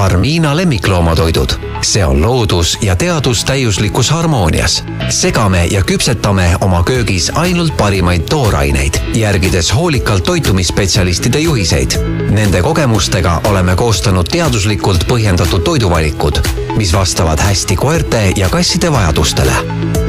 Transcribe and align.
Farmina 0.00 0.56
lemmikloomatoidud. 0.56 1.50
see 1.82 2.06
on 2.06 2.22
loodus 2.22 2.78
ja 2.82 2.96
teadus 2.96 3.44
täiuslikus 3.44 4.10
harmoonias. 4.10 4.84
segame 5.08 5.66
ja 5.66 5.82
küpsetame 5.82 6.56
oma 6.60 6.82
köögis 6.82 7.32
ainult 7.34 7.76
parimaid 7.76 8.22
tooraineid, 8.22 8.94
järgides 9.14 9.74
hoolikalt 9.74 10.24
toitumisspetsialistide 10.24 11.38
juhiseid. 11.38 11.90
Nende 12.30 12.62
kogemustega 12.62 13.40
oleme 13.44 13.76
koostanud 13.76 14.28
teaduslikult 14.32 15.04
põhjendatud 15.04 15.62
toiduvalikud, 15.62 16.40
mis 16.76 16.92
vastavad 16.92 17.40
hästi 17.40 17.76
koerte 17.76 18.32
ja 18.36 18.48
kasside 18.48 18.92
vajadustele. 18.92 19.52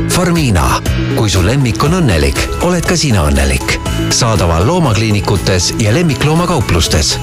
Farmina, 0.10 0.82
kui 1.16 1.30
su 1.30 1.46
lemmik 1.46 1.84
on 1.84 2.00
õnnelik, 2.00 2.39
oled 2.62 2.86
ka 2.86 2.96
sina 2.96 3.28
õnnelik. 3.28 3.80
saadaval 4.10 4.68
loomakliinikutes 4.68 5.73
ja 5.80 5.94
lemmikloomakauplustes 5.94 7.18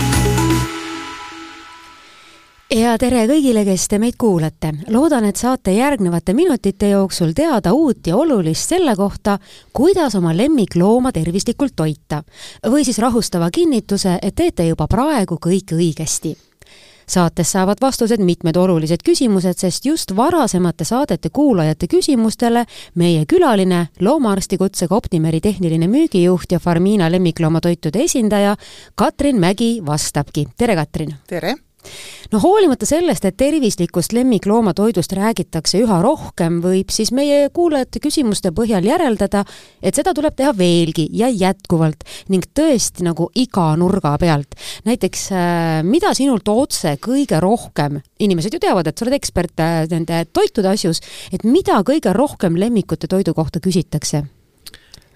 ja 2.75 2.97
tere 3.01 3.25
kõigile, 3.29 3.65
kes 3.65 3.87
te 3.89 3.99
meid 3.99 4.17
kuulate. 4.19 4.73
loodan, 4.93 5.25
et 5.25 5.37
saate 5.37 5.73
järgnevate 5.73 6.35
minutite 6.35 6.91
jooksul 6.91 7.33
teada 7.33 7.73
uut 7.73 8.07
ja 8.07 8.17
olulist 8.17 8.69
selle 8.69 8.97
kohta, 8.97 9.39
kuidas 9.73 10.15
oma 10.15 10.37
lemmiklooma 10.37 11.13
tervislikult 11.13 11.77
toita. 11.77 12.23
või 12.67 12.85
siis 12.85 12.99
rahustava 12.99 13.51
kinnituse, 13.51 14.19
et 14.23 14.35
teete 14.35 14.67
juba 14.67 14.87
praegu 14.87 15.39
kõike 15.41 15.75
õigesti 15.75 16.37
saates 17.09 17.53
saavad 17.53 17.79
vastused 17.81 18.21
mitmed 18.21 18.57
olulised 18.57 19.01
küsimused, 19.05 19.57
sest 19.57 19.87
just 19.87 20.17
varasemate 20.17 20.85
saadete 20.85 21.31
kuulajate 21.31 21.87
küsimustele 21.87 22.67
meie 22.95 23.25
külaline, 23.27 23.87
loomaarsti 24.01 24.59
kutsega 24.59 24.95
Optimeri 24.95 25.41
tehniline 25.41 25.87
müügijuht 25.87 26.53
ja 26.53 26.59
Farmina 26.59 27.11
lemmikloomatoitude 27.11 28.03
esindaja 28.03 28.57
Katrin 28.95 29.41
Mägi 29.41 29.81
vastabki. 29.87 30.47
tere, 30.57 30.75
Katrin! 30.75 31.15
tere! 31.27 31.68
No 32.33 32.41
hoolimata 32.43 32.87
sellest, 32.89 33.25
et 33.25 33.37
tervislikust 33.39 34.13
lemmikloomatoidust 34.17 35.13
räägitakse 35.17 35.81
üha 35.83 36.01
rohkem, 36.05 36.61
võib 36.65 36.93
siis 36.93 37.13
meie 37.15 37.49
kuulajate 37.55 38.03
küsimuste 38.05 38.53
põhjal 38.55 38.87
järeldada, 38.89 39.45
et 39.83 39.99
seda 39.99 40.15
tuleb 40.17 40.37
teha 40.39 40.53
veelgi 40.59 41.09
ja 41.17 41.31
jätkuvalt 41.33 42.05
ning 42.33 42.47
tõesti 42.55 43.07
nagu 43.07 43.31
iga 43.35 43.71
nurga 43.81 44.17
pealt. 44.21 44.59
näiteks 44.85 45.29
äh, 45.33 45.83
mida 45.83 46.15
sinult 46.15 46.49
otse 46.49 46.97
kõige 47.01 47.41
rohkem, 47.41 48.01
inimesed 48.19 48.55
ju 48.55 48.63
teavad, 48.63 48.87
et 48.87 48.99
sa 48.99 49.07
oled 49.07 49.19
ekspert 49.19 49.61
äh, 49.65 49.85
nende 49.91 50.25
toitude 50.33 50.69
asjus, 50.69 51.03
et 51.33 51.45
mida 51.45 51.83
kõige 51.87 52.13
rohkem 52.17 52.59
lemmikute 52.59 53.09
toidu 53.09 53.35
kohta 53.35 53.61
küsitakse? 53.61 54.27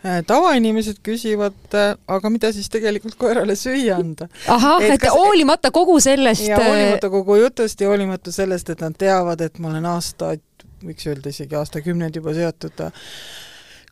Äh, 0.03 0.25
tavainimesed 0.27 0.97
küsivad, 1.07 1.55
äh, 1.79 1.93
aga 2.11 2.31
mida 2.35 2.49
siis 2.51 2.67
tegelikult 2.73 3.15
koerale 3.21 3.55
süüa 3.55 4.01
anda. 4.01 4.27
ahah, 4.51 4.81
et, 4.83 4.97
et 4.97 5.05
kas, 5.05 5.15
hoolimata 5.15 5.71
kogu 5.71 6.01
sellest 6.03 6.49
ja 6.49 6.59
hoolimata 6.59 7.11
kogu 7.11 7.37
jutust 7.39 7.81
ja 7.81 7.91
hoolimata 7.93 8.33
sellest, 8.35 8.73
et 8.75 8.83
nad 8.83 8.97
teavad, 8.99 9.45
et 9.47 9.61
ma 9.63 9.71
olen 9.71 9.87
aastaid, 9.93 10.43
võiks 10.83 11.07
öelda 11.07 11.31
isegi 11.31 11.55
aastakümneid 11.55 12.19
juba 12.19 12.35
seotud 12.35 12.83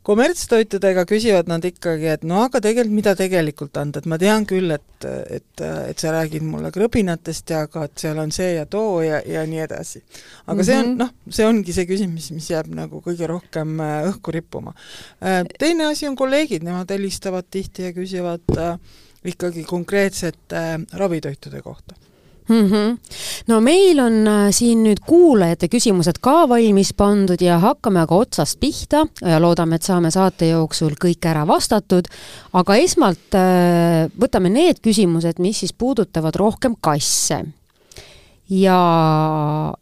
kommertstoitudega 0.07 1.05
küsivad 1.09 1.51
nad 1.51 1.65
ikkagi, 1.67 2.07
et 2.15 2.23
no 2.25 2.41
aga 2.47 2.63
tegelikult, 2.65 2.95
mida 2.97 3.13
tegelikult 3.19 3.77
anda, 3.77 4.01
et 4.01 4.09
ma 4.09 4.17
tean 4.21 4.47
küll, 4.49 4.73
et, 4.73 5.07
et, 5.37 5.63
et 5.63 6.01
sa 6.01 6.15
räägid 6.15 6.47
mulle 6.47 6.73
krõbinatest 6.73 7.53
ja 7.53 7.65
aga 7.67 7.85
et 7.89 8.05
seal 8.05 8.21
on 8.23 8.33
see 8.33 8.55
ja 8.55 8.65
too 8.71 9.03
ja, 9.05 9.21
ja 9.29 9.45
nii 9.49 9.61
edasi. 9.67 10.01
aga 10.47 10.55
mm 10.55 10.61
-hmm. 10.61 10.65
see 10.65 10.79
on, 10.79 10.89
mhm. 10.89 10.99
noh, 10.99 11.13
see 11.29 11.47
ongi 11.47 11.77
see 11.77 11.87
küsimus, 11.87 12.31
mis 12.33 12.51
jääb 12.51 12.73
nagu 12.75 13.03
kõige 13.05 13.29
rohkem 13.29 13.81
äh, 13.81 14.09
õhku 14.09 14.33
rippuma. 14.33 14.75
Äh, 15.23 15.45
teine 15.59 15.87
asi 15.93 16.09
on 16.09 16.17
kolleegid, 16.17 16.65
nemad 16.65 16.91
helistavad 16.91 17.45
tihti 17.51 17.83
ja 17.83 17.93
küsivad 17.93 18.57
äh, 18.57 18.79
ikkagi 19.25 19.65
konkreetsete 19.65 20.81
ravitoitude 20.93 21.61
kohta 21.63 22.10
mm. 22.51 22.67
-hmm. 22.67 22.99
no 23.47 23.61
meil 23.61 24.01
on 24.01 24.27
äh, 24.29 24.49
siin 24.51 24.83
nüüd 24.85 25.01
kuulajate 25.07 25.69
küsimused 25.69 26.19
ka 26.21 26.49
valmis 26.49 26.93
pandud 26.97 27.41
ja 27.43 27.59
hakkame 27.59 28.01
aga 28.01 28.15
otsast 28.15 28.61
pihta 28.61 29.07
ja 29.21 29.41
loodame, 29.41 29.77
et 29.77 29.87
saame 29.87 30.11
saate 30.11 30.51
jooksul 30.51 30.99
kõik 31.05 31.27
ära 31.31 31.47
vastatud. 31.47 32.09
aga 32.53 32.77
esmalt 32.77 33.39
äh, 33.39 34.11
võtame 34.21 34.51
need 34.51 34.83
küsimused, 34.83 35.39
mis 35.39 35.61
siis 35.61 35.73
puudutavad 35.73 36.35
rohkem 36.35 36.77
kasse 36.81 37.45
ja 38.51 38.79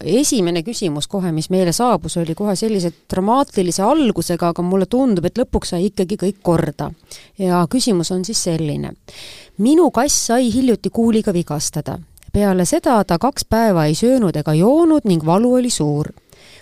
esimene 0.05 0.61
küsimus 0.63 1.07
kohe, 1.07 1.31
mis 1.31 1.49
meile 1.49 1.73
saabus, 1.73 2.17
oli 2.21 2.35
kohe 2.37 2.55
sellise 2.55 2.91
dramaatilise 3.09 3.83
algusega, 3.83 4.51
aga 4.53 4.61
mulle 4.61 4.85
tundub, 4.85 5.25
et 5.25 5.41
lõpuks 5.41 5.73
sai 5.73 5.89
ikkagi 5.89 6.19
kõik 6.21 6.41
korda. 6.43 6.91
ja 7.37 7.65
küsimus 7.69 8.11
on 8.11 8.25
siis 8.25 8.43
selline. 8.43 8.93
minu 9.57 9.91
kass 9.91 10.27
sai 10.27 10.53
hiljuti 10.53 10.89
kuuliga 10.89 11.33
vigastada 11.33 11.97
peale 12.33 12.65
seda 12.65 13.03
ta 13.03 13.17
kaks 13.19 13.45
päeva 13.49 13.85
ei 13.89 13.95
söönud 13.95 14.35
ega 14.35 14.53
joonud 14.53 15.05
ning 15.09 15.25
valu 15.25 15.53
oli 15.59 15.69
suur. 15.73 16.11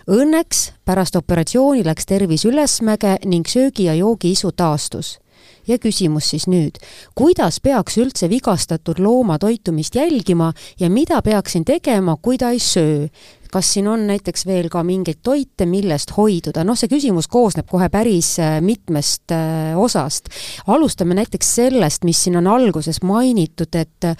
Õnneks 0.07 0.71
pärast 0.85 1.15
operatsiooni 1.19 1.83
läks 1.85 2.05
tervis 2.07 2.45
ülesmäge 2.47 3.17
ning 3.25 3.47
söögi 3.47 3.89
ja 3.89 3.95
joogi 3.95 4.31
isu 4.31 4.51
taastus. 4.51 5.19
ja 5.67 5.75
küsimus 5.77 6.29
siis 6.31 6.45
nüüd, 6.47 6.77
kuidas 7.15 7.59
peaks 7.59 7.97
üldse 7.97 8.29
vigastatud 8.29 8.99
looma 9.03 9.35
toitumist 9.37 9.95
jälgima 9.95 10.53
ja 10.79 10.89
mida 10.89 11.21
peaksin 11.21 11.65
tegema, 11.65 12.15
kui 12.21 12.37
ta 12.37 12.49
ei 12.55 12.59
söö? 12.59 13.07
kas 13.51 13.73
siin 13.73 13.87
on 13.87 14.07
näiteks 14.07 14.45
veel 14.45 14.69
ka 14.69 14.83
mingeid 14.83 15.19
toite, 15.23 15.65
millest 15.65 16.11
hoiduda, 16.17 16.63
noh, 16.67 16.75
see 16.77 16.89
küsimus 16.91 17.27
koosneb 17.31 17.67
kohe 17.69 17.89
päris 17.89 18.35
äh, 18.39 18.59
mitmest 18.61 19.31
äh, 19.31 19.77
osast. 19.77 20.29
alustame 20.67 21.17
näiteks 21.17 21.55
sellest, 21.55 22.03
mis 22.03 22.23
siin 22.23 22.37
on 22.37 22.47
alguses 22.47 23.01
mainitud, 23.03 23.75
et 23.75 24.11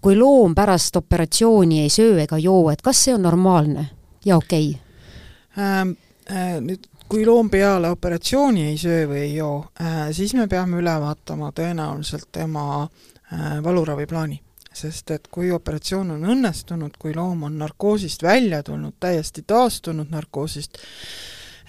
kui 0.00 0.16
loom 0.16 0.54
pärast 0.54 0.96
operatsiooni 0.96 1.80
ei 1.82 1.90
söö 1.90 2.20
ega 2.22 2.38
joo, 2.38 2.70
et 2.70 2.82
kas 2.82 3.04
see 3.04 3.14
on 3.14 3.22
normaalne 3.22 3.88
ja 4.24 4.36
okei 4.36 4.70
okay? 4.70 5.64
ähm,? 5.64 5.98
Äh, 6.30 6.60
nüüd 6.62 6.84
kui 7.10 7.24
loom 7.26 7.48
peale 7.50 7.88
operatsiooni 7.90 8.68
ei 8.70 8.76
söö 8.78 9.08
või 9.10 9.24
ei 9.24 9.32
joo 9.34 9.64
äh,, 9.82 10.12
siis 10.14 10.34
me 10.38 10.46
peame 10.48 10.78
üle 10.78 10.94
vaatama 11.02 11.50
tõenäoliselt 11.56 12.28
tema 12.32 12.84
äh, 12.84 13.58
valuraviplaani. 13.64 14.40
sest 14.72 15.10
et 15.10 15.26
kui 15.28 15.50
operatsioon 15.50 16.10
on 16.14 16.24
õnnestunud, 16.30 16.94
kui 16.98 17.10
loom 17.14 17.42
on 17.42 17.58
narkoosist 17.58 18.22
välja 18.22 18.62
tulnud, 18.62 18.94
täiesti 19.00 19.42
taastunud 19.42 20.06
narkoosist, 20.10 20.78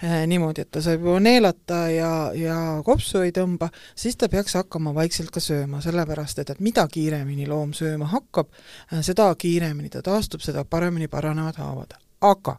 niimoodi, 0.02 0.64
et 0.64 0.70
ta 0.70 0.82
saab 0.82 1.04
juba 1.04 1.20
neelata 1.22 1.82
ja, 1.92 2.12
ja 2.34 2.56
kopsu 2.84 3.22
ei 3.22 3.32
tõmba, 3.34 3.68
siis 3.94 4.16
ta 4.18 4.28
peaks 4.32 4.56
hakkama 4.58 4.94
vaikselt 4.96 5.30
ka 5.34 5.40
sööma, 5.42 5.82
sellepärast 5.84 6.42
et, 6.42 6.50
et 6.50 6.60
mida 6.64 6.86
kiiremini 6.90 7.46
loom 7.50 7.74
sööma 7.76 8.10
hakkab, 8.10 8.50
eh, 8.90 9.00
seda 9.06 9.30
kiiremini 9.38 9.92
ta 9.92 10.02
taastub, 10.02 10.42
seda 10.42 10.64
paremini 10.64 11.08
paranevad 11.08 11.60
haavad. 11.62 11.96
aga 12.22 12.56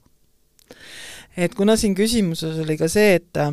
et 1.38 1.56
kuna 1.56 1.76
siin 1.80 1.96
küsimuses 1.96 2.60
oli 2.64 2.78
ka 2.78 2.88
see, 2.92 3.20
et 3.20 3.44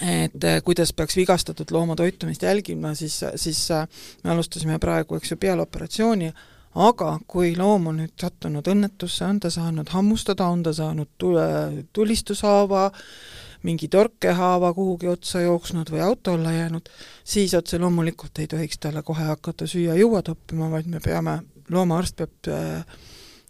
et 0.00 0.44
kuidas 0.64 0.92
peaks 0.96 1.16
vigastatud 1.16 1.70
looma 1.70 1.96
toitumist 1.96 2.42
jälgima, 2.42 2.94
siis, 2.94 3.18
siis 3.36 3.68
me 4.24 4.30
alustasime 4.32 4.78
praegu, 4.80 5.18
eks 5.18 5.34
ju, 5.34 5.36
peale 5.36 5.62
operatsiooni, 5.66 6.32
aga 6.74 7.18
kui 7.28 7.52
loom 7.56 7.90
on 7.90 8.00
nüüd 8.02 8.14
sattunud 8.20 8.66
õnnetusse, 8.68 9.26
on 9.26 9.40
ta 9.40 9.50
saanud 9.52 9.92
hammustada, 9.92 10.48
on 10.48 10.62
ta 10.62 10.72
saanud 10.76 11.10
tule, 11.18 11.44
tulistushaava, 11.92 12.90
mingi 13.62 13.88
torkehaava 13.88 14.72
kuhugi 14.74 15.10
otsa 15.12 15.44
jooksnud 15.44 15.92
või 15.92 16.02
auto 16.02 16.34
alla 16.34 16.52
jäänud, 16.52 16.88
siis 17.24 17.54
otse 17.54 17.78
loomulikult 17.78 18.38
ei 18.42 18.48
tohiks 18.50 18.80
talle 18.82 19.02
kohe 19.06 19.28
hakata 19.28 19.68
süüa-juua 19.70 20.22
toppima, 20.26 20.70
vaid 20.72 20.88
me 20.90 21.00
peame, 21.04 21.38
loomaarst 21.70 22.16
peab 22.16 22.50
äh, 22.50 23.00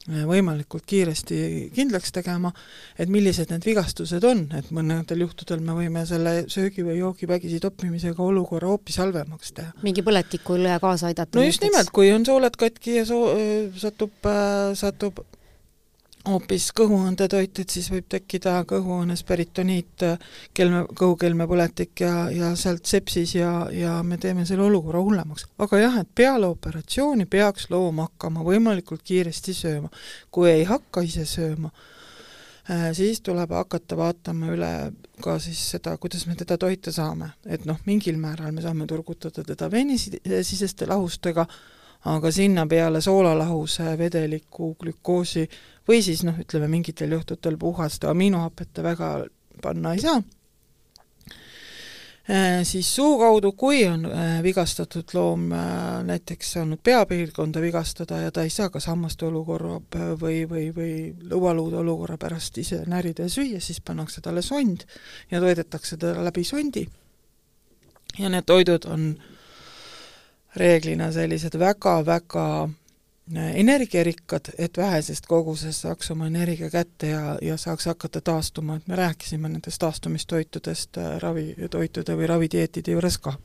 võimalikult 0.09 0.83
kiiresti 0.87 1.37
kindlaks 1.75 2.11
tegema, 2.13 2.51
et 2.99 3.11
millised 3.13 3.53
need 3.53 3.67
vigastused 3.67 4.25
on, 4.27 4.45
et 4.59 4.71
mõnedel 4.75 5.23
juhtudel 5.27 5.63
me 5.63 5.77
võime 5.77 6.03
selle 6.09 6.49
söögi 6.51 6.83
või 6.87 6.99
joogi 6.99 7.29
vägisi 7.31 7.61
toppimisega 7.63 8.23
olukorra 8.23 8.73
hoopis 8.73 8.99
halvemaks 8.99 9.53
teha. 9.55 9.77
mingi 9.83 10.03
põletikule 10.03 10.79
kaasa 10.83 11.13
aidata? 11.13 11.39
no 11.39 11.47
just 11.47 11.63
nimelt, 11.63 11.93
kui 11.95 12.11
on 12.13 12.27
sooled 12.27 12.59
katki 12.59 12.99
ja 12.99 13.07
soo-, 13.07 13.37
satub, 13.79 14.19
äh, 14.27 14.75
satub 14.79 15.23
hoopis 16.29 16.69
kõhuõõndetoit, 16.77 17.59
et 17.63 17.73
siis 17.73 17.89
võib 17.91 18.07
tekkida 18.11 18.55
kõhuõõnes 18.69 19.25
peritoniit, 19.27 20.05
kelme, 20.55 20.85
kõhukelmepõletik 20.99 22.05
ja, 22.05 22.15
ja 22.31 22.53
sealt 22.59 22.87
sepsis 22.87 23.35
ja, 23.37 23.53
ja 23.75 23.99
me 24.07 24.19
teeme 24.23 24.47
selle 24.47 24.67
olukorra 24.69 25.03
hullemaks. 25.03 25.49
aga 25.59 25.81
jah, 25.81 25.99
et 26.03 26.13
peale 26.15 26.47
operatsiooni 26.47 27.27
peaks 27.27 27.69
loom 27.71 28.05
hakkama 28.05 28.45
võimalikult 28.47 29.03
kiiresti 29.05 29.55
sööma. 29.57 29.91
kui 30.31 30.51
ei 30.51 30.65
hakka 30.69 31.03
ise 31.03 31.27
sööma, 31.27 31.73
äh, 32.71 32.91
siis 32.97 33.21
tuleb 33.21 33.51
hakata 33.51 33.99
vaatama 33.99 34.55
üle 34.55 34.73
ka 35.23 35.39
siis 35.43 35.61
seda, 35.75 35.97
kuidas 35.99 36.27
me 36.27 36.37
teda 36.39 36.59
toita 36.59 36.93
saame. 36.93 37.33
et 37.47 37.67
noh, 37.67 37.79
mingil 37.87 38.17
määral 38.17 38.53
me 38.53 38.63
saame 38.63 38.87
turgutada 38.87 39.43
teda 39.45 39.71
veenisiseste 39.71 40.87
lahustega, 40.87 41.47
aga 42.05 42.31
sinna 42.31 42.67
peale 42.67 43.01
soolalahuse 43.01 43.99
vedeliku 43.99 44.75
glükoosi 44.81 45.49
või 45.89 46.03
siis 46.03 46.25
noh, 46.27 46.39
ütleme 46.39 46.69
mingitel 46.69 47.13
juhtudel 47.15 47.59
puhast 47.59 48.05
aminohapet 48.05 48.83
väga 48.83 49.13
panna 49.63 49.95
ei 49.95 50.01
saa. 50.03 50.23
Äh, 52.31 52.63
siis 52.63 52.95
suu 52.95 53.19
kaudu, 53.19 53.51
kui 53.53 53.81
on 53.87 54.05
äh, 54.07 54.43
vigastatud 54.43 55.11
loom 55.15 55.49
äh, 55.53 56.05
näiteks 56.07 56.53
saanud 56.53 56.79
peapiirkonda 56.83 57.61
vigastada 57.61 58.21
ja 58.23 58.31
ta 58.31 58.45
ei 58.47 58.51
saa 58.51 58.71
kas 58.71 58.87
hammaste 58.87 59.27
olukorra 59.27 59.81
või, 60.21 60.45
või, 60.47 60.69
või 60.77 60.93
lõualuude 61.31 61.81
olukorra 61.81 62.19
pärast 62.23 62.59
ise 62.63 62.85
närida 62.87 63.27
ja 63.27 63.33
süüa, 63.33 63.59
siis 63.61 63.83
pannakse 63.83 64.23
talle 64.23 64.43
sond 64.43 64.87
ja 65.31 65.41
toidetakse 65.43 65.97
teda 65.97 66.23
läbi 66.23 66.45
sondi. 66.45 66.87
ja 68.19 68.29
need 68.29 68.47
toidud 68.47 68.87
on 68.87 69.17
reeglina 70.57 71.13
sellised 71.13 71.59
väga-väga 71.59 72.69
energiarikkad, 73.55 74.41
et 74.59 74.77
vähesest 74.77 75.27
kogusest 75.27 75.81
saaks 75.87 76.11
oma 76.11 76.27
energia 76.27 76.71
kätte 76.71 77.07
ja, 77.07 77.39
ja 77.43 77.57
saaks 77.57 77.87
hakata 77.87 78.21
taastuma, 78.21 78.77
et 78.77 78.87
me 78.87 78.97
rääkisime 78.97 79.49
nendest 79.49 79.79
taastumistoitudest 79.79 80.99
äh, 80.99 81.19
ravitoitude 81.23 82.17
või 82.19 82.27
ravidieetide 82.27 82.93
juures 82.93 83.19
ka. 83.19 83.37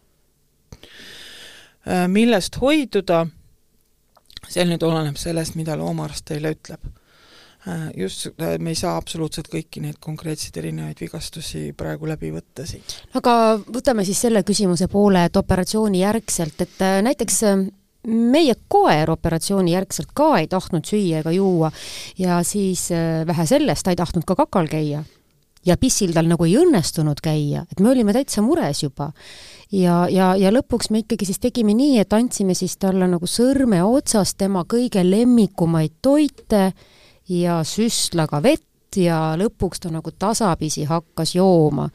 Äh, 1.88 2.08
millest 2.08 2.58
hoiduda, 2.62 3.28
see 4.50 4.66
nüüd 4.66 4.84
oleneb 4.84 5.18
sellest, 5.18 5.56
mida 5.56 5.78
loomaarst 5.78 6.26
teile 6.26 6.56
ütleb. 6.58 6.82
Äh, 7.68 7.90
just, 7.98 8.30
me 8.60 8.72
ei 8.72 8.78
saa 8.80 8.96
absoluutselt 8.96 9.50
kõiki 9.52 9.82
neid 9.84 9.98
konkreetseid 10.00 10.56
erinevaid 10.62 11.02
vigastusi 11.02 11.74
praegu 11.78 12.08
läbi 12.08 12.32
võtta 12.32 12.64
siin. 12.70 12.86
aga 13.20 13.58
võtame 13.66 14.06
siis 14.08 14.22
selle 14.24 14.44
küsimuse 14.48 14.88
poole, 14.88 15.26
et 15.28 15.36
operatsiooni 15.36 16.00
järgselt, 16.06 16.62
et 16.64 16.86
näiteks 17.04 17.44
meie 18.08 18.56
koer 18.72 19.12
operatsiooni 19.12 19.74
järgselt 19.74 20.14
ka 20.16 20.32
ei 20.40 20.48
tahtnud 20.48 20.88
süüa 20.88 21.22
ega 21.22 21.34
juua 21.36 21.72
ja 22.20 22.40
siis 22.48 22.88
äh, 22.96 23.26
vähe 23.28 23.46
sellest, 23.46 23.84
ta 23.84 23.92
ei 23.92 24.00
tahtnud 24.00 24.26
ka 24.28 24.36
kakal 24.36 24.68
käia. 24.72 25.04
ja 25.66 25.76
pissil 25.78 26.14
tal 26.16 26.30
nagu 26.30 26.46
ei 26.46 26.56
õnnestunud 26.56 27.20
käia, 27.20 27.66
et 27.72 27.80
me 27.84 27.90
olime 27.92 28.14
täitsa 28.16 28.42
mures 28.42 28.84
juba. 28.84 29.12
ja, 29.72 30.08
ja, 30.10 30.36
ja 30.40 30.52
lõpuks 30.56 30.92
me 30.92 31.04
ikkagi 31.04 31.26
siis 31.26 31.40
tegime 31.44 31.74
nii, 31.76 32.00
et 32.00 32.14
andsime 32.14 32.56
siis 32.56 32.78
talle 32.78 33.08
nagu 33.08 33.28
sõrme 33.28 33.84
otsas 33.84 34.36
tema 34.36 34.64
kõige 34.64 35.04
lemmikumaid 35.04 36.00
toite 36.02 36.72
ja 37.30 37.60
süstlaga 37.68 38.42
vett 38.44 38.98
ja 38.98 39.36
lõpuks 39.38 39.84
ta 39.84 39.92
nagu 39.92 40.12
tasapisi 40.12 40.88
hakkas 40.88 41.36
jooma 41.36 41.90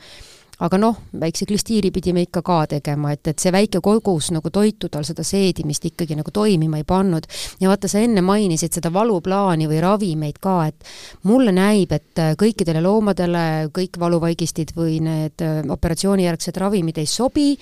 aga 0.63 0.79
noh, 0.79 0.99
väikse 1.19 1.47
klistiiri 1.49 1.91
pidime 1.95 2.23
ikka 2.27 2.43
ka 2.47 2.59
tegema, 2.77 3.13
et, 3.15 3.27
et 3.33 3.43
see 3.43 3.53
väike 3.55 3.81
kogus 3.83 4.31
nagu 4.35 4.51
toitu 4.55 4.91
tal 4.93 5.07
seda 5.07 5.25
seedimist 5.27 5.89
ikkagi 5.91 6.17
nagu 6.19 6.31
toimima 6.35 6.79
ei 6.79 6.87
pannud. 6.87 7.27
ja 7.61 7.71
vaata, 7.71 7.91
sa 7.91 8.03
enne 8.03 8.23
mainisid 8.23 8.79
seda 8.79 8.93
valuplaani 8.95 9.67
või 9.71 9.81
ravimeid 9.83 10.39
ka, 10.43 10.57
et 10.71 10.93
mulle 11.29 11.55
näib, 11.57 11.93
et 11.97 12.23
kõikidele 12.39 12.83
loomadele 12.85 13.73
kõik 13.75 13.99
valuvaigistid 13.99 14.75
või 14.77 15.01
need 15.03 15.43
operatsioonijärgsed 15.75 16.63
ravimid 16.63 17.03
ei 17.03 17.11
sobi, 17.11 17.57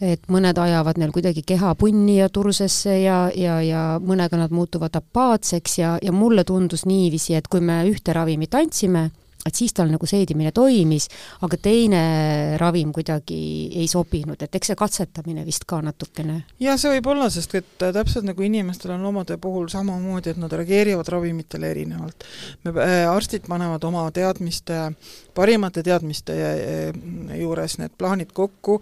et 0.00 0.28
mõned 0.32 0.58
ajavad 0.58 0.98
neil 0.98 1.12
kuidagi 1.14 1.44
keha 1.46 1.74
punni 1.78 2.18
ja 2.18 2.28
tursesse 2.28 2.96
ja, 3.02 3.18
ja, 3.36 3.60
ja 3.62 3.82
mõnega 4.02 4.38
nad 4.40 4.54
muutuvad 4.54 4.96
apaatseks 4.98 5.78
ja, 5.78 5.96
ja 6.02 6.12
mulle 6.12 6.44
tundus 6.44 6.86
niiviisi, 6.88 7.36
et 7.38 7.48
kui 7.48 7.62
me 7.64 7.82
ühte 7.88 8.16
ravimit 8.16 8.54
andsime, 8.58 9.10
et 9.44 9.54
siis 9.54 9.74
tal 9.76 9.90
nagu 9.92 10.06
seedimine 10.08 10.52
toimis, 10.56 11.06
aga 11.44 11.58
teine 11.60 12.02
ravim 12.60 12.92
kuidagi 12.96 13.38
ei 13.76 13.88
sobinud, 13.90 14.40
et 14.40 14.56
eks 14.56 14.72
see 14.72 14.78
katsetamine 14.78 15.44
vist 15.44 15.66
ka 15.68 15.82
natukene. 15.84 16.40
ja 16.64 16.78
see 16.80 16.94
võib 16.96 17.10
olla, 17.12 17.28
sest 17.32 17.56
et 17.60 17.74
täpselt 17.78 18.24
nagu 18.24 18.46
inimestel 18.46 18.94
on 18.96 19.04
loomade 19.04 19.36
puhul 19.40 19.68
samamoodi, 19.72 20.32
et 20.32 20.40
nad 20.40 20.52
reageerivad 20.52 21.10
ravimitele 21.12 21.70
erinevalt. 21.74 22.24
me 22.64 22.74
äh,, 22.80 22.94
arstid 23.10 23.44
panevad 23.48 23.84
oma 23.84 24.06
teadmiste, 24.16 24.80
parimate 25.36 25.84
teadmiste 25.84 26.38
äh, 26.40 27.36
juures 27.40 27.78
need 27.82 27.92
plaanid 27.98 28.32
kokku 28.32 28.80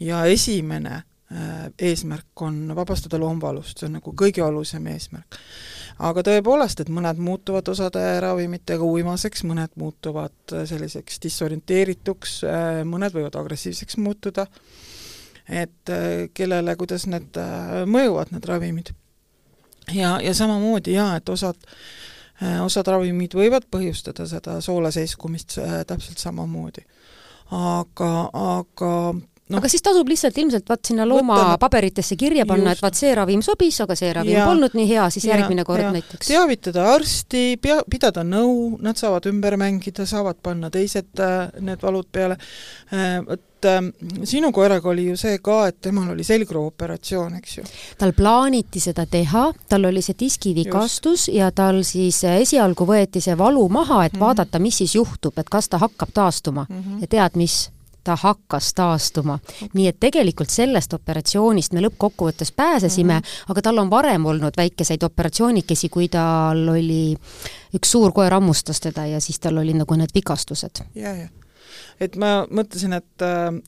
ja 0.00 0.24
esimene 0.24 0.94
äh, 0.94 1.68
eesmärk 1.78 2.42
on 2.42 2.74
vabastada 2.76 3.18
loomvalust, 3.20 3.78
see 3.78 3.88
on 3.90 3.98
nagu 3.98 4.14
kõige 4.16 4.42
olulisem 4.44 4.86
eesmärk 4.90 5.38
aga 6.00 6.24
tõepoolest, 6.24 6.80
et 6.80 6.92
mõned 6.92 7.20
muutuvad 7.20 7.68
osade 7.68 8.02
ravimitega 8.24 8.86
uimaseks, 8.86 9.44
mõned 9.48 9.74
muutuvad 9.80 10.54
äh, 10.54 10.64
selliseks 10.68 11.20
disorienteerituks, 11.26 12.38
äh, 12.48 12.80
mõned 12.88 13.14
võivad 13.16 13.36
agressiivseks 13.40 14.00
muutuda, 14.00 14.46
et 15.50 15.90
kellele, 16.36 16.76
kuidas 16.78 17.08
need 17.10 17.34
mõjuvad, 17.90 18.28
need 18.30 18.44
ravimid. 18.46 18.92
ja, 19.90 20.12
ja 20.22 20.34
samamoodi 20.34 20.92
jaa, 20.94 21.16
et 21.18 21.28
osad 21.28 21.58
osad 22.62 22.86
ravimid 22.86 23.34
võivad 23.34 23.66
põhjustada 23.66 24.28
seda 24.30 24.60
soola 24.64 24.92
seiskumist 24.94 25.58
täpselt 25.90 26.22
samamoodi. 26.22 26.84
aga, 27.50 28.30
aga 28.32 28.92
no.. 29.50 29.58
aga 29.60 29.70
siis 29.70 29.84
tasub 29.84 30.08
lihtsalt 30.10 30.38
ilmselt 30.42 30.70
vaat 30.70 30.90
sinna 30.90 31.06
looma 31.08 31.36
Võtta... 31.38 31.58
paberitesse 31.64 32.16
kirja 32.20 32.46
panna, 32.48 32.74
et 32.74 32.82
vaat 32.82 32.98
see 32.98 33.12
ravim 33.16 33.42
sobis, 33.44 33.80
aga 33.84 33.96
see 33.98 34.12
ravim 34.16 34.36
ja, 34.36 34.46
polnud 34.48 34.76
nii 34.78 34.88
hea, 34.90 35.10
siis 35.14 35.26
ja, 35.26 35.36
järgmine 35.36 35.66
kord 35.68 35.84
ja. 35.84 35.92
näiteks. 35.94 36.30
teavitada 36.30 36.86
arsti, 36.94 37.44
pea, 37.62 37.80
pidada 37.90 38.24
nõu, 38.26 38.76
nad 38.82 38.98
saavad 39.00 39.28
ümber 39.30 39.58
mängida, 39.60 40.06
saavad 40.08 40.40
panna 40.42 40.72
teised 40.72 41.22
äh, 41.22 41.46
need 41.60 41.82
valud 41.84 42.10
peale 42.12 42.38
äh,. 42.94 43.20
et 43.60 43.68
äh, 43.68 43.80
sinu 44.24 44.52
koeraga 44.56 44.88
oli 44.88 45.08
ju 45.10 45.16
see 45.20 45.40
ka, 45.44 45.58
et 45.68 45.80
temal 45.84 46.12
oli 46.14 46.24
selgrooperatsioon, 46.26 47.34
eks 47.40 47.58
ju? 47.58 47.66
tal 48.00 48.14
plaaniti 48.16 48.82
seda 48.82 49.04
teha, 49.10 49.48
tal 49.68 49.90
oli 49.90 50.04
see 50.04 50.16
diskivigastus 50.20 51.26
Just. 51.28 51.34
ja 51.36 51.50
tal 51.52 51.82
siis 51.88 52.22
äh, 52.28 52.40
esialgu 52.44 52.86
võeti 52.88 53.22
see 53.24 53.36
valu 53.38 53.66
maha, 53.68 54.04
et 54.04 54.12
mm 54.12 54.16
-hmm. 54.16 54.24
vaadata, 54.26 54.62
mis 54.62 54.80
siis 54.80 54.94
juhtub, 54.94 55.38
et 55.38 55.50
kas 55.50 55.68
ta 55.68 55.78
hakkab 55.78 56.14
taastuma 56.14 56.66
mm 56.68 56.80
-hmm. 56.80 57.00
ja 57.00 57.06
tead 57.06 57.36
mis 57.36 57.70
ta 58.04 58.16
hakkas 58.16 58.74
taastuma. 58.74 59.38
nii 59.72 59.88
et 59.88 60.00
tegelikult 60.00 60.50
sellest 60.50 60.92
operatsioonist 60.92 61.72
me 61.72 61.84
lõppkokkuvõttes 61.86 62.52
pääsesime 62.56 63.14
mm, 63.14 63.18
-hmm. 63.18 63.50
aga 63.52 63.62
tal 63.62 63.78
on 63.78 63.90
varem 63.90 64.26
olnud 64.26 64.56
väikeseid 64.56 65.02
operatsioonikesi, 65.02 65.88
kui 65.88 66.08
tal 66.08 66.68
oli, 66.68 67.16
üks 67.74 67.90
suur 67.90 68.12
koer 68.12 68.32
hammustas 68.32 68.80
teda 68.80 69.06
ja 69.06 69.20
siis 69.20 69.40
tal 69.40 69.58
olid 69.58 69.76
nagu 69.76 69.94
need 69.94 70.10
vigastused. 70.14 70.84
ja, 70.94 71.14
ja 71.14 71.28
et 72.00 72.16
ma 72.20 72.30
mõtlesin, 72.50 72.94
et, 72.96 73.24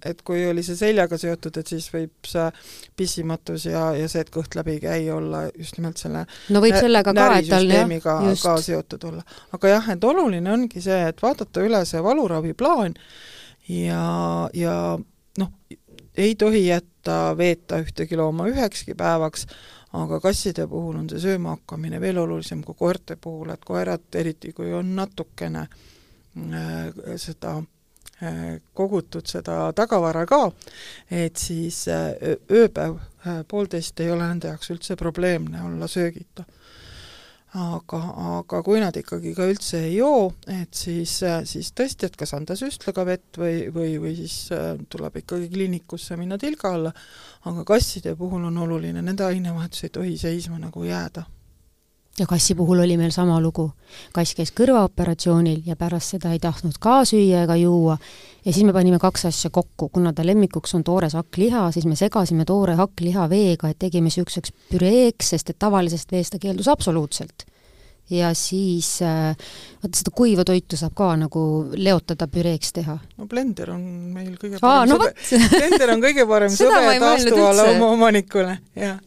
et 0.08 0.22
kui 0.26 0.44
oli 0.48 0.64
see 0.66 0.76
seljaga 0.78 1.18
seotud, 1.20 1.58
et 1.60 1.72
siis 1.74 1.88
võib 1.92 2.28
see 2.28 2.46
pissimatus 2.98 3.66
ja, 3.68 3.90
ja 3.98 4.08
see, 4.10 4.24
et 4.24 4.32
kõht 4.32 4.56
läbi 4.58 4.76
ei 4.76 4.82
käi, 4.82 5.10
olla 5.14 5.44
just 5.50 5.78
nimelt 5.78 6.00
selle 6.00 6.24
no 6.54 6.62
võib 6.64 6.78
sellega 6.78 7.14
ka, 7.16 7.28
et 7.38 7.50
tal 7.52 7.68
jah, 7.68 7.92
just. 8.28 8.46
ka 8.46 8.56
seotud 8.64 9.06
olla. 9.10 9.22
aga 9.52 9.76
jah, 9.76 9.92
et 9.96 10.08
oluline 10.08 10.52
ongi 10.52 10.82
see, 10.84 10.98
et 11.12 11.22
vaadata 11.22 11.64
üle 11.66 11.84
see 11.88 12.02
valuraviplaan 12.04 12.96
ja, 13.68 14.48
ja 14.54 14.98
noh, 15.38 15.52
ei 16.16 16.34
tohi 16.34 16.66
jätta 16.66 17.36
veeta 17.36 17.80
ühtegi 17.82 18.16
looma 18.16 18.48
ühekski 18.50 18.94
päevaks, 18.98 19.46
aga 19.92 20.20
kasside 20.20 20.66
puhul 20.66 20.96
on 21.00 21.10
see 21.10 21.20
sööma 21.22 21.56
hakkamine 21.56 22.00
veel 22.00 22.18
olulisem 22.22 22.62
kui 22.64 22.76
koerte 22.78 23.16
puhul, 23.16 23.52
et 23.52 23.64
koerad, 23.64 24.08
eriti 24.14 24.52
kui 24.56 24.72
on 24.74 24.94
natukene 24.96 25.66
äh, 25.66 27.16
seda 27.20 27.58
äh, 28.22 28.58
kogutud 28.74 29.28
seda 29.28 29.72
tagavara 29.76 30.24
ka, 30.26 30.46
et 31.10 31.36
siis 31.36 31.84
äh, 31.92 32.10
ööpäev, 32.50 32.98
äh, 33.26 33.44
poolteist 33.48 34.00
ei 34.00 34.10
ole 34.10 34.26
nende 34.26 34.52
jaoks 34.52 34.72
üldse 34.74 34.96
probleemne 34.96 35.62
olla 35.68 35.88
söögita 35.88 36.44
aga, 37.52 38.00
aga 38.38 38.62
kui 38.64 38.80
nad 38.80 38.96
ikkagi 38.96 39.34
ka 39.36 39.46
üldse 39.50 39.82
ei 39.84 39.96
joo, 39.98 40.30
et 40.48 40.72
siis, 40.76 41.18
siis 41.48 41.72
tõesti, 41.76 42.08
et 42.08 42.16
kas 42.16 42.32
anda 42.36 42.56
süstlaga 42.56 43.04
vett 43.08 43.40
või, 43.40 43.66
või, 43.74 43.98
või 44.00 44.14
siis 44.22 44.36
äh, 44.56 44.72
tuleb 44.92 45.20
ikkagi 45.20 45.50
kliinikusse 45.52 46.16
minna 46.20 46.40
tilga 46.40 46.72
alla, 46.72 46.94
aga 47.50 47.66
kasside 47.68 48.16
puhul 48.16 48.48
on 48.48 48.58
oluline, 48.64 49.04
nende 49.04 49.26
ainevahetus 49.28 49.84
ei 49.88 49.94
tohi 49.98 50.16
seisma 50.20 50.60
nagu 50.62 50.84
jääda 50.88 51.26
ja 52.18 52.26
kassi 52.26 52.54
puhul 52.54 52.78
oli 52.84 52.96
meil 52.96 53.10
sama 53.10 53.40
lugu. 53.40 53.70
kass 54.12 54.34
käis 54.34 54.52
kõrvaoperatsioonil 54.52 55.62
ja 55.66 55.76
pärast 55.76 56.14
seda 56.16 56.32
ei 56.32 56.38
tahtnud 56.38 56.78
ka 56.80 57.02
süüa 57.08 57.44
ega 57.44 57.56
juua 57.56 57.98
ja 58.44 58.52
siis 58.52 58.64
me 58.66 58.72
panime 58.72 58.98
kaks 58.98 59.26
asja 59.30 59.50
kokku, 59.50 59.88
kuna 59.88 60.12
ta 60.12 60.26
lemmikuks 60.26 60.74
on 60.74 60.84
toores 60.84 61.14
hakkliha, 61.18 61.70
siis 61.70 61.86
me 61.86 61.96
segasime 61.96 62.44
toore 62.44 62.74
hakkliha 62.74 63.28
veega, 63.30 63.68
et 63.68 63.78
tegime 63.78 64.10
niisuguseks 64.10 64.52
püreeks, 64.70 65.32
sest 65.34 65.50
et 65.50 65.58
tavalisest 65.58 66.12
veest 66.12 66.36
ta 66.36 66.42
keeldus 66.42 66.68
absoluutselt. 66.68 67.46
Ja 68.10 68.32
siis 68.34 69.02
äh, 69.02 69.36
vaata 69.82 69.98
seda 69.98 70.10
kuiva 70.14 70.44
toitu 70.44 70.76
saab 70.76 70.94
ka 70.96 71.12
nagu 71.16 71.44
leotada 71.76 72.28
püreeks 72.28 72.72
teha. 72.72 72.98
no 73.16 73.26
blender 73.26 73.70
on 73.74 73.84
meil 74.12 74.34
kõige 74.40 74.58
parem 74.60 74.72
Aa, 74.72 74.86
no 74.86 74.98
sõbe, 74.98 75.12
blender 75.58 75.94
on 75.94 76.04
kõige 76.04 76.26
parem 76.28 76.56
sõbe 76.56 76.98
taastuvale 77.00 77.68
oma 77.76 77.92
omanikule, 77.96 78.58
jah 78.76 78.98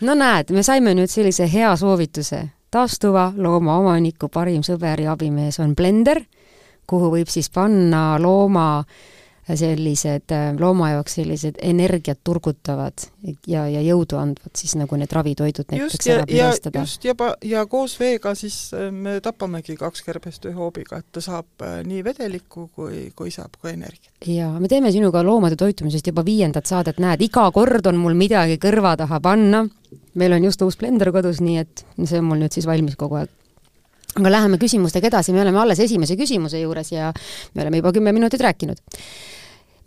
no 0.00 0.14
näed, 0.14 0.52
me 0.54 0.62
saime 0.66 0.94
nüüd 0.96 1.10
sellise 1.10 1.48
hea 1.50 1.74
soovituse. 1.76 2.42
taastuva 2.70 3.32
looma 3.36 3.78
omaniku 3.80 4.28
parim 4.28 4.62
sõber 4.62 5.00
ja 5.00 5.12
abimees 5.12 5.60
on 5.64 5.74
blender, 5.76 6.20
kuhu 6.86 7.12
võib 7.14 7.30
siis 7.32 7.50
panna 7.50 8.18
looma 8.20 8.84
sellised 9.56 10.32
äh, 10.32 10.50
looma 10.60 10.90
jaoks 10.90 11.14
sellised 11.18 11.56
energiat 11.62 12.20
turgutavad 12.24 13.06
ja, 13.46 13.64
ja 13.68 13.80
jõudu 13.80 14.18
andvad 14.20 14.52
siis 14.58 14.74
nagu 14.76 14.96
need 15.00 15.12
ravitoidud 15.12 15.72
näiteks 15.72 16.08
ja, 16.08 16.16
ära 16.18 16.26
pidestada. 16.28 16.82
just, 16.84 17.04
ja, 17.04 17.14
ja 17.44 17.64
koos 17.66 17.96
veega 18.00 18.34
siis 18.38 18.58
äh, 18.76 18.90
me 18.92 19.18
tapamegi 19.24 19.76
kaks 19.80 20.04
kärbest 20.04 20.44
ühe 20.50 20.56
hoobiga, 20.58 21.00
et 21.00 21.08
ta 21.12 21.22
saab 21.24 21.64
äh, 21.64 21.80
nii 21.88 22.04
vedelikku 22.04 22.68
kui, 22.74 23.06
kui 23.16 23.32
saab 23.32 23.56
ka 23.60 23.72
energiat. 23.72 24.12
jaa, 24.26 24.52
me 24.60 24.68
teeme 24.68 24.92
sinuga 24.92 25.24
loomade 25.24 25.56
toitumisest 25.56 26.12
juba 26.12 26.24
viiendat 26.26 26.68
saadet, 26.68 27.00
näed, 27.00 27.24
iga 27.24 27.48
kord 27.54 27.88
on 27.88 28.00
mul 28.02 28.18
midagi 28.18 28.60
kõrva 28.60 28.96
taha 29.00 29.20
panna, 29.24 29.64
meil 30.20 30.36
on 30.36 30.44
just 30.50 30.62
uus 30.66 30.76
blender 30.76 31.12
kodus, 31.14 31.40
nii 31.40 31.64
et 31.64 31.86
see 32.04 32.20
on 32.20 32.28
mul 32.28 32.44
nüüd 32.44 32.52
siis 32.52 32.68
valmis 32.68 33.00
kogu 33.00 33.22
aeg. 33.22 33.32
Aga 34.18 34.30
läheme 34.32 34.56
küsimustega 34.58 35.08
edasi, 35.12 35.32
me 35.32 35.40
oleme 35.44 35.60
alles 35.60 35.80
esimese 35.84 36.16
küsimuse 36.18 36.60
juures 36.60 36.92
ja 36.92 37.12
me 37.54 37.62
oleme 37.62 37.80
juba 37.80 37.92
kümme 37.94 38.12
minutit 38.12 38.40
rääkinud 38.42 38.80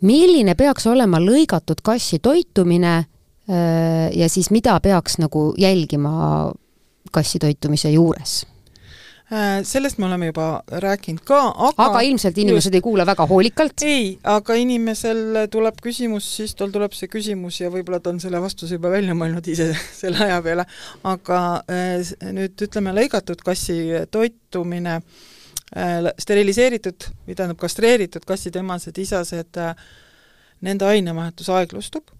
milline 0.02 0.54
peaks 0.58 0.86
olema 0.86 1.20
lõigatud 1.22 1.82
kassi 1.82 2.18
toitumine 2.18 2.94
ja 4.14 4.28
siis 4.30 4.52
mida 4.54 4.76
peaks 4.80 5.18
nagu 5.18 5.52
jälgima 5.58 6.52
kassi 7.12 7.38
toitumise 7.42 7.90
juures? 7.90 8.42
Äh, 9.32 9.62
sellest 9.64 9.96
me 9.98 10.04
oleme 10.06 10.26
juba 10.28 10.46
rääkinud 10.68 11.22
ka, 11.24 11.38
aga 11.68 11.86
aga 11.86 12.00
ilmselt 12.04 12.36
inimesed 12.36 12.68
just, 12.68 12.76
ei 12.76 12.84
kuula 12.84 13.06
väga 13.08 13.24
hoolikalt? 13.30 13.84
ei, 13.88 14.10
aga 14.28 14.56
inimesel 14.60 15.46
tuleb 15.52 15.78
küsimus, 15.80 16.26
siis 16.36 16.52
tal 16.58 16.68
tuleb 16.74 16.92
see 16.92 17.08
küsimus 17.08 17.62
ja 17.62 17.70
võib-olla 17.72 18.02
ta 18.02 18.12
on 18.12 18.20
selle 18.20 18.42
vastuse 18.44 18.76
juba 18.76 18.92
välja 18.92 19.16
mõelnud 19.16 19.48
ise 19.48 19.70
selle 20.02 20.20
aja 20.26 20.42
peale, 20.44 20.66
aga 21.08 21.38
äh, 21.64 22.12
nüüd 22.36 22.66
ütleme, 22.68 22.92
lõigatud 22.98 23.40
kassi 23.46 23.78
toitumine 24.12 24.98
Äh, 25.00 25.31
steriliseeritud 26.18 27.06
või 27.26 27.36
tähendab 27.36 27.60
kastreeritud 27.60 28.24
kassid, 28.28 28.56
emased, 28.60 28.98
isased, 28.98 29.60
äh, 29.60 29.76
nende 30.60 30.86
ainevahetus 30.86 31.48
aeglustub, 31.52 32.10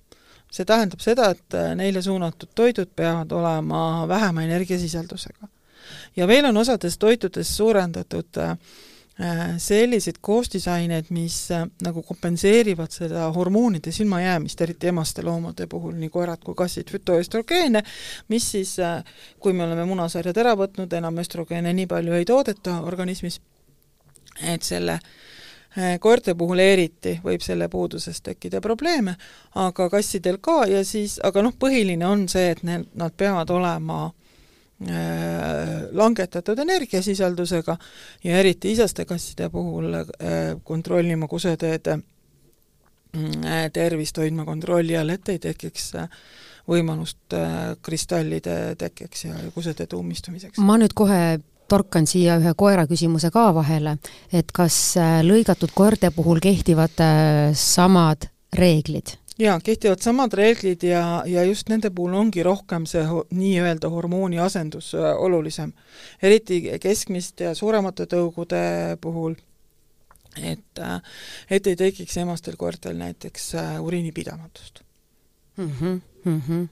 see 0.53 0.65
tähendab 0.69 1.03
seda, 1.05 1.31
et 1.37 1.57
äh, 1.59 1.73
neile 1.79 2.03
suunatud 2.03 2.53
toidud 2.55 2.93
peavad 2.97 3.33
olema 3.33 4.09
vähema 4.09 4.47
energiasisaldusega. 4.49 5.49
ja 6.17 6.27
veel 6.27 6.45
on 6.45 6.57
osades 6.57 6.99
toitudes 6.99 7.57
suurendatud 7.57 8.41
selliseid 9.59 10.17
koostisaineid, 10.21 11.11
mis 11.11 11.37
nagu 11.85 12.03
kompenseerivad 12.03 12.91
seda 12.91 13.27
hormoonide 13.35 13.93
silmajäämist, 13.93 14.61
eriti 14.61 14.89
emaste 14.89 15.23
loomade 15.23 15.67
puhul, 15.67 15.93
nii 16.01 16.09
koerad 16.09 16.41
kui 16.45 16.55
kassid, 16.57 16.89
fütoöstrogeene, 16.91 17.83
mis 18.33 18.51
siis, 18.55 18.77
kui 19.39 19.53
me 19.53 19.67
oleme 19.67 19.85
munasarjad 19.85 20.41
ära 20.41 20.55
võtnud, 20.57 20.97
enam 20.97 21.21
östrogeene 21.21 21.75
nii 21.77 21.91
palju 21.91 22.17
ei 22.17 22.25
toodeta 22.25 22.79
organismis, 22.89 23.37
et 24.49 24.65
selle 24.65 24.97
äh, 24.97 25.99
koerte 26.01 26.35
puhul 26.35 26.65
eriti 26.65 27.19
võib 27.25 27.45
selle 27.45 27.69
puudusest 27.69 28.25
tekkida 28.31 28.65
probleeme, 28.65 29.19
aga 29.61 29.91
kassidel 29.93 30.41
ka 30.41 30.63
ja 30.73 30.81
siis, 30.89 31.19
aga 31.23 31.45
noh, 31.45 31.53
põhiline 31.61 32.09
on 32.09 32.25
see, 32.33 32.49
et 32.57 32.65
need, 32.65 32.89
nad 32.97 33.13
peavad 33.17 33.53
olema 33.53 34.07
äh, 34.07 34.22
langetatud 35.93 36.59
energiasisaldusega 36.59 37.77
ja 38.25 38.39
eriti 38.39 38.73
isaste 38.73 39.05
kasside 39.05 39.49
puhul 39.53 39.95
äh, 39.95 40.07
kontrollima 40.65 41.29
kuseteede 41.29 41.99
äh, 41.99 43.67
tervist 43.73 44.19
hoidma 44.19 44.45
kontrolli 44.45 44.97
all, 44.97 45.15
et 45.15 45.29
ei 45.29 45.39
tekiks 45.39 45.95
äh, 46.01 46.09
võimalust 46.69 47.35
äh, 47.37 47.77
kristallide 47.83 48.75
tekkeks 48.79 49.25
ja 49.25 49.39
kuseteede 49.55 49.97
ummistumiseks. 49.97 50.59
ma 50.59 50.79
nüüd 50.81 50.95
kohe 50.95 51.41
torkan 51.73 52.07
siia 52.07 52.37
ühe 52.41 52.53
koera 52.59 52.87
küsimuse 52.91 53.31
ka 53.33 53.49
vahele, 53.57 53.97
et 54.33 54.53
kas 54.55 54.79
äh, 55.01 55.21
lõigatud 55.27 55.75
koerte 55.75 56.13
puhul 56.15 56.43
kehtivad 56.45 57.03
äh, 57.03 57.51
samad 57.57 58.29
reeglid? 58.59 59.17
Jaa, 59.43 59.59
kehtivad 59.65 60.03
samad 60.05 60.35
reeglid 60.39 60.85
ja, 60.87 61.23
ja 61.27 61.45
just 61.45 61.71
nende 61.73 61.91
puhul 61.95 62.15
ongi 62.19 62.45
rohkem 62.47 62.87
see 62.89 63.03
nii-öelda 63.35 63.91
hormooni 63.93 64.41
asendus 64.43 64.93
äh, 64.95 65.13
olulisem. 65.19 65.73
eriti 66.23 66.63
keskmiste 66.81 67.51
ja 67.51 67.55
suuremate 67.59 68.07
tõugude 68.11 68.63
puhul, 69.01 69.35
et, 70.43 70.85
et 71.51 71.67
ei 71.67 71.77
tekiks 71.77 72.17
emastel 72.23 72.57
koertel 72.57 72.97
näiteks 72.97 73.53
uriinipidamatust 73.81 74.85
mm. 75.57 75.73
-hmm, 75.81 76.01
mm 76.25 76.43
-hmm 76.49 76.69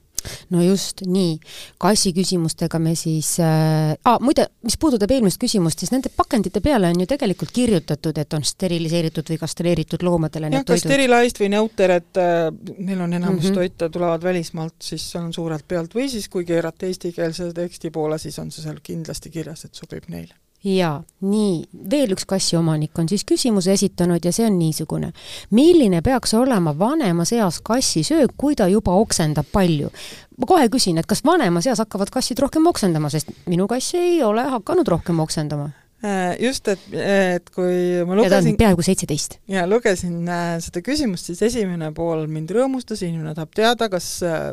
no 0.50 0.62
just 0.64 1.04
nii, 1.06 1.36
kassi 1.80 2.12
küsimustega 2.16 2.80
me 2.82 2.94
siis 2.98 3.32
äh,, 3.44 3.94
muide, 4.20 4.48
mis 4.66 4.76
puudutab 4.80 5.10
eelmist 5.14 5.40
küsimust, 5.40 5.82
siis 5.82 5.92
nende 5.94 6.12
pakendite 6.16 6.62
peale 6.64 6.90
on 6.90 7.00
ju 7.04 7.08
tegelikult 7.10 7.52
kirjutatud, 7.54 8.18
et 8.18 8.38
on 8.38 8.44
steriliseeritud 8.46 9.32
või 9.32 9.40
kastreeritud 9.40 10.04
loomadele 10.06 10.52
jah, 10.52 10.66
kas 10.66 10.84
Sterilised 10.84 11.40
või 11.42 11.52
Neuter, 11.54 11.96
et 12.00 12.20
äh, 12.20 12.50
neil 12.78 13.00
on 13.00 13.12
enamus 13.12 13.44
mm 13.44 13.48
-hmm. 13.48 13.54
toite 13.62 13.88
tulevad 13.88 14.22
välismaalt, 14.22 14.76
siis 14.82 15.06
on 15.16 15.32
suurelt 15.32 15.66
pealt, 15.68 15.94
või 15.94 16.08
siis 16.10 16.28
kui 16.28 16.44
keerata 16.44 16.86
eestikeelse 16.86 17.52
teksti 17.54 17.90
poole, 17.90 18.18
siis 18.18 18.38
on 18.38 18.50
see 18.50 18.62
seal 18.64 18.80
kindlasti 18.82 19.30
kirjas, 19.30 19.64
et 19.64 19.74
sobib 19.74 20.08
neile 20.08 20.34
jaa, 20.64 21.00
nii, 21.24 21.62
veel 21.90 22.12
üks 22.14 22.26
kassiomanik 22.28 22.98
on 23.00 23.08
siis 23.08 23.24
küsimuse 23.28 23.72
esitanud 23.72 24.24
ja 24.24 24.32
see 24.34 24.44
on 24.46 24.58
niisugune. 24.60 25.12
milline 25.56 26.02
peaks 26.04 26.34
olema 26.36 26.74
vanemas 26.78 27.32
eas 27.32 27.60
kassi 27.64 28.02
söök, 28.04 28.34
kui 28.36 28.56
ta 28.56 28.68
juba 28.68 28.94
oksendab 29.00 29.48
palju? 29.52 29.90
ma 30.36 30.46
kohe 30.46 30.68
küsin, 30.72 31.00
et 31.00 31.08
kas 31.08 31.24
vanemas 31.24 31.66
eas 31.66 31.80
hakkavad 31.80 32.12
kassid 32.12 32.38
rohkem 32.38 32.66
oksendama, 32.66 33.10
sest 33.10 33.32
minu 33.48 33.68
kass 33.68 33.94
ei 33.94 34.22
ole 34.24 34.44
hakanud 34.56 34.88
rohkem 34.88 35.20
oksendama 35.24 35.70
äh, 36.04 36.36
just, 36.40 36.68
et, 36.68 36.86
et 36.92 37.50
kui 37.54 38.04
ma 38.04 38.20
lugesin 38.20 38.52
ja 38.52 38.60
peaaegu 38.60 38.84
seitseteist. 38.84 39.40
jaa, 39.48 39.66
lugesin 39.68 40.28
äh, 40.28 40.58
seda 40.60 40.84
küsimust, 40.84 41.32
siis 41.32 41.40
esimene 41.48 41.92
pool 41.96 42.26
mind 42.28 42.52
rõõmustas, 42.52 43.00
inimene 43.06 43.32
tahab 43.34 43.56
teada, 43.56 43.88
kas 43.92 44.18
äh, 44.28 44.50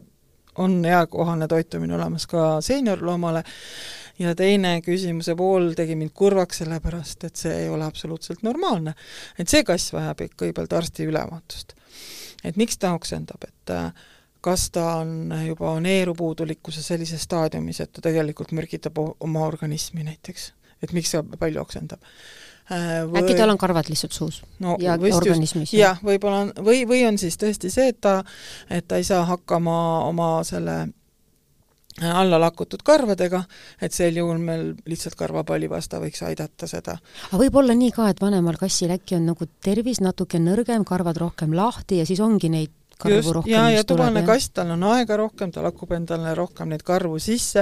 on 0.58 0.80
eakohane 0.88 1.52
toitumine 1.52 2.00
olemas 2.00 2.26
ka 2.32 2.58
seeniorloomale 2.64 3.44
ja 4.20 4.34
teine 4.36 4.78
küsimuse 4.86 5.36
pool 5.38 5.72
tegi 5.78 5.96
mind 5.98 6.14
kurvaks, 6.18 6.64
sellepärast 6.64 7.28
et 7.28 7.40
see 7.40 7.64
ei 7.64 7.70
ole 7.70 7.86
absoluutselt 7.86 8.44
normaalne. 8.46 8.94
et 9.40 9.50
see 9.50 9.64
kass 9.68 9.94
vajab 9.94 10.24
kõigepealt 10.28 10.74
arsti 10.78 11.08
ülevaatust. 11.10 11.76
et 12.44 12.58
miks 12.58 12.78
ta 12.78 12.94
oksendab, 12.98 13.44
et 13.48 13.74
äh, 13.74 13.92
kas 14.42 14.70
ta 14.72 14.88
on 15.02 15.34
juba 15.46 15.78
neerupuudulikkuse 15.84 16.84
sellises 16.84 17.24
staadiumis, 17.28 17.82
et 17.82 17.92
ta 17.92 18.02
tegelikult 18.02 18.52
mürgitab 18.52 19.00
oma 19.20 19.46
organismi 19.46 20.06
näiteks, 20.08 20.52
et 20.84 20.94
miks 20.94 21.12
ta 21.12 21.24
palju 21.24 21.62
oksendab 21.62 22.02
äh, 22.72 23.04
või... 23.06 23.22
äkki 23.22 23.38
tal 23.38 23.54
on 23.54 23.62
karvad 23.62 23.90
lihtsalt 23.90 24.18
suus 24.18 24.42
no, 24.60 24.78
ja 24.82 24.98
organismis? 24.98 25.74
jah, 25.78 26.02
võib-olla 26.04 26.46
on, 26.48 26.54
või, 26.66 26.86
või 26.90 27.04
on 27.08 27.22
siis 27.22 27.38
tõesti 27.38 27.74
see, 27.74 27.92
et 27.94 28.02
ta, 28.02 28.22
et 28.70 28.88
ta 28.88 28.98
ei 28.98 29.06
saa 29.08 29.26
hakkama 29.30 29.78
oma 30.08 30.32
selle 30.48 30.88
alla 32.06 32.38
lakutud 32.42 32.84
karvadega, 32.86 33.42
et 33.82 33.94
sel 33.94 34.18
juhul 34.20 34.38
meil 34.42 34.72
lihtsalt 34.86 35.18
karvapallipasta 35.18 36.02
võiks 36.02 36.22
aidata 36.28 36.70
seda. 36.70 36.98
aga 37.30 37.42
võib 37.42 37.62
olla 37.62 37.74
nii 37.78 37.94
ka, 37.96 38.10
et 38.12 38.22
vanemal 38.22 38.58
kassil 38.60 38.94
äkki 38.94 39.18
on 39.18 39.32
nagu 39.32 39.48
tervis 39.64 40.02
natuke 40.04 40.40
nõrgem, 40.42 40.86
karvad 40.86 41.18
rohkem 41.18 41.56
lahti 41.58 42.02
ja 42.02 42.06
siis 42.06 42.22
ongi 42.22 42.52
neid 42.54 42.74
karvu 42.98 43.18
Just, 43.18 43.34
rohkem, 43.36 43.54
ja, 43.54 43.64
ja 43.70 43.84
tubane 43.86 44.24
kass, 44.26 44.50
tal 44.50 44.72
on 44.74 44.84
aega 44.90 45.18
rohkem, 45.22 45.52
ta 45.54 45.62
lakub 45.66 45.92
endale 45.94 46.34
rohkem 46.38 46.72
neid 46.74 46.82
karvu 46.86 47.20
sisse, 47.22 47.62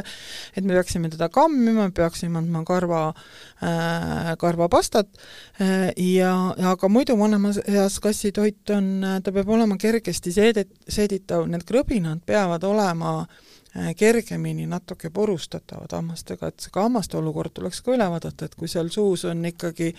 et 0.56 0.64
me 0.64 0.78
peaksime 0.78 1.12
teda 1.12 1.28
kammima, 1.34 1.90
peaksime 1.96 2.40
andma 2.40 2.64
karva 2.68 3.02
äh,, 3.12 4.32
karvapastat 4.40 5.10
äh, 5.60 5.92
ja, 6.00 6.32
aga 6.72 6.92
muidu 6.92 7.18
vanemas 7.20 7.60
eas 7.68 8.00
kassitoit 8.04 8.76
on, 8.76 8.94
ta 9.24 9.36
peab 9.36 9.52
olema 9.58 9.80
kergesti 9.80 10.32
seedet-, 10.36 10.80
seeditav, 10.88 11.48
need 11.52 11.68
krõbinad 11.68 12.24
peavad 12.28 12.64
olema 12.68 13.18
äh, 13.26 13.36
Äh, 13.36 13.55
kergemini 13.98 14.68
natuke 14.72 15.10
purustatavad 15.14 15.92
hammastega, 15.98 16.48
et 16.48 16.68
ka 16.72 16.86
hammaste 16.86 17.18
olukord 17.20 17.54
tuleks 17.56 17.82
ka 17.84 17.96
üle 17.96 18.08
vaadata, 18.12 18.48
et 18.48 18.56
kui 18.56 18.70
seal 18.72 18.90
suus 18.94 19.26
on 19.28 19.44
ikkagi 19.52 19.92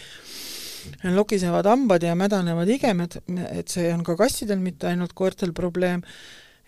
logisevad 1.12 1.66
hambad 1.68 2.06
ja 2.06 2.14
mädanevad 2.16 2.71
igemed, 2.73 3.18
et 3.50 3.68
see 3.68 3.92
on 3.92 4.04
ka 4.06 4.16
kassidel, 4.16 4.62
mitte 4.62 4.88
ainult 4.88 5.12
koertel 5.18 5.52
probleem, 5.56 6.04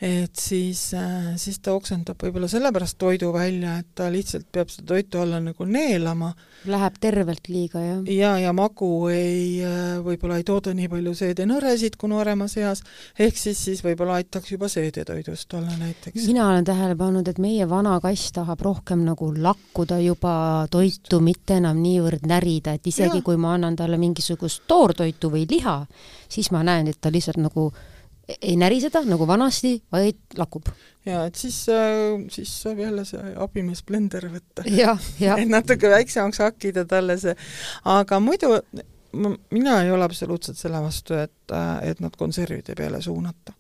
et 0.01 0.37
siis, 0.39 0.95
äh, 0.95 1.33
siis 1.37 1.59
ta 1.59 1.73
oksendab 1.75 2.21
võib-olla 2.23 2.47
sellepärast 2.51 2.95
toidu 3.03 3.33
välja, 3.35 3.81
et 3.81 3.89
ta 3.99 4.07
lihtsalt 4.15 4.47
peab 4.55 4.71
seda 4.71 4.93
toitu 4.93 5.19
alla 5.19 5.41
nagu 5.43 5.67
neelama. 5.67 6.31
Läheb 6.71 7.01
tervelt 7.03 7.51
liiga, 7.51 7.83
jah? 7.83 8.05
ja, 8.15 8.31
ja 8.39 8.53
magu 8.55 9.09
ei, 9.11 9.59
äh, 9.67 9.99
võib-olla 10.05 10.39
ei 10.39 10.47
tooda 10.47 10.75
nii 10.79 10.87
palju 10.93 11.17
seedenõresid 11.19 11.99
kui 11.99 12.13
nooremas 12.13 12.55
eas, 12.63 12.85
ehk 13.19 13.43
siis, 13.43 13.59
siis 13.59 13.83
võib-olla 13.83 14.21
aitaks 14.23 14.55
juba 14.55 14.71
seedetoidust 14.71 15.59
olla 15.59 15.75
näiteks. 15.83 16.29
mina 16.31 16.47
olen 16.47 16.71
tähele 16.71 16.95
pannud, 16.99 17.27
et 17.27 17.43
meie 17.43 17.67
vana 17.69 17.99
kass 18.03 18.31
tahab 18.39 18.63
rohkem 18.63 19.03
nagu 19.09 19.33
lakkuda 19.35 19.99
juba 20.05 20.39
toitu, 20.71 21.19
mitte 21.19 21.59
enam 21.59 21.83
niivõrd 21.83 22.23
närida, 22.23 22.79
et 22.79 22.87
isegi 22.87 23.19
ja. 23.19 23.27
kui 23.27 23.37
ma 23.37 23.57
annan 23.59 23.75
talle 23.75 23.99
mingisugust 23.99 24.63
toortoitu 24.71 25.35
või 25.35 25.47
liha, 25.51 25.81
siis 26.31 26.53
ma 26.55 26.63
näen, 26.63 26.87
et 26.87 27.03
ta 27.03 27.11
lihtsalt 27.11 27.43
nagu 27.43 27.73
ei 28.43 28.57
näriseda 28.61 29.03
nagu 29.09 29.27
vanasti, 29.27 29.79
vaid 29.93 30.37
lakub. 30.37 30.69
ja 31.07 31.25
et 31.29 31.35
siis, 31.41 31.63
äh, 31.73 32.19
siis 32.33 32.53
saab 32.63 32.83
jälle 32.83 33.05
see 33.09 33.33
abimees 33.37 33.83
blender 33.87 34.29
võtta. 34.33 34.67
et 35.39 35.49
natuke 35.49 35.91
väiksemaks 35.91 36.43
hakkida 36.45 36.85
talle 36.89 37.19
see, 37.21 37.35
aga 37.89 38.21
muidu 38.21 38.59
mina 39.51 39.79
ei 39.83 39.91
ole 39.91 40.05
absoluutselt 40.05 40.59
selle 40.59 40.83
vastu, 40.85 41.17
et, 41.17 41.55
et 41.83 42.01
nad 42.05 42.17
konservide 42.17 42.75
peale 42.77 43.01
suunata. 43.03 43.55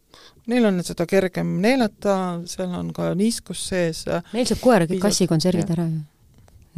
Neil 0.48 0.64
on 0.64 0.80
seda 0.84 1.06
kergem 1.08 1.58
neelata, 1.62 2.14
seal 2.48 2.72
on 2.76 2.92
ka 2.96 3.10
niiskus 3.16 3.64
sees. 3.70 4.04
meil 4.32 4.48
saab 4.48 4.60
koer 4.64 4.86
kassikonservid 5.00 5.72
ära 5.76 5.88
ju. 5.88 6.00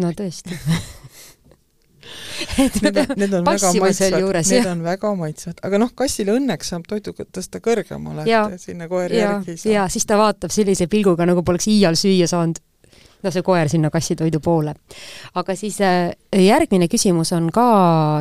no 0.03 0.13
tõesti 0.17 0.59
et 2.65 2.81
need 2.85 3.03
on, 3.03 3.15
need 3.17 3.37
on 3.39 3.47
väga 3.47 3.73
maitsvad, 3.81 4.49
need 4.49 4.71
on 4.71 4.83
väga 4.87 5.13
maitsvad, 5.21 5.61
aga 5.67 5.83
noh, 5.83 5.93
kassile 5.97 6.35
õnneks 6.39 6.75
saab 6.75 6.89
toidu 6.89 7.15
tõsta 7.21 7.63
kõrgemale, 7.65 8.27
et 8.27 8.63
sinna 8.63 8.89
koer 8.91 9.13
järgi 9.15 9.57
ei 9.57 9.63
saa. 9.63 9.77
ja 9.77 9.87
siis 9.93 10.09
ta 10.09 10.19
vaatab 10.21 10.55
sellise 10.55 10.89
pilguga, 10.91 11.29
nagu 11.29 11.45
poleks 11.47 11.69
iial 11.73 11.99
süüa 11.99 12.29
saanud 12.31 12.63
no 13.25 13.33
see 13.33 13.45
koer 13.45 13.71
sinna 13.71 13.91
kassitoidu 13.93 14.41
poole. 14.45 14.75
aga 15.35 15.57
siis 15.59 15.81
äh, 15.85 16.13
järgmine 16.37 16.89
küsimus 16.93 17.33
on 17.37 17.51
ka 17.55 17.65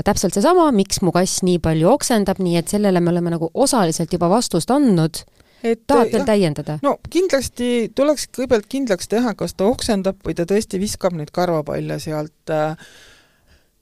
täpselt 0.07 0.36
seesama, 0.36 0.69
miks 0.75 1.01
mu 1.05 1.13
kass 1.15 1.43
nii 1.48 1.59
palju 1.63 1.91
oksendab, 1.93 2.41
nii 2.43 2.59
et 2.62 2.71
sellele 2.71 3.01
me 3.03 3.13
oleme 3.13 3.36
nagu 3.36 3.51
osaliselt 3.53 4.13
juba 4.13 4.29
vastust 4.31 4.71
andnud. 4.71 5.24
Et 5.59 5.81
tahad 5.88 6.13
veel 6.13 6.24
täiendada? 6.24 6.77
no 6.83 6.98
kindlasti 7.12 7.91
tuleks 7.95 8.29
kõigepealt 8.31 8.69
kindlaks 8.71 9.12
teha, 9.12 9.33
kas 9.36 9.57
ta 9.59 9.67
oksendab 9.67 10.21
või 10.24 10.36
ta 10.38 10.48
tõesti 10.48 10.79
viskab 10.79 11.17
neid 11.19 11.33
karvapalle 11.36 12.00
sealt 12.00 12.53
äh, 12.53 12.77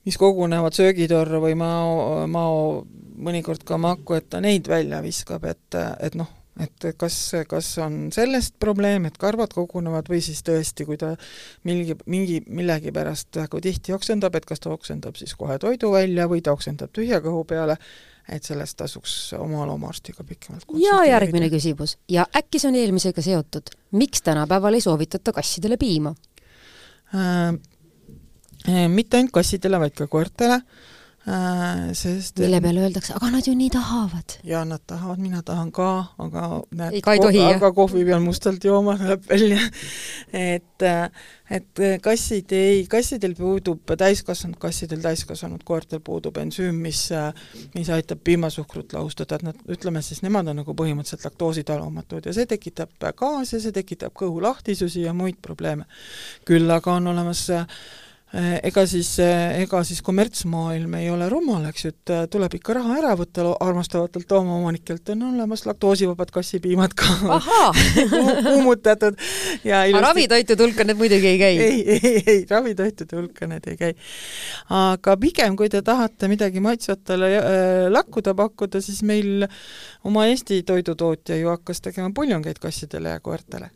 mis 0.08 0.18
kogunevad 0.20 0.76
söögitorru 0.78 1.42
või 1.44 1.58
mao, 1.60 2.24
mao 2.32 2.58
mõnikord 3.18 3.66
ka 3.68 3.80
maku, 3.82 4.18
et 4.18 4.30
ta 4.32 4.42
neid 4.44 4.70
välja 4.72 5.02
viskab, 5.04 5.44
et, 5.50 5.78
et 6.04 6.16
noh, 6.16 6.30
et 6.64 6.88
kas, 6.98 7.18
kas 7.50 7.70
on 7.84 8.08
sellest 8.14 8.56
probleem, 8.62 9.08
et 9.10 9.18
karvad 9.20 9.54
kogunevad 9.56 10.10
või 10.10 10.22
siis 10.26 10.40
tõesti, 10.48 10.86
kui 10.88 11.00
ta 11.02 11.14
mingi, 11.68 11.98
mingi, 12.10 12.40
millegipärast 12.48 13.42
väga 13.42 13.62
tihti 13.68 13.96
oksendab, 13.98 14.38
et 14.38 14.48
kas 14.48 14.64
ta 14.64 14.72
oksendab 14.74 15.20
siis 15.20 15.36
kohe 15.38 15.60
toidu 15.62 15.92
välja 15.94 16.28
või 16.30 16.44
ta 16.46 16.56
oksendab 16.56 16.94
tühja 16.96 17.20
kõhu 17.26 17.44
peale, 17.50 17.78
et 18.32 18.48
sellest 18.48 18.78
tasuks 18.80 19.16
oma 19.38 19.66
loomaarstiga 19.70 20.26
pikemalt 20.28 20.68
ja 20.82 21.00
järgmine 21.08 21.48
küsimus. 21.52 21.98
ja 22.12 22.26
äkki 22.36 22.60
see 22.60 22.72
on 22.72 22.80
eelmisega 22.80 23.24
seotud? 23.24 23.72
miks 23.92 24.22
tänapäeval 24.26 24.76
ei 24.76 24.84
soovitata 24.84 25.36
kassidele 25.36 25.78
piima 25.80 26.16
äh,? 27.16 27.56
Eh, 28.68 28.88
mitte 28.92 29.16
ainult 29.16 29.32
kassidele, 29.32 29.80
vaid 29.80 29.94
ka 29.96 30.10
koertele, 30.12 30.58
eh, 31.24 31.84
sest 31.96 32.40
mille 32.42 32.60
peale 32.60 32.82
öeldakse, 32.84 33.14
aga 33.16 33.30
nad 33.32 33.46
ju 33.48 33.54
nii 33.56 33.70
tahavad. 33.72 34.34
jaa, 34.44 34.66
nad 34.68 34.82
tahavad, 34.86 35.20
mina 35.24 35.40
tahan 35.42 35.70
ka, 35.72 35.92
aga 36.20 36.42
näed, 36.76 36.98
aga 37.06 37.70
kohvi 37.72 38.04
peal 38.04 38.20
mustalt 38.20 38.64
jooma 38.64 38.98
tuleb 39.00 39.24
välja 39.30 39.60
et, 40.34 40.84
et 41.50 41.82
kassid 42.04 42.52
ei, 42.52 42.82
kassidel 42.92 43.38
puudub, 43.40 43.86
täiskasvanud 43.88 44.60
kassidel, 44.60 45.00
täiskasvanud 45.06 45.64
koertel 45.64 46.02
puudub 46.04 46.36
ensüüm, 46.44 46.76
mis, 46.76 47.06
mis 47.76 47.92
aitab 47.96 48.20
piimasuhkrut 48.20 48.98
lahustada, 48.98 49.40
et 49.40 49.48
nad, 49.48 49.62
ütleme 49.78 50.04
siis, 50.04 50.20
nemad 50.28 50.52
on 50.52 50.60
nagu 50.60 50.76
põhimõtteliselt 50.76 51.24
laktoositalumatud 51.30 52.28
ja 52.28 52.36
see 52.36 52.52
tekitab 52.52 52.92
gaase, 53.16 53.62
see 53.64 53.72
tekitab 53.72 54.12
kõhulahtisusi 54.12 55.08
ja 55.08 55.16
muid 55.16 55.40
probleeme. 55.42 55.88
küll 56.44 56.68
aga 56.72 57.00
on 57.00 57.08
olemas 57.16 57.48
Äh, 57.48 58.04
ega 58.38 58.84
siis, 58.86 59.10
äh, 59.24 59.62
ega 59.64 59.80
siis 59.88 60.02
kommertsmaailm 60.06 60.94
ei 61.00 61.10
ole 61.10 61.30
rumal, 61.32 61.64
eks 61.70 61.86
ju, 61.86 61.92
et 61.94 62.12
äh, 62.14 62.26
tuleb 62.32 62.58
ikka 62.60 62.76
raha 62.78 62.98
ära 63.00 63.14
võtta 63.18 63.46
armastavatelt 63.64 64.32
loomaomanikelt, 64.32 65.10
on 65.14 65.24
olemas 65.32 65.66
laktoosivabad 65.66 66.32
kassipiimad 66.36 66.94
ka 66.98 67.40
kuumutatud 68.50 69.18
ja 69.66 69.86
ilusti... 69.90 70.04
ravitoitude 70.06 70.68
hulka 70.68 70.86
need 70.88 71.02
muidugi 71.02 71.32
ei 71.32 71.40
käi? 71.42 71.58
ei, 71.66 71.82
ei, 71.96 72.14
ei, 72.26 72.46
ravitoitude 72.50 73.18
hulka 73.22 73.50
need 73.50 73.72
ei 73.72 73.80
käi. 73.80 73.98
aga 74.84 75.18
pigem, 75.22 75.58
kui 75.58 75.72
te 75.74 75.82
tahate 75.82 76.30
midagi 76.30 76.62
maitsvatele 76.64 77.34
äh, 77.40 77.50
lakkuda 77.90 78.36
pakkuda, 78.38 78.84
siis 78.86 79.02
meil 79.08 79.48
oma 80.06 80.28
Eesti 80.30 80.62
toidutootja 80.68 81.42
ju 81.42 81.50
hakkas 81.56 81.82
tegema 81.90 82.14
puljongeid 82.14 82.62
kassidele 82.62 83.18
ja 83.18 83.24
koertele 83.24 83.72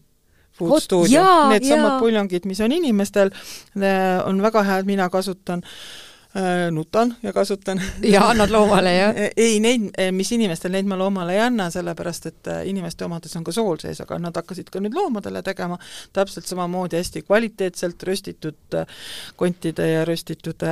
Food 0.70 0.86
Studio, 0.86 1.26
needsamad 1.50 2.00
puljongid, 2.00 2.46
mis 2.46 2.62
on 2.62 2.72
inimestel, 2.72 3.34
on 4.26 4.42
väga 4.42 4.64
head, 4.68 4.86
mina 4.86 5.10
kasutan 5.10 5.64
äh, 6.36 6.72
nutan 6.72 7.16
ja 7.24 7.34
kasutan. 7.34 7.82
ja 8.04 8.30
annad 8.30 8.50
loomale, 8.50 8.94
jah? 8.96 9.16
ei, 9.38 9.60
neid, 9.60 9.90
mis 10.12 10.32
inimestel, 10.32 10.72
neid 10.72 10.88
ma 10.88 10.98
loomale 11.00 11.36
ei 11.36 11.42
anna, 11.44 11.70
sellepärast 11.74 12.30
et 12.30 12.52
äh, 12.52 12.62
inimeste 12.70 13.06
omades 13.06 13.36
on 13.36 13.44
ka 13.44 13.56
sool 13.56 13.80
sees, 13.82 14.00
aga 14.04 14.20
nad 14.20 14.38
hakkasid 14.40 14.72
ka 14.72 14.80
nüüd 14.84 14.96
loomadele 14.96 15.44
tegema 15.44 15.80
täpselt 16.14 16.48
samamoodi 16.48 17.00
hästi 17.00 17.26
kvaliteetselt 17.28 18.04
röstitud 18.08 18.80
äh, 18.80 19.04
kontide 19.36 19.92
ja 19.92 20.06
röstitud 20.06 20.64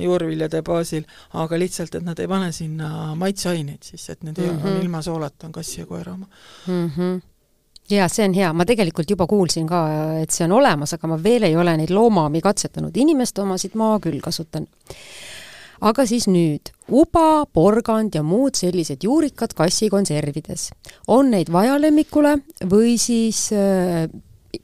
juurviljade 0.00 0.62
baasil, 0.64 1.02
aga 1.36 1.58
lihtsalt, 1.60 1.98
et 1.98 2.04
nad 2.04 2.18
ei 2.18 2.28
pane 2.28 2.46
sinna 2.56 3.12
maitseaineid 3.20 3.84
siis, 3.84 4.06
et 4.08 4.22
need 4.24 4.38
mm 4.40 4.56
-hmm. 4.56 4.66
on 4.66 4.82
ilma 4.82 5.02
soolata, 5.02 5.46
on 5.46 5.52
kassi 5.52 5.80
ja 5.80 5.86
koera 5.86 6.12
oma 6.12 6.26
mm. 6.66 6.90
-hmm 6.96 7.27
jaa, 7.90 8.08
see 8.12 8.26
on 8.28 8.36
hea, 8.36 8.50
ma 8.56 8.66
tegelikult 8.68 9.10
juba 9.10 9.26
kuulsin 9.30 9.66
ka, 9.68 9.80
et 10.22 10.34
see 10.34 10.46
on 10.48 10.56
olemas, 10.58 10.94
aga 10.96 11.10
ma 11.10 11.18
veel 11.22 11.48
ei 11.48 11.56
ole 11.56 11.76
neid 11.80 11.92
loomaomi 11.94 12.42
katsetanud, 12.44 12.96
inimeste 12.96 13.42
omasid 13.44 13.76
ma 13.78 13.94
küll 14.02 14.20
kasutan. 14.24 14.68
aga 15.80 16.06
siis 16.10 16.26
nüüd, 16.26 16.72
uba, 16.90 17.46
porgand 17.54 18.14
ja 18.18 18.24
muud 18.26 18.58
sellised 18.58 19.04
juurikad 19.04 19.54
kassikonservides. 19.54 20.70
on 21.06 21.30
neid 21.30 21.52
vaja 21.52 21.80
lemmikule 21.80 22.38
või 22.64 22.98
siis 22.98 23.48
äh, 23.52 24.08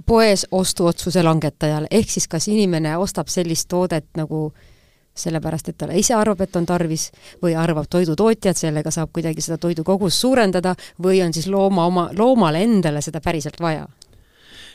poes 0.07 0.47
ostuotsuse 0.51 1.23
langetajal, 1.23 1.87
ehk 1.91 2.11
siis 2.11 2.29
kas 2.29 2.49
inimene 2.49 2.97
ostab 2.99 3.29
sellist 3.29 3.69
toodet 3.69 4.09
nagu 4.17 4.47
äh, 4.53 4.71
sellepärast 5.15 5.69
et 5.71 5.79
ta 5.79 5.89
ise 5.95 6.15
arvab, 6.15 6.41
et 6.41 6.57
on 6.57 6.67
tarvis, 6.67 7.11
või 7.43 7.55
arvab 7.59 7.87
toidutootja, 7.91 8.51
et 8.51 8.61
sellega 8.61 8.91
saab 8.91 9.13
kuidagi 9.15 9.45
seda 9.45 9.59
toidukogust 9.63 10.21
suurendada, 10.21 10.75
või 11.03 11.23
on 11.25 11.33
siis 11.33 11.47
looma 11.47 11.87
oma, 11.87 12.09
loomale 12.17 12.63
endale 12.63 13.03
seda 13.03 13.21
päriselt 13.25 13.61
vaja? 13.61 13.87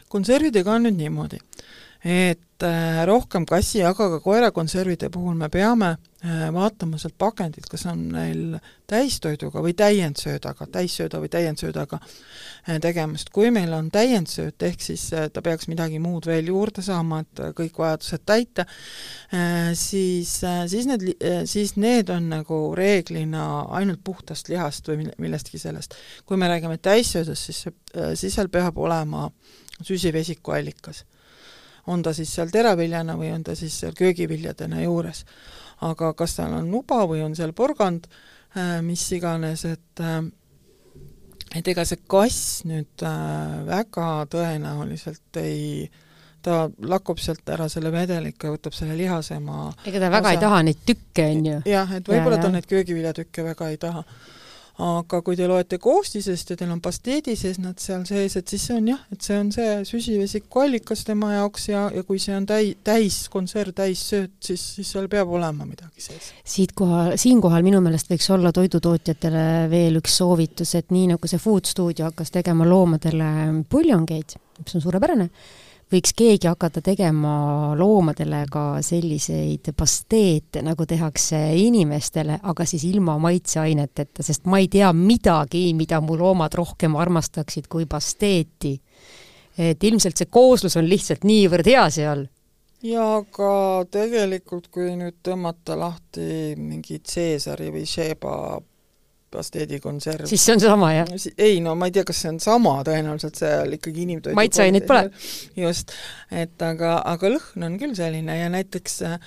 konservidega 0.09 0.71
on 0.73 0.87
nüüd 0.87 0.95
niimoodi, 0.97 1.37
et 2.01 2.39
äh, 2.63 3.05
rohkem 3.05 3.45
kassi, 3.49 3.83
aga 3.83 4.09
ka 4.15 4.19
koerakonservide 4.23 5.09
puhul 5.13 5.35
me 5.39 5.49
peame 5.49 5.95
Äh, 6.19 6.49
vaatama 6.51 6.97
sealt 6.99 7.13
pakendit, 7.15 7.63
kas 7.71 7.85
on 7.87 8.01
neil 8.11 8.57
täistoiduga 8.91 9.61
või 9.63 9.71
täiendsöödaga, 9.79 10.65
täissööda 10.67 11.21
või 11.23 11.29
täiendsöödaga 11.31 11.95
äh, 12.01 12.75
tegemist. 12.83 13.29
kui 13.31 13.53
meil 13.55 13.71
on 13.71 13.87
täiendsööt, 13.87 14.59
ehk 14.67 14.83
siis 14.83 15.05
ta 15.15 15.41
peaks 15.45 15.69
midagi 15.71 16.01
muud 16.03 16.27
veel 16.27 16.49
juurde 16.51 16.83
saama, 16.83 17.21
et 17.23 17.41
kõik 17.55 17.79
vajadused 17.79 18.25
täita, 18.27 18.65
siis, 19.79 20.33
siis 20.43 20.89
need, 20.91 21.05
siis 21.47 21.77
need 21.79 22.11
on 22.11 22.27
nagu 22.33 22.57
reeglina 22.75 23.45
ainult 23.79 24.03
puhtast 24.03 24.51
lihast 24.51 24.91
või 24.91 25.07
millestki 25.23 25.61
sellest. 25.61 25.95
kui 26.25 26.35
me 26.35 26.51
räägime 26.51 26.81
täissöödast, 26.83 27.47
siis 27.47 27.63
see, 27.63 27.77
siis 28.19 28.35
seal 28.35 28.51
peab 28.51 28.75
olema 28.77 29.29
süsivesiku 29.79 30.59
allikas. 30.59 31.05
On 31.87 32.03
ta 32.03 32.13
siis 32.13 32.33
seal 32.35 32.51
teraviljana 32.51 33.15
või 33.17 33.31
on 33.33 33.43
ta 33.43 33.55
siis 33.55 33.79
seal 33.79 33.95
köögiviljadena 33.97 34.83
juures 34.83 35.25
aga 35.85 36.11
kas 36.17 36.35
seal 36.39 36.53
on 36.57 36.67
nuba 36.71 37.03
või 37.09 37.23
on 37.23 37.35
seal 37.37 37.53
porgand, 37.57 38.09
äh, 38.57 38.79
mis 38.85 39.05
iganes, 39.15 39.65
et 39.69 40.03
äh, 40.03 40.21
et 41.55 41.67
ega 41.71 41.85
see 41.87 42.03
kass 42.09 42.61
nüüd 42.69 43.05
äh, 43.05 43.55
väga 43.69 44.09
tõenäoliselt 44.29 45.39
ei 45.41 45.89
ta 46.45 46.67
lakub 46.87 47.19
sealt 47.19 47.47
ära 47.51 47.65
selle 47.71 47.91
vedeliku 47.91 48.47
ja 48.47 48.53
võtab 48.53 48.75
selle 48.75 48.95
lihasema 48.95 49.73
ega 49.89 49.99
ta 50.05 50.11
väga 50.13 50.27
osa. 50.29 50.35
ei 50.35 50.43
taha 50.43 50.59
neid 50.63 50.83
tükke, 50.87 51.25
on 51.25 51.47
ju? 51.49 51.61
jah, 51.67 51.95
et 51.97 52.11
võib-olla 52.11 52.37
ta 52.39 52.51
neid 52.53 52.67
köögiviljatükke 52.69 53.43
väga 53.49 53.71
ei 53.73 53.81
taha 53.81 54.05
aga 54.79 55.19
kui 55.25 55.35
te 55.35 55.47
loete 55.49 55.77
koostisest 55.81 56.53
ja 56.53 56.57
teil 56.59 56.71
on 56.71 56.79
pasteedi 56.83 57.35
sees 57.39 57.59
nad 57.59 57.79
seal 57.83 58.05
sees, 58.07 58.37
et 58.39 58.51
siis 58.51 58.65
see 58.69 58.77
on 58.79 58.87
jah, 58.93 59.01
et 59.11 59.25
see 59.25 59.37
on 59.39 59.51
see 59.51 59.73
süsivesiku 59.89 60.63
allikas 60.63 61.03
tema 61.07 61.33
jaoks 61.33 61.69
ja, 61.71 61.83
ja 61.95 62.03
kui 62.07 62.21
see 62.23 62.35
on 62.37 62.47
täi-, 62.49 62.75
täis 62.85 63.21
konserv, 63.31 63.75
täis 63.75 64.05
sööt, 64.11 64.37
siis, 64.45 64.63
siis 64.77 64.91
seal 64.95 65.09
peab 65.11 65.31
olema 65.35 65.67
midagi 65.67 66.05
sees. 66.05 66.31
siitkohal, 66.47 67.15
siinkohal 67.19 67.65
minu 67.65 67.83
meelest 67.83 68.11
võiks 68.11 68.29
olla 68.35 68.53
toidutootjatele 68.55 69.45
veel 69.71 69.99
üks 69.99 70.19
soovitus, 70.21 70.75
et 70.79 70.95
nii 70.95 71.11
nagu 71.13 71.31
see 71.31 71.41
Food 71.43 71.67
Studio 71.67 72.07
hakkas 72.07 72.31
tegema 72.35 72.67
loomadele 72.67 73.31
puljongeid, 73.69 74.37
mis 74.63 74.79
on 74.79 74.85
suurepärane, 74.85 75.29
võiks 75.89 76.13
keegi 76.17 76.47
hakata 76.49 76.81
tegema 76.85 77.73
loomadele 77.77 78.43
ka 78.51 78.63
selliseid 78.85 79.71
pasteete, 79.77 80.61
nagu 80.65 80.85
tehakse 80.85 81.39
inimestele, 81.57 82.39
aga 82.43 82.65
siis 82.69 82.85
ilma 82.89 83.17
maitseaineteta, 83.21 84.23
sest 84.25 84.45
ma 84.45 84.61
ei 84.61 84.69
tea 84.71 84.91
midagi, 84.93 85.69
mida 85.73 86.01
mu 86.01 86.17
loomad 86.19 86.53
rohkem 86.57 86.97
armastaksid 86.99 87.67
kui 87.67 87.85
pasteeti. 87.89 88.79
et 89.59 89.83
ilmselt 89.83 90.15
see 90.15 90.29
kooslus 90.31 90.77
on 90.79 90.85
lihtsalt 90.87 91.25
niivõrd 91.27 91.67
hea 91.67 91.89
seal 91.91 92.21
ja 92.85 93.05
aga 93.17 93.85
tegelikult, 93.91 94.69
kui 94.71 94.93
nüüd 94.95 95.19
tõmmata 95.25 95.75
lahti 95.79 96.55
mingi 96.55 97.01
Caesari 97.03 97.71
või 97.73 97.85
Sheba 97.89 98.59
pasteedikonserv. 99.31 100.27
siis 100.29 100.45
see 100.45 100.55
on 100.57 100.63
sama, 100.63 100.91
jah? 100.95 101.09
ei 101.37 101.59
no 101.63 101.75
ma 101.79 101.89
ei 101.89 101.95
tea, 101.95 102.05
kas 102.07 102.21
see 102.23 102.33
on 102.33 102.39
sama, 102.43 102.77
tõenäoliselt 102.87 103.39
seal 103.39 103.77
ikkagi 103.79 104.05
inimtoidu 104.07 104.37
maitseaineid 104.39 104.87
pole? 104.89 105.09
just, 105.59 105.95
et 106.31 106.65
aga, 106.65 106.99
aga 107.13 107.33
lõhn 107.35 107.67
on 107.69 107.77
küll 107.81 107.97
selline 107.97 108.39
ja 108.39 108.49
näiteks 108.53 109.01
äh, 109.09 109.19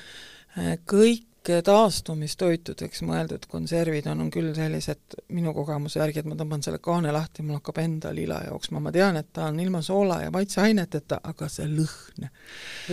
kõik 0.91 1.29
taastumistoitudeks 1.67 3.03
mõeldud 3.07 3.47
konservid 3.51 4.07
on, 4.11 4.21
on 4.25 4.31
küll 4.31 4.53
sellised 4.55 5.17
minu 5.35 5.53
kogemuse 5.57 5.99
järgi, 5.99 6.23
et 6.23 6.29
ma 6.31 6.37
tõmban 6.39 6.63
selle 6.63 6.79
kaane 6.83 7.13
lahti, 7.15 7.43
mul 7.43 7.59
hakkab 7.59 7.81
enda 7.83 8.13
lila 8.15 8.39
jooksma, 8.47 8.83
ma 8.83 8.93
tean, 8.95 9.19
et 9.19 9.33
ta 9.35 9.49
on 9.51 9.59
ilma 9.61 9.83
soola 9.83 10.21
ja 10.23 10.31
maitseaineteta, 10.35 11.19
aga 11.33 11.49
see 11.51 11.67
lõhn. 11.71 12.29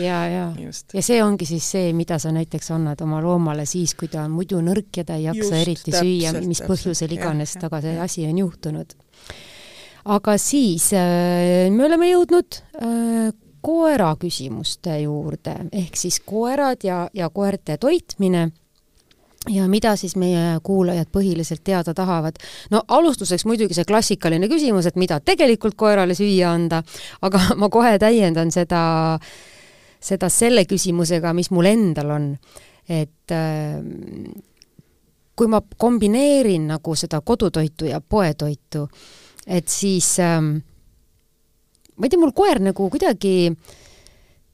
ja, 0.01 0.21
ja, 0.31 0.47
ja 0.57 1.03
see 1.05 1.19
ongi 1.23 1.45
siis 1.49 1.67
see, 1.75 1.91
mida 1.97 2.17
sa 2.21 2.33
näiteks 2.35 2.71
annad 2.75 3.01
oma 3.05 3.21
loomale 3.23 3.67
siis, 3.69 3.93
kui 3.99 4.09
ta 4.11 4.23
on 4.25 4.33
muidu 4.33 4.63
nõrk 4.65 5.01
ja 5.01 5.05
ta 5.05 5.19
ei 5.19 5.27
jaksa 5.27 5.43
Just, 5.43 5.59
eriti 5.61 5.91
täpselt, 5.91 6.07
süüa, 6.07 6.33
mis 6.41 6.63
täpselt, 6.63 6.73
põhjusel 6.73 7.15
iganes 7.19 7.53
temaga 7.59 7.83
see 7.85 7.99
asi 8.07 8.25
on 8.29 8.41
juhtunud. 8.41 8.97
aga 10.15 10.37
siis 10.41 10.89
äh, 10.97 11.69
me 11.69 11.85
oleme 11.85 12.09
jõudnud 12.09 12.63
äh, 12.81 13.29
koera 13.61 14.13
küsimuste 14.19 14.99
juurde, 15.03 15.55
ehk 15.71 15.95
siis 15.97 16.19
koerad 16.25 16.83
ja, 16.83 17.07
ja 17.13 17.29
koerte 17.29 17.77
toitmine 17.77 18.49
ja 19.49 19.67
mida 19.67 19.95
siis 19.95 20.15
meie 20.19 20.59
kuulajad 20.63 21.07
põhiliselt 21.11 21.63
teada 21.63 21.93
tahavad? 21.93 22.39
no 22.71 22.83
alustuseks 22.87 23.45
muidugi 23.45 23.77
see 23.77 23.87
klassikaline 23.87 24.49
küsimus, 24.51 24.89
et 24.89 24.99
mida 24.99 25.19
tegelikult 25.19 25.77
koerale 25.79 26.15
süüa 26.17 26.51
anda, 26.53 26.83
aga 27.21 27.41
ma 27.61 27.69
kohe 27.69 27.97
täiendan 27.99 28.51
seda, 28.51 28.81
seda 29.99 30.29
selle 30.29 30.65
küsimusega, 30.69 31.33
mis 31.33 31.51
mul 31.51 31.71
endal 31.71 32.15
on. 32.17 32.33
et 32.89 33.35
kui 35.39 35.47
ma 35.47 35.61
kombineerin 35.77 36.67
nagu 36.67 36.95
seda 36.99 37.21
kodutoitu 37.21 37.85
ja 37.85 38.01
poetoitu, 38.01 38.89
et 39.47 39.67
siis 39.71 40.17
äh, 40.19 40.41
ma 41.99 42.07
ei 42.07 42.11
tea, 42.11 42.21
mul 42.21 42.33
koer 42.35 42.61
nagu 42.63 42.87
kuidagi, 42.91 43.51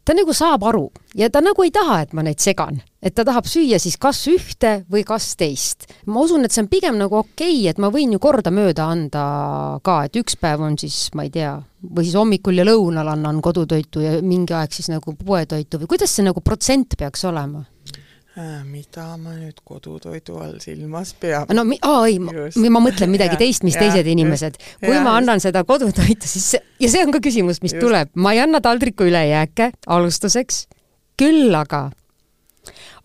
ta 0.05 0.13
nagu 0.17 0.33
saab 0.37 0.65
aru 0.69 0.85
ja 1.17 1.29
ta 1.33 1.41
nagu 1.45 1.65
ei 1.65 1.71
taha, 1.73 2.01
et 2.05 2.15
ma 2.17 2.25
neid 2.25 2.41
segan, 2.41 2.79
et 3.01 3.15
ta 3.17 3.25
tahab 3.27 3.47
süüa 3.49 3.79
siis 3.81 3.97
kas 4.01 4.23
ühte 4.29 4.73
või 4.91 5.05
kas 5.07 5.31
teist. 5.37 5.87
ma 6.05 6.25
usun, 6.25 6.45
et 6.45 6.53
see 6.53 6.63
on 6.65 6.71
pigem 6.71 6.97
nagu 7.01 7.21
okei 7.21 7.61
okay,, 7.61 7.69
et 7.71 7.81
ma 7.81 7.91
võin 7.93 8.13
ju 8.13 8.21
kordamööda 8.21 8.89
anda 8.95 9.27
ka, 9.85 10.01
et 10.05 10.17
üks 10.21 10.37
päev 10.41 10.65
on 10.65 10.77
siis, 10.81 11.09
ma 11.17 11.27
ei 11.27 11.33
tea, 11.33 11.55
või 11.85 12.07
siis 12.07 12.17
hommikul 12.17 12.61
ja 12.61 12.67
lõunal 12.67 13.13
annan 13.13 13.41
kodutoitu 13.45 14.03
ja 14.05 14.17
mingi 14.25 14.57
aeg 14.57 14.73
siis 14.73 14.91
nagu 14.93 15.15
poetoitu 15.17 15.81
või 15.81 15.95
kuidas 15.95 16.13
see 16.17 16.25
nagu 16.27 16.41
protsent 16.41 16.97
peaks 16.99 17.25
olema? 17.29 17.65
Äh, 18.35 18.65
mida 18.67 19.13
ma 19.15 19.31
nüüd 19.31 19.61
kodutoidu 19.63 20.35
all 20.43 20.57
silmas 20.59 21.13
pean? 21.15 21.47
no 21.55 21.63
mi-, 21.63 21.79
aa 21.87 22.01
ei, 22.11 22.17
ma, 22.19 22.81
mõtlen 22.83 23.07
midagi 23.07 23.37
teist, 23.39 23.63
mis 23.63 23.77
ja, 23.77 23.85
teised 23.85 24.09
inimesed. 24.11 24.57
kui 24.81 24.91
ja, 24.91 25.03
ma 25.05 25.13
annan 25.15 25.39
just. 25.39 25.47
seda 25.47 25.61
kodutoitu, 25.63 26.27
siis 26.27 26.57
ja 26.83 26.89
see 26.91 27.05
on 27.05 27.15
ka 27.15 27.21
küsimus, 27.23 27.61
mis 27.63 27.71
just. 27.71 27.79
tuleb, 27.85 28.11
ma 28.19 28.33
ei 28.35 28.41
anna 28.43 28.59
taldriku 28.59 29.07
ülejääke 29.07 29.69
alustuseks, 29.87 30.65
küll 31.15 31.55
aga 31.55 31.85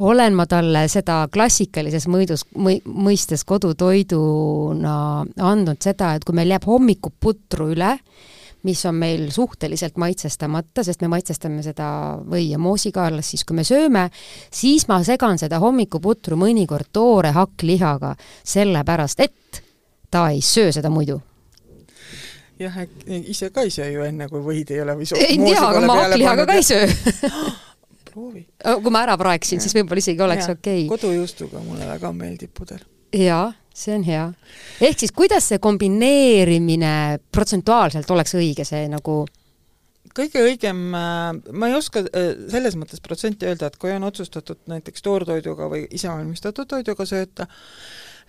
olen 0.02 0.34
ma 0.34 0.48
talle 0.50 0.82
seda 0.90 1.20
klassikalises 1.30 2.08
mõõdus, 2.10 2.42
mõistes 2.56 3.46
kodutoiduna 3.46 4.96
andnud 5.38 5.78
seda, 5.78 6.16
et 6.18 6.26
kui 6.26 6.34
meil 6.40 6.56
jääb 6.56 6.66
hommikuputru 6.66 7.70
üle, 7.76 7.92
mis 8.62 8.82
on 8.86 8.94
meil 9.00 9.30
suhteliselt 9.32 9.96
maitsestamata, 10.00 10.84
sest 10.84 11.00
me 11.04 11.08
maitsestame 11.12 11.62
seda 11.64 11.88
või 12.26 12.50
ja 12.50 12.58
moosiga 12.60 13.06
alles 13.08 13.32
siis, 13.32 13.44
kui 13.48 13.56
me 13.56 13.64
sööme, 13.66 14.08
siis 14.52 14.86
ma 14.90 15.00
segan 15.06 15.40
seda 15.40 15.60
hommikuputru 15.62 16.38
mõnikord 16.40 16.90
toore 16.92 17.32
hakklihaga, 17.36 18.14
sellepärast 18.44 19.24
et 19.26 19.62
ta 20.10 20.28
ei 20.34 20.42
söö 20.44 20.72
seda 20.74 20.92
muidu. 20.92 21.20
Jah, 22.60 22.76
ise 23.08 23.48
ka 23.54 23.64
ei 23.64 23.72
söö 23.72 23.88
ju 23.88 24.04
enne, 24.04 24.28
kui 24.28 24.42
võid 24.44 24.74
ei 24.74 24.82
ole 24.82 24.98
või 24.98 25.08
ei 25.16 25.38
tea, 25.40 25.64
aga 25.64 25.80
ma 25.86 25.96
hakklihaga 26.02 26.46
ka 26.50 26.58
ei 26.60 26.66
söö. 26.66 26.86
Proovi. 28.10 28.42
kui 28.82 28.90
ma 28.90 29.04
ära 29.06 29.14
praeksin, 29.14 29.60
siis 29.62 29.72
võib-olla 29.76 30.02
isegi 30.02 30.22
oleks 30.24 30.48
okei. 30.50 30.84
Okay.. 30.84 30.88
kodujuustuga 30.90 31.62
mulle 31.62 31.86
väga 31.86 32.10
meeldib 32.12 32.50
pudel. 32.58 32.82
jaa 33.14 33.52
see 33.74 33.94
on 33.94 34.04
hea. 34.06 34.24
ehk 34.80 34.98
siis 34.98 35.12
kuidas 35.16 35.48
see 35.50 35.60
kombineerimine 35.62 37.20
protsentuaalselt 37.32 38.10
oleks 38.10 38.34
õige, 38.38 38.66
see 38.68 38.88
nagu 38.90 39.22
kõige 40.16 40.42
õigem, 40.42 40.82
äh, 40.96 41.32
ma 41.52 41.70
ei 41.70 41.76
oska 41.78 42.02
äh, 42.04 42.32
selles 42.50 42.76
mõttes 42.78 43.02
protsenti 43.04 43.48
öelda, 43.48 43.70
et 43.70 43.78
kui 43.80 43.92
on 43.94 44.06
otsustatud 44.08 44.62
näiteks 44.70 45.02
toortoiduga 45.06 45.70
või 45.70 45.86
isevalmistatud 45.90 46.68
toiduga 46.70 47.06
sööta, 47.06 47.46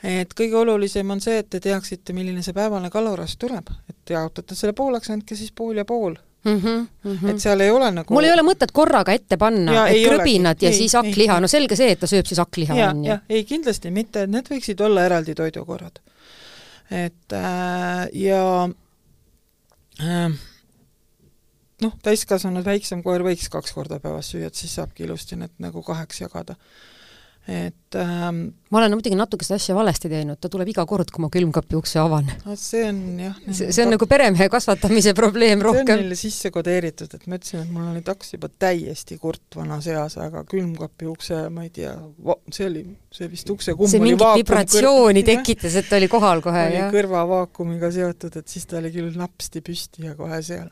et 0.03 0.33
kõige 0.37 0.59
olulisem 0.61 1.09
on 1.13 1.21
see, 1.21 1.41
et 1.41 1.49
te 1.49 1.59
teaksite, 1.63 2.13
milline 2.13 2.43
see 2.45 2.57
päevane 2.57 2.89
kalorast 2.93 3.39
tuleb, 3.41 3.69
et 3.89 4.13
jaotate 4.13 4.57
selle 4.57 4.77
pooleks, 4.77 5.09
andke 5.13 5.37
siis 5.37 5.53
pool 5.55 5.81
ja 5.81 5.85
pool 5.85 6.17
Mm 6.43 6.57
-hmm, 6.57 6.87
mm 7.03 7.17
-hmm. 7.17 7.29
et 7.29 7.39
seal 7.39 7.59
ei 7.59 7.69
ole 7.69 7.91
nagu 7.91 8.13
mul 8.13 8.23
ei 8.23 8.31
ole 8.33 8.41
mõtet 8.41 8.71
korraga 8.73 9.13
ette 9.13 9.37
panna, 9.37 9.87
et 9.87 10.07
krõbinad 10.07 10.61
ja 10.61 10.69
ei, 10.69 10.77
siis 10.77 10.93
hakkliha, 10.97 11.39
no 11.39 11.47
selge 11.47 11.75
see, 11.75 11.91
et 11.91 11.99
ta 11.99 12.07
sööb 12.09 12.25
siis 12.25 12.39
hakkliha, 12.41 12.77
on 12.89 13.05
ju. 13.05 13.17
ei 13.29 13.43
kindlasti 13.45 13.91
mitte, 13.91 14.25
need 14.27 14.49
võiksid 14.49 14.81
olla 14.81 15.05
eraldi 15.05 15.35
toidukorrad. 15.35 15.99
et 16.91 17.33
äh, 17.33 18.07
ja 18.13 18.69
äh, 20.01 20.31
noh, 21.81 21.93
täiskasvanud 22.03 22.65
väiksem 22.65 23.03
koer 23.03 23.21
võiks 23.21 23.49
kaks 23.49 23.71
korda 23.71 23.99
päevas 23.99 24.33
süüa, 24.33 24.47
et 24.47 24.55
siis 24.55 24.75
saabki 24.75 25.03
ilusti 25.03 25.35
need 25.35 25.53
nagu 25.59 25.83
kaheks 25.83 26.21
jagada 26.21 26.55
et 27.49 27.95
ähm, 27.97 28.41
ma 28.69 28.77
olen 28.77 28.93
muidugi 28.93 29.17
natuke 29.17 29.45
seda 29.45 29.57
asja 29.57 29.73
valesti 29.73 30.09
teinud, 30.11 30.37
ta 30.37 30.49
tuleb 30.51 30.69
iga 30.69 30.83
kord, 30.85 31.09
kui 31.09 31.23
ma 31.23 31.29
külmkapi 31.33 31.77
ukse 31.79 31.97
avan. 31.97 32.27
see 32.53 32.83
on 32.85 32.99
jah 33.17 33.37
see, 33.47 33.71
see 33.73 33.81
on 33.81 33.89
nagu 33.95 34.05
peremehe 34.09 34.45
kasvatamise 34.53 35.15
probleem 35.17 35.63
rohkem. 35.65 35.87
see 35.87 35.95
on 35.95 36.03
neile 36.05 36.17
sisse 36.19 36.51
kodeeritud, 36.53 37.15
et 37.17 37.25
ma 37.25 37.39
ütlesin, 37.39 37.63
et 37.65 37.71
mul 37.73 37.87
oli 37.89 38.03
taks 38.05 38.35
juba 38.35 38.49
täiesti 38.61 39.17
kurt 39.21 39.57
vanas 39.57 39.87
eas, 39.89 40.19
aga 40.21 40.43
külmkapi 40.51 41.09
ukse, 41.09 41.39
ma 41.53 41.65
ei 41.65 41.71
tea, 41.73 41.95
see 42.53 42.67
oli, 42.69 42.83
see 43.17 43.31
vist 43.31 43.49
ukse 43.55 43.73
kumm 43.79 43.89
see 43.89 44.03
mingit 44.03 44.43
vibratsiooni 44.43 45.23
tekitas, 45.25 45.79
et 45.81 45.89
ta 45.89 45.97
oli 45.97 46.09
kohal 46.11 46.43
kohe, 46.45 46.67
jah? 46.75 46.91
kõrvavaakumiga 46.93 47.89
seotud, 47.95 48.37
et 48.37 48.53
siis 48.53 48.69
ta 48.69 48.77
oli 48.83 48.93
küll 48.93 49.17
napsti 49.17 49.63
püsti 49.65 50.05
ja 50.05 50.13
kohe 50.19 50.43
seal 50.45 50.69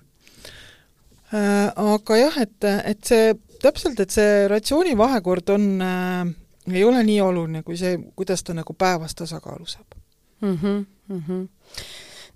äh,. 1.34 1.74
Aga 1.74 2.22
jah, 2.22 2.38
et, 2.46 2.70
et 2.94 3.02
see 3.10 3.34
täpselt, 3.64 3.98
et 4.06 4.14
see 4.14 4.46
ratsiooni 4.52 4.94
vahekord 4.98 5.50
on 5.58 5.68
äh, 5.82 6.30
ei 6.76 6.84
ole 6.84 7.04
nii 7.04 7.22
oluline 7.22 7.64
kui 7.64 7.78
see, 7.78 7.98
kuidas 8.16 8.44
ta 8.44 8.54
nagu 8.54 8.74
päevas 8.74 9.16
tasakaalu 9.16 9.66
saab 9.66 9.98
mm. 10.42 10.58
-hmm, 10.62 10.86
mm 11.08 11.24
-hmm. 11.28 11.48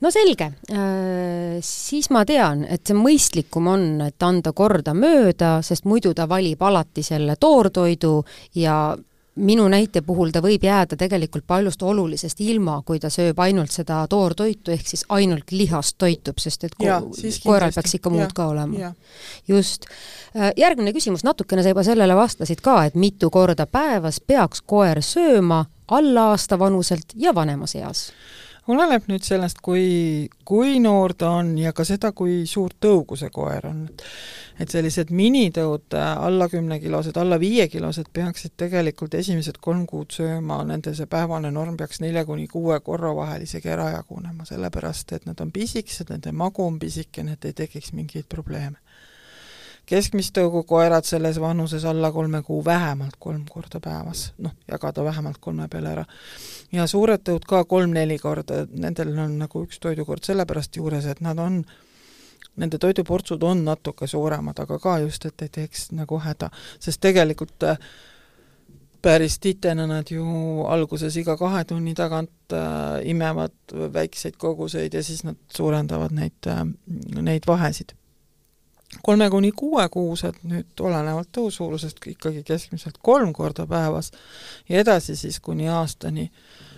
no 0.02 0.12
selge 0.12 0.52
äh,, 0.72 1.58
siis 1.62 2.10
ma 2.10 2.26
tean, 2.26 2.66
et 2.70 2.88
see 2.88 2.98
mõistlikum 2.98 3.68
on, 3.68 4.02
et 4.02 4.24
anda 4.24 4.54
kordamööda, 4.54 5.62
sest 5.62 5.86
muidu 5.86 6.14
ta 6.14 6.30
valib 6.30 6.62
alati 6.62 7.04
selle 7.04 7.36
toortoidu 7.40 8.24
ja 8.56 8.98
minu 9.36 9.68
näite 9.68 10.02
puhul 10.06 10.30
ta 10.32 10.42
võib 10.44 10.64
jääda 10.64 10.98
tegelikult 11.00 11.46
paljust 11.48 11.82
olulisest 11.84 12.42
ilma, 12.46 12.82
kui 12.86 13.00
ta 13.02 13.10
sööb 13.10 13.40
ainult 13.42 13.72
seda 13.74 14.04
toortoitu, 14.10 14.72
ehk 14.72 14.88
siis 14.88 15.06
ainult 15.10 15.52
lihast 15.52 15.98
toitub, 15.98 16.38
sest 16.38 16.68
et 16.68 16.76
ko 16.78 16.86
ja, 16.86 17.00
koeral 17.46 17.74
peaks 17.74 17.98
ikka 17.98 18.14
muud 18.14 18.28
ja, 18.28 18.36
ka 18.36 18.48
olema. 18.54 18.94
just. 19.48 19.90
Äh, 20.36 20.52
järgmine 20.58 20.94
küsimus, 20.94 21.24
natukene 21.24 21.64
sa 21.64 21.74
juba 21.74 21.84
sellele 21.84 22.16
vastasid 22.16 22.62
ka, 22.62 22.84
et 22.86 22.96
mitu 22.96 23.30
korda 23.34 23.66
päevas 23.66 24.22
peaks 24.22 24.62
koer 24.62 25.02
sööma 25.02 25.66
alla 25.88 26.30
aasta 26.34 26.60
vanuselt 26.60 27.14
ja 27.16 27.36
vanemas 27.36 27.76
eas? 27.76 28.12
oleneb 28.68 29.10
nüüd 29.12 29.26
sellest, 29.28 29.60
kui, 29.60 30.30
kui 30.48 30.78
noor 30.80 31.14
ta 31.20 31.34
on 31.42 31.58
ja 31.60 31.74
ka 31.76 31.84
seda, 31.88 32.14
kui 32.16 32.44
suurt 32.48 32.78
tõugu 32.80 33.18
see 33.20 33.34
koer 33.34 33.68
on. 33.68 33.82
Et 34.60 34.70
sellised 34.70 35.10
minitõud, 35.14 35.96
äh, 35.98 36.12
alla 36.28 36.50
kümnekilosed, 36.50 37.18
alla 37.18 37.40
viiekilosed 37.42 38.12
peaksid 38.14 38.54
tegelikult 38.58 39.16
esimesed 39.18 39.58
kolm 39.62 39.86
kuud 39.90 40.14
sööma, 40.14 40.62
nende 40.68 40.94
see 40.98 41.10
päevane 41.10 41.52
norm 41.52 41.78
peaks 41.78 42.04
nelja 42.04 42.26
kuni 42.26 42.48
kuue 42.48 42.80
korra 42.86 43.14
vahel 43.16 43.48
isegi 43.48 43.72
ära 43.74 43.90
jagunema, 43.96 44.46
sellepärast 44.50 45.16
et 45.18 45.26
nad 45.30 45.42
on 45.42 45.52
pisikesed, 45.52 46.14
nende 46.14 46.32
magu 46.32 46.66
on 46.66 46.80
pisikene, 46.80 47.38
et 47.38 47.50
ei 47.50 47.58
tekiks 47.64 47.94
mingeid 47.98 48.30
probleeme 48.30 48.78
keskmist 49.90 50.34
tõugu 50.38 50.64
koerad 50.68 51.06
selles 51.08 51.40
vanuses 51.42 51.84
alla 51.86 52.12
kolme 52.12 52.42
kuu 52.44 52.62
vähemalt 52.66 53.18
kolm 53.20 53.44
korda 53.50 53.82
päevas, 53.84 54.30
noh, 54.40 54.54
jagada 54.68 55.04
vähemalt 55.04 55.38
kolme 55.40 55.68
peale 55.68 55.90
ära. 55.92 56.06
ja 56.72 56.88
suured 56.88 57.24
tõud 57.28 57.46
ka 57.48 57.64
kolm-neli 57.66 58.18
korda, 58.20 58.66
nendel 58.72 59.18
on 59.20 59.38
nagu 59.44 59.66
üks 59.66 59.80
toidukord 59.84 60.24
sellepärast 60.24 60.80
juures, 60.80 61.06
et 61.06 61.22
nad 61.22 61.40
on 61.40 61.64
nende 62.56 62.78
toiduportsud 62.78 63.44
on 63.44 63.64
natuke 63.66 64.08
suuremad, 64.08 64.60
aga 64.60 64.80
ka 64.80 64.98
just, 65.04 65.26
et 65.26 65.42
ei 65.42 65.52
teeks 65.62 65.88
nagu 65.98 66.20
häda, 66.22 66.50
sest 66.80 67.02
tegelikult 67.02 67.66
äh, 67.68 67.80
päris 69.04 69.40
titena 69.40 69.88
nad 69.88 70.12
ju 70.12 70.24
alguses 70.70 71.18
iga 71.20 71.36
kahe 71.38 71.64
tunni 71.68 71.96
tagant 71.98 72.54
äh, 72.54 73.02
imevad 73.10 73.76
väikseid 73.94 74.38
koguseid 74.38 74.94
ja 74.94 75.04
siis 75.04 75.24
nad 75.28 75.40
suurendavad 75.56 76.16
neid 76.16 76.48
äh,, 76.48 76.64
neid 77.22 77.48
vahesid. 77.48 77.96
Kolme 79.02 79.26
kuni 79.34 79.50
kuuekuused 79.58 80.44
nüüd 80.46 80.82
olenevalt 80.86 81.32
tõusuurusest 81.34 82.04
ikkagi 82.12 82.44
keskmiselt 82.46 83.00
kolm 83.02 83.34
korda 83.34 83.66
päevas 83.68 84.12
ja 84.70 84.84
edasi 84.86 85.16
siis 85.18 85.40
kuni 85.42 85.66
aastani 85.70 86.28
äh, 86.30 86.73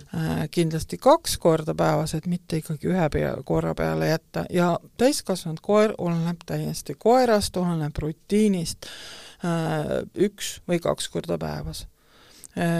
kindlasti 0.50 0.98
kaks 1.02 1.38
korda 1.38 1.74
päevas, 1.74 2.14
et 2.14 2.26
mitte 2.30 2.60
ikkagi 2.60 2.88
ühe 2.88 3.08
pea, 3.12 3.34
korra 3.44 3.74
peale 3.74 4.08
jätta. 4.08 4.46
Ja 4.50 4.78
täiskasvanud 4.96 5.60
koer 5.62 5.94
oleneb 5.98 6.44
täiesti 6.46 6.94
koerast, 6.98 7.56
oleneb 7.56 7.98
rutiinist 7.98 8.86
äh,, 9.44 10.02
üks 10.14 10.60
või 10.68 10.80
kaks 10.80 11.08
korda 11.12 11.38
päevas. 11.38 11.86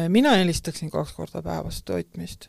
Mina 0.08 0.38
eelistaksin 0.38 0.88
kaks 0.90 1.12
korda 1.12 1.42
päevas 1.44 1.82
toitmist 1.84 2.48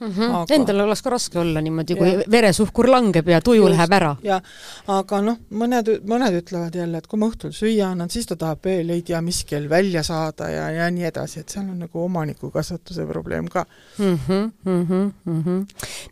mm. 0.00 0.10
-hmm. 0.10 0.34
Aga... 0.34 0.54
Endal 0.54 0.80
oleks 0.80 1.02
ka 1.02 1.10
raske 1.10 1.38
olla 1.38 1.60
niimoodi, 1.60 1.96
kui 1.96 2.08
ja. 2.08 2.24
veresuhkur 2.30 2.88
langeb 2.90 3.28
ja 3.28 3.40
tuju 3.40 3.62
Just, 3.62 3.76
läheb 3.76 3.92
ära. 3.92 4.16
jah, 4.22 4.42
aga 4.86 5.20
noh, 5.20 5.38
mõned, 5.50 5.90
mõned 6.08 6.38
ütlevad 6.40 6.74
jälle, 6.74 6.98
et 6.98 7.06
kui 7.06 7.18
ma 7.18 7.28
õhtul 7.30 7.52
süüa 7.56 7.90
annan, 7.90 8.10
siis 8.10 8.26
ta 8.26 8.36
tahab 8.36 8.64
veel 8.64 8.90
ei 8.90 9.02
tea 9.02 9.20
mis 9.20 9.44
kell 9.44 9.68
välja 9.68 10.02
saada 10.02 10.48
ja, 10.50 10.70
ja 10.70 10.90
nii 10.90 11.08
edasi, 11.10 11.40
et 11.40 11.48
seal 11.48 11.64
on 11.64 11.78
nagu 11.86 12.04
omanikukasvatuse 12.04 13.06
probleem 13.06 13.48
ka 13.48 13.66
mm. 13.98 14.18
-hmm, 14.28 14.50
mm 14.64 14.86
-hmm, 14.86 15.12
mm 15.24 15.42
-hmm. 15.42 15.66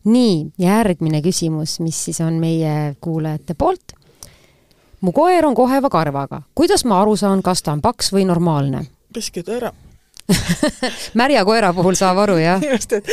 nii, 0.04 0.52
järgmine 0.58 1.22
küsimus, 1.22 1.80
mis 1.80 2.04
siis 2.04 2.20
on 2.20 2.32
meie 2.32 2.96
kuulajate 3.00 3.54
poolt. 3.54 3.92
mu 5.00 5.12
koer 5.12 5.46
on 5.46 5.54
koheva 5.54 5.90
karvaga, 5.90 6.42
kuidas 6.54 6.84
ma 6.84 7.02
aru 7.02 7.16
saan, 7.16 7.42
kas 7.42 7.62
ta 7.62 7.72
on 7.72 7.80
paks 7.80 8.12
või 8.12 8.24
normaalne? 8.24 8.86
peske 9.14 9.42
ta 9.42 9.52
ära 9.52 9.72
märja 11.20 11.42
koera 11.44 11.70
puhul 11.76 11.96
saab 11.98 12.18
aru, 12.22 12.36
jah? 12.40 12.62
just, 12.64 12.94
et, 12.96 13.08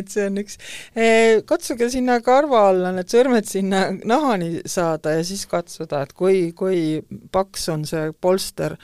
et 0.00 0.08
see 0.08 0.24
on 0.28 0.40
üks 0.40 0.56
e,. 0.96 1.08
katsuge 1.48 1.90
sinna 1.92 2.18
karva 2.24 2.62
alla 2.70 2.92
need 2.96 3.10
sõrmed 3.12 3.48
sinna 3.48 3.82
nahani 4.08 4.62
saada 4.68 5.12
ja 5.18 5.26
siis 5.28 5.44
katsuda, 5.50 6.02
et 6.06 6.14
kui, 6.16 6.40
kui 6.56 7.02
paks 7.34 7.68
on 7.74 7.84
see 7.88 8.08
polster 8.20 8.78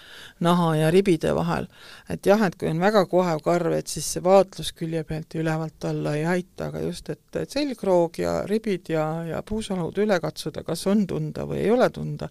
naha 0.44 0.74
ja 0.82 0.92
ribide 0.92 1.32
vahel. 1.36 1.68
et 2.12 2.26
jah, 2.28 2.44
et 2.44 2.58
kui 2.60 2.68
on 2.68 2.84
väga 2.84 3.06
kohev 3.08 3.40
karv, 3.44 3.78
et 3.78 3.88
siis 3.88 4.12
see 4.16 4.24
vaatlus 4.24 4.74
külje 4.76 5.04
pealt 5.08 5.34
ja 5.34 5.44
ülevalt 5.44 5.88
alla 5.88 6.16
ei 6.18 6.28
aita, 6.36 6.68
aga 6.68 6.84
just, 6.84 7.08
et, 7.14 7.24
et 7.40 7.58
selgroog 7.58 8.20
ja 8.20 8.42
ribid 8.50 8.92
ja, 8.92 9.08
ja 9.30 9.42
puusalud 9.46 10.04
üle 10.04 10.20
katsuda, 10.20 10.66
kas 10.66 10.84
on 10.92 11.06
tunda 11.08 11.48
või 11.48 11.64
ei 11.64 11.72
ole 11.72 11.88
tunda 11.94 12.28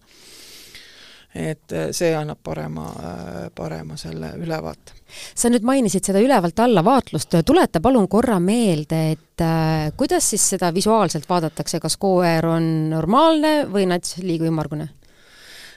et 1.34 1.72
äh, 1.72 1.88
see 1.90 2.12
annab 2.14 2.38
parema, 2.46 2.86
äh, 2.94 3.38
parema 3.54 3.96
selle 3.98 4.32
ülevaate. 4.38 4.94
sa 5.34 5.50
nüüd 5.50 5.66
mainisid 5.66 6.06
seda 6.06 6.22
ülevalt 6.22 6.58
alla 6.62 6.84
vaatlust, 6.86 7.34
tuleta 7.46 7.82
palun 7.82 8.06
korra 8.08 8.38
meelde, 8.40 9.00
et 9.16 9.42
äh, 9.42 9.90
kuidas 9.98 10.30
siis 10.30 10.46
seda 10.54 10.70
visuaalselt 10.74 11.28
vaadatakse, 11.28 11.80
kas 11.82 11.98
koer 11.98 12.46
on 12.46 12.68
normaalne 12.90 13.64
või 13.70 13.88
nats 13.90 14.18
liiga 14.22 14.46
ümmargune? 14.46 14.88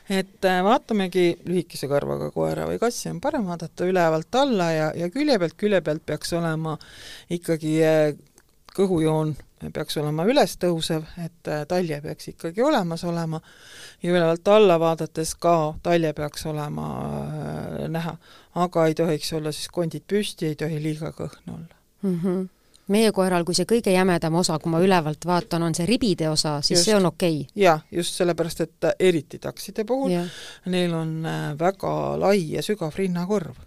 et 0.08 0.46
äh, 0.46 0.62
vaatamegi 0.64 1.26
lühikese 1.50 1.90
karvaga 1.92 2.30
koera 2.32 2.70
või 2.70 2.78
kassi 2.80 3.10
on 3.12 3.20
parem 3.24 3.50
vaadata 3.50 3.90
ülevalt 3.90 4.36
alla 4.40 4.72
ja, 4.72 4.88
ja 4.96 5.10
külje 5.12 5.40
pealt, 5.42 5.58
külje 5.60 5.82
pealt 5.84 6.06
peaks 6.06 6.32
olema 6.38 6.78
ikkagi 7.34 7.80
kõhujoon 8.78 9.36
peaks 9.74 9.98
olema 9.98 10.26
ülestõusev, 10.30 11.06
et 11.24 11.50
äh, 11.50 11.64
talje 11.70 12.02
peaks 12.02 12.30
ikkagi 12.34 12.62
olemas 12.62 13.04
olema 13.10 13.40
ja 14.04 14.12
ülevalt 14.12 14.48
alla 14.54 14.78
vaadates 14.80 15.34
ka 15.42 15.56
talje 15.84 16.14
peaks 16.14 16.46
olema 16.46 16.90
äh, 17.14 17.88
näha, 17.94 18.18
aga 18.56 18.86
ei 18.88 18.98
tohiks 18.98 19.34
olla 19.34 19.52
siis 19.56 19.72
kondid 19.74 20.06
püsti, 20.08 20.52
ei 20.52 20.60
tohi 20.60 20.82
liiga 20.84 21.14
kõhn 21.16 21.56
olla 21.56 21.82
mm. 22.04 22.22
-hmm 22.22 22.46
meie 22.88 23.12
koeral, 23.12 23.44
kui 23.44 23.56
see 23.56 23.68
kõige 23.68 23.92
jämedam 23.92 24.38
osa, 24.40 24.56
kui 24.64 24.72
ma 24.72 24.80
ülevalt 24.80 25.26
vaatan, 25.28 25.66
on 25.68 25.76
see 25.76 25.86
ribide 25.90 26.30
osa, 26.30 26.62
siis 26.62 26.78
just. 26.78 26.86
see 26.86 26.96
on 26.96 27.06
okei 27.10 27.42
okay.? 27.42 27.64
jaa, 27.64 27.80
just 27.92 28.16
sellepärast, 28.16 28.62
et 28.62 28.90
eriti 29.00 29.40
takside 29.44 29.84
puhul, 29.84 30.14
neil 30.72 30.94
on 30.96 31.26
äh, 31.26 31.50
väga 31.60 31.94
lai 32.20 32.40
ja 32.54 32.64
sügav 32.64 32.96
rinnakorv 32.96 33.67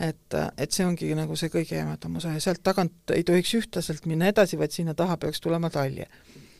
et, 0.00 0.38
et 0.58 0.72
see 0.72 0.86
ongi 0.86 1.12
nagu 1.16 1.36
see 1.36 1.52
kõige 1.52 1.78
jämedam 1.78 2.18
osa 2.20 2.34
ja 2.34 2.42
sealt 2.42 2.62
tagant 2.66 3.14
ei 3.16 3.24
tohiks 3.24 3.54
ühtlaselt 3.60 4.06
minna 4.06 4.28
edasi, 4.32 4.58
vaid 4.60 4.74
sinna 4.74 4.94
taha 4.94 5.16
peaks 5.20 5.40
tulema 5.40 5.70
talje 5.72 6.08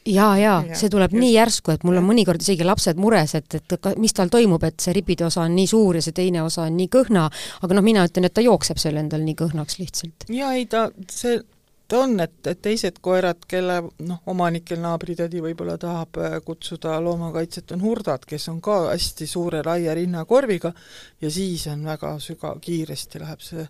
jaa, 0.06 0.36
jaa 0.38 0.58
ja,, 0.68 0.76
see 0.78 0.90
tuleb 0.92 1.12
just. 1.12 1.20
nii 1.22 1.32
järsku, 1.34 1.74
et 1.74 1.84
mul 1.86 1.98
on 2.00 2.06
mõnikord 2.06 2.42
isegi 2.42 2.66
lapsed 2.66 3.00
mures, 3.00 3.34
et, 3.38 3.58
et 3.58 3.76
ka, 3.82 3.94
mis 4.00 4.14
tal 4.16 4.30
toimub, 4.32 4.62
et 4.66 4.78
see 4.82 4.94
ribide 4.96 5.26
osa 5.26 5.44
on 5.44 5.56
nii 5.56 5.66
suur 5.70 5.98
ja 5.98 6.04
see 6.04 6.16
teine 6.16 6.44
osa 6.46 6.66
on 6.66 6.76
nii 6.78 6.88
kõhna, 6.92 7.26
aga 7.66 7.78
noh, 7.78 7.86
mina 7.86 8.06
ütlen, 8.06 8.28
et 8.28 8.36
ta 8.36 8.44
jookseb 8.44 8.80
seal 8.82 9.00
endal 9.02 9.24
nii 9.26 9.36
kõhnaks 9.38 9.80
lihtsalt. 9.82 10.28
jaa, 10.32 10.54
ei 10.58 10.68
ta, 10.70 10.88
see 11.12 11.40
ta 11.88 12.00
on, 12.02 12.20
et, 12.20 12.38
et 12.46 12.60
teised 12.62 12.98
koerad, 13.04 13.44
kelle 13.48 13.78
noh, 14.06 14.22
omanikel 14.30 14.80
naabritädi 14.82 15.42
võib-olla 15.44 15.76
tahab 15.78 16.18
äh, 16.22 16.38
kutsuda 16.44 16.96
loomakaitset, 17.04 17.74
on 17.76 17.84
hurdad, 17.84 18.26
kes 18.28 18.48
on 18.52 18.60
ka 18.64 18.78
hästi 18.90 19.28
suure 19.30 19.62
laia 19.66 19.94
rinnakorviga 19.94 20.72
ja 21.20 21.30
siis 21.30 21.66
on 21.72 21.84
väga 21.86 22.16
sügav, 22.22 22.58
kiiresti 22.64 23.22
läheb 23.22 23.44
see 23.44 23.68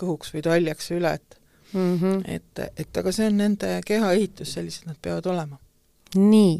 kõhuks 0.00 0.34
või 0.34 0.44
taljaks 0.46 0.90
üle, 0.96 1.14
et 1.20 1.40
mm 1.72 1.96
-hmm. 1.98 2.22
et, 2.24 2.64
et 2.76 3.02
aga 3.02 3.12
see 3.12 3.30
on 3.30 3.36
nende 3.36 3.80
kehaehitus, 3.86 4.52
sellised 4.58 4.88
nad 4.88 4.98
peavad 5.02 5.26
olema. 5.26 5.58
nii, 6.14 6.58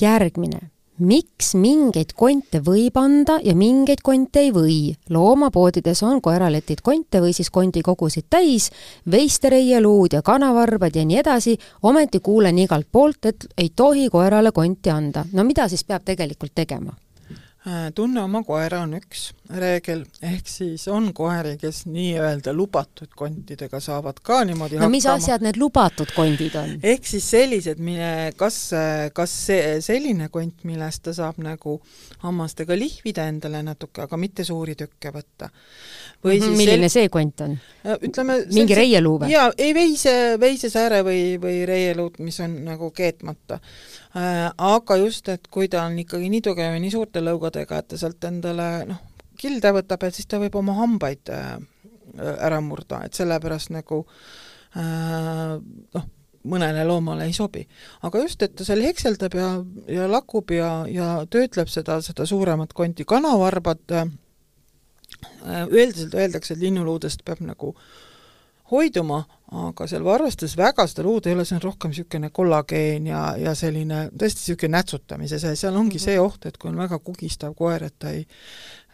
järgmine 0.00 0.71
miks 1.02 1.52
mingeid 1.58 2.14
konte 2.16 2.60
võib 2.64 2.96
anda 3.00 3.38
ja 3.44 3.54
mingeid 3.58 4.02
konte 4.04 4.40
ei 4.46 4.52
või? 4.54 4.78
loomapoodides 5.12 6.02
on 6.06 6.20
koeraletid 6.22 6.82
konte 6.82 7.20
või 7.22 7.34
siis 7.36 7.50
kondikogusid 7.50 8.28
täis, 8.30 8.70
veistereieluud 9.10 10.16
ja 10.16 10.22
kanavarbad 10.22 10.96
ja 10.96 11.04
nii 11.04 11.18
edasi, 11.20 11.56
ometi 11.82 12.20
kuulen 12.20 12.58
igalt 12.58 12.88
poolt, 12.92 13.24
et 13.26 13.46
ei 13.58 13.72
tohi 13.76 14.08
koerale 14.10 14.52
konti 14.52 14.90
anda. 14.90 15.24
no 15.32 15.44
mida 15.44 15.68
siis 15.68 15.84
peab 15.84 16.04
tegelikult 16.04 16.54
tegema? 16.54 16.94
Äh, 17.66 17.92
tunne 17.94 18.22
oma 18.22 18.42
koera 18.42 18.80
on 18.82 18.96
üks 18.98 19.32
reegel, 19.58 20.02
ehk 20.24 20.48
siis 20.48 20.84
on 20.92 21.10
koeri, 21.16 21.54
kes 21.60 21.84
nii-öelda 21.90 22.54
lubatud 22.56 23.10
kontidega 23.16 23.80
saavad 23.82 24.20
ka 24.24 24.42
niimoodi 24.48 24.80
no 24.80 24.88
mis 24.92 25.06
hakkama. 25.06 25.22
asjad 25.22 25.46
need 25.46 25.58
lubatud 25.60 26.12
kondid 26.16 26.56
on? 26.58 26.74
ehk 26.82 27.06
siis 27.08 27.28
sellised, 27.34 27.82
mille, 27.82 28.32
kas, 28.38 28.58
kas 29.16 29.36
see, 29.46 29.78
selline 29.84 30.28
kont, 30.32 30.64
millest 30.68 31.04
ta 31.06 31.16
saab 31.16 31.40
nagu 31.42 31.78
hammastega 32.24 32.76
lihvida 32.78 33.26
endale 33.30 33.62
natuke, 33.66 34.04
aga 34.06 34.20
mitte 34.20 34.46
suuri 34.48 34.76
tükke 34.78 35.14
võtta. 35.14 35.50
või 36.24 36.38
-hmm, 36.38 36.44
siis 36.44 36.58
milline 36.58 36.88
sel... 36.88 37.02
see 37.02 37.08
kont 37.12 37.46
on? 37.46 37.56
Äh, 37.86 37.98
ütleme 38.08 38.42
mingi 38.52 38.78
reieluu 38.78 39.18
või? 39.22 39.32
jaa, 39.32 39.50
ei 39.58 39.74
veise, 39.74 40.36
veisesääre 40.40 41.02
või, 41.06 41.24
või 41.42 41.64
reieluud, 41.66 42.20
mis 42.22 42.40
on 42.40 42.62
nagu 42.64 42.90
keetmata 42.90 43.60
Äh, 44.12 44.50
aga 44.58 44.96
just, 45.00 45.28
et 45.32 45.46
kui 45.48 45.70
ta 45.72 45.86
on 45.88 45.94
ikkagi 45.96 46.28
nii 46.28 46.42
tugev 46.44 46.74
ja 46.74 46.80
nii 46.82 46.90
suurte 46.92 47.22
lõugadega, 47.24 47.78
et 47.80 47.86
ta 47.88 47.96
sealt 47.96 48.26
endale 48.28 48.66
noh, 48.90 48.98
kilde 49.42 49.74
võtab, 49.74 50.06
et 50.06 50.16
siis 50.16 50.30
ta 50.30 50.40
võib 50.42 50.56
oma 50.60 50.76
hambaid 50.78 51.32
äh, 51.34 51.54
ära 52.38 52.60
murda, 52.64 53.02
et 53.06 53.18
sellepärast 53.18 53.72
nagu 53.74 54.02
äh, 54.78 55.56
noh, 55.58 56.10
mõnele 56.48 56.84
loomale 56.86 57.28
ei 57.28 57.34
sobi. 57.36 57.66
aga 58.02 58.22
just, 58.24 58.42
et 58.42 58.54
ta 58.56 58.66
seal 58.66 58.82
hekseldab 58.82 59.34
ja, 59.38 59.50
ja 59.90 60.08
lakub 60.10 60.50
ja, 60.50 60.72
ja 60.90 61.10
töötleb 61.30 61.70
seda, 61.70 62.00
seda 62.02 62.26
suuremat 62.26 62.72
konti, 62.72 63.06
kanavarbad 63.08 63.98
äh, 63.98 64.08
üldiselt 65.70 66.14
öeldakse, 66.14 66.54
et 66.54 66.64
linnuluudest 66.64 67.22
peab 67.24 67.42
nagu 67.46 67.74
hoiduma, 68.72 69.20
aga 69.52 69.86
seal 69.90 70.04
varvastes 70.06 70.54
väga 70.56 70.86
seda 70.88 71.04
luud 71.04 71.26
ei 71.28 71.34
ole, 71.36 71.44
see 71.44 71.58
on 71.58 71.64
rohkem 71.66 71.92
niisugune 71.92 72.30
kollageen 72.32 73.10
ja, 73.10 73.24
ja 73.36 73.52
selline 73.58 74.06
tõesti 74.16 74.46
niisugune 74.46 74.78
nätsutamise 74.78 75.40
see, 75.42 75.56
seal 75.60 75.76
ongi 75.76 76.00
see 76.00 76.16
mhm. 76.16 76.30
oht, 76.30 76.46
et 76.48 76.56
kui 76.58 76.72
on 76.72 76.80
väga 76.80 76.98
kugistav 77.04 77.54
koer, 77.58 77.84
et 77.90 77.98
ta 78.00 78.14
ei 78.16 78.24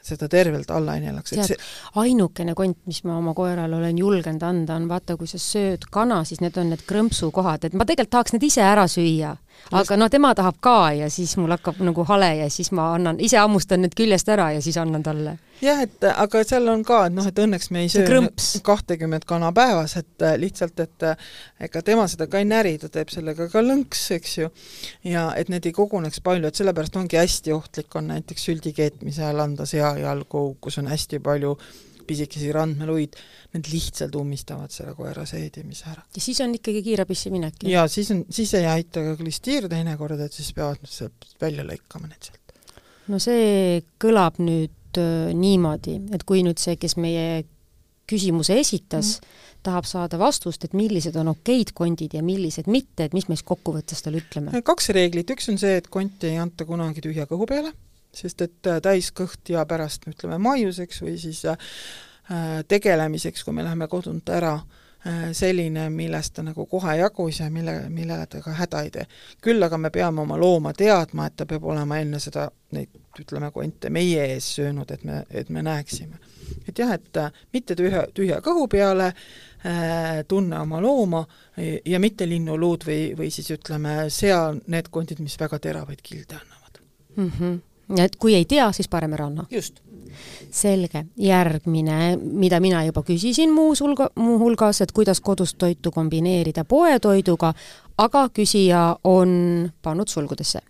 seda 0.08 0.28
tervelt 0.32 0.70
alla 0.74 0.96
ei 0.96 1.04
neelaks. 1.06 1.34
tead 1.34 1.52
see..., 1.52 1.68
ainukene 2.02 2.54
kont, 2.58 2.80
mis 2.90 3.02
ma 3.04 3.18
oma 3.18 3.34
koerale 3.36 3.76
olen 3.78 3.98
julgenud 3.98 4.42
anda, 4.42 4.76
on 4.76 4.88
vaata, 4.90 5.16
kui 5.20 5.30
sa 5.30 5.40
sööd 5.42 5.88
kana, 5.90 6.22
siis 6.28 6.42
need 6.44 6.56
on 6.60 6.72
need 6.72 6.84
krõmpsukohad, 6.88 7.68
et 7.68 7.76
ma 7.78 7.86
tegelikult 7.88 8.16
tahaks 8.16 8.36
need 8.36 8.48
ise 8.50 8.64
ära 8.64 8.88
süüa 8.90 9.36
aga 9.72 9.96
no 9.96 10.08
tema 10.08 10.34
tahab 10.34 10.56
ka 10.60 10.92
ja 10.96 11.10
siis 11.12 11.36
mul 11.36 11.52
hakkab 11.52 11.80
nagu 11.84 12.04
hale 12.08 12.30
ja 12.42 12.48
siis 12.50 12.70
ma 12.72 12.92
annan, 12.94 13.20
ise 13.20 13.38
hammustan 13.40 13.84
need 13.84 13.96
küljest 13.98 14.28
ära 14.32 14.52
ja 14.56 14.62
siis 14.64 14.78
annan 14.80 15.02
talle. 15.04 15.36
jah, 15.62 15.80
et 15.82 16.04
aga 16.08 16.42
seal 16.46 16.68
on 16.72 16.84
ka, 16.86 17.04
et 17.08 17.16
noh, 17.16 17.26
et 17.26 17.42
õnneks 17.44 17.70
me 17.74 17.82
ei 17.84 17.90
söö 17.92 18.22
kahtekümmet 18.64 19.26
kana 19.28 19.50
päevas, 19.52 19.96
et 20.00 20.22
äh, 20.22 20.36
lihtsalt, 20.40 20.78
et 20.80 21.06
äh, 21.06 21.28
ega 21.68 21.82
tema 21.82 22.06
seda 22.08 22.28
ka 22.30 22.38
ei 22.38 22.46
näri, 22.48 22.76
ta 22.78 22.88
teeb 22.92 23.10
sellega 23.12 23.48
ka 23.52 23.64
lõnks, 23.64 24.06
eks 24.16 24.38
ju, 24.38 24.52
ja 25.10 25.28
et 25.36 25.50
need 25.52 25.66
ei 25.66 25.74
koguneks 25.74 26.22
palju, 26.24 26.48
et 26.48 26.62
sellepärast 26.62 26.96
ongi 27.00 27.18
hästi 27.18 27.52
ohtlik 27.56 27.98
on 27.98 28.12
näiteks 28.14 28.48
süldi 28.50 28.72
keetmise 28.76 29.26
ajal 29.26 29.44
anda 29.48 29.66
seajalgu, 29.68 30.44
kus 30.62 30.78
on 30.78 30.90
hästi 30.92 31.20
palju 31.24 31.56
pisikesi 32.08 32.52
randmeluid, 32.54 33.18
need 33.56 33.70
lihtsalt 33.72 34.16
ummistavad 34.18 34.72
selle 34.74 34.94
koera 34.98 35.26
seedimise 35.28 35.88
ära. 35.92 36.04
ja 36.14 36.24
siis 36.24 36.40
on 36.44 36.54
ikkagi 36.58 36.82
kiirabisse 36.86 37.32
minek? 37.34 37.60
jaa, 37.68 37.86
siis 37.92 38.10
on, 38.14 38.24
siis 38.32 38.54
ei 38.58 38.68
aita 38.70 39.04
ka 39.10 39.16
klistiir 39.20 39.68
teinekord, 39.70 40.20
et 40.24 40.34
siis 40.34 40.50
peavad 40.56 40.82
nad 40.84 40.92
sealt 40.92 41.30
välja 41.40 41.66
lõikama 41.68 42.10
need 42.10 42.30
sealt. 42.30 42.56
no 43.12 43.20
see 43.22 43.82
kõlab 44.00 44.40
nüüd 44.42 45.00
äh, 45.00 45.30
niimoodi, 45.36 45.98
et 46.16 46.26
kui 46.28 46.44
nüüd 46.46 46.60
see, 46.62 46.78
kes 46.80 46.98
meie 47.00 47.44
küsimuse 48.08 48.56
esitas 48.58 49.18
mm., 49.18 49.36
tahab 49.68 49.88
saada 49.90 50.16
vastust, 50.20 50.62
et 50.64 50.74
millised 50.78 51.16
on 51.18 51.32
okeid 51.32 51.74
kondid 51.76 52.14
ja 52.14 52.22
millised 52.24 52.70
mitte, 52.70 53.08
et 53.08 53.14
mis 53.16 53.26
me 53.28 53.36
siis 53.36 53.44
kokkuvõttes 53.48 54.00
talle 54.04 54.22
ütleme? 54.22 54.62
kaks 54.64 54.92
reeglit, 54.96 55.28
üks 55.34 55.50
on 55.52 55.58
see, 55.60 55.76
et 55.80 55.90
konti 55.92 56.30
ei 56.30 56.38
anta 56.40 56.64
kunagi 56.68 57.04
tühja 57.04 57.26
kõhu 57.28 57.48
peale 57.50 57.74
sest 58.14 58.42
et 58.44 58.66
äh, 58.66 58.80
täiskõht 58.82 59.52
ja 59.52 59.64
pärast 59.68 60.08
ütleme 60.08 60.38
maiuseks 60.42 61.02
või 61.04 61.16
siis 61.20 61.44
äh, 61.48 61.58
tegelemiseks, 62.68 63.44
kui 63.44 63.56
me 63.56 63.64
läheme 63.66 63.88
kodunt 63.88 64.28
ära, 64.32 64.54
äh, 65.06 65.28
selline, 65.36 65.88
millest 65.94 66.34
ta 66.38 66.44
nagu 66.46 66.66
kohe 66.70 66.96
jagus 66.98 67.40
ja 67.42 67.50
mille, 67.52 67.80
millele 67.92 68.26
ta 68.26 68.40
ka 68.44 68.54
häda 68.58 68.84
ei 68.86 68.94
tee. 68.94 69.04
küll 69.44 69.62
aga 69.62 69.78
me 69.78 69.90
peame 69.94 70.24
oma 70.24 70.38
looma 70.40 70.72
teadma, 70.72 71.28
et 71.28 71.36
ta 71.36 71.46
peab 71.46 71.64
olema 71.64 72.00
enne 72.00 72.20
seda, 72.22 72.48
neid 72.72 72.96
ütleme, 73.18 73.50
konte 73.52 73.90
meie 73.90 74.24
ees 74.34 74.54
söönud, 74.56 74.90
et 74.94 75.04
me, 75.04 75.22
et 75.30 75.48
me 75.50 75.62
näeksime. 75.62 76.18
et 76.68 76.78
jah, 76.78 76.94
et 76.94 77.22
mitte 77.52 77.76
tühja, 77.76 78.06
tühja 78.14 78.40
kõhu 78.40 78.68
peale 78.72 79.12
äh,, 79.12 80.24
tunne 80.28 80.60
oma 80.60 80.80
looma 80.80 81.26
ja 81.84 81.98
mitte 82.00 82.28
linnuluud 82.28 82.86
või, 82.88 83.00
või 83.18 83.30
siis 83.30 83.50
ütleme, 83.50 84.06
sea 84.08 84.54
need 84.66 84.88
kondid, 84.90 85.20
mis 85.20 85.36
väga 85.40 85.58
teravaid 85.58 86.00
kilde 86.02 86.38
annavad 86.40 86.80
mm. 87.16 87.32
-hmm 87.38 87.67
et 87.96 88.16
kui 88.16 88.34
ei 88.34 88.44
tea, 88.44 88.70
siis 88.72 88.88
parem 88.88 89.14
ära 89.16 89.26
anna. 89.26 89.46
just. 89.50 89.80
selge, 90.50 91.04
järgmine, 91.16 92.16
mida 92.16 92.58
mina 92.60 92.80
juba 92.86 93.02
küsisin 93.06 93.52
muus 93.54 93.80
hulga, 93.84 94.08
muuhulgas, 94.16 94.80
et 94.80 94.92
kuidas 94.92 95.20
kodust 95.20 95.58
toitu 95.58 95.90
kombineerida 95.94 96.64
poetoiduga, 96.64 97.52
aga 97.98 98.28
küsija 98.34 98.96
on 99.04 99.70
pannud 99.82 100.08
sulgudesse. 100.08 100.60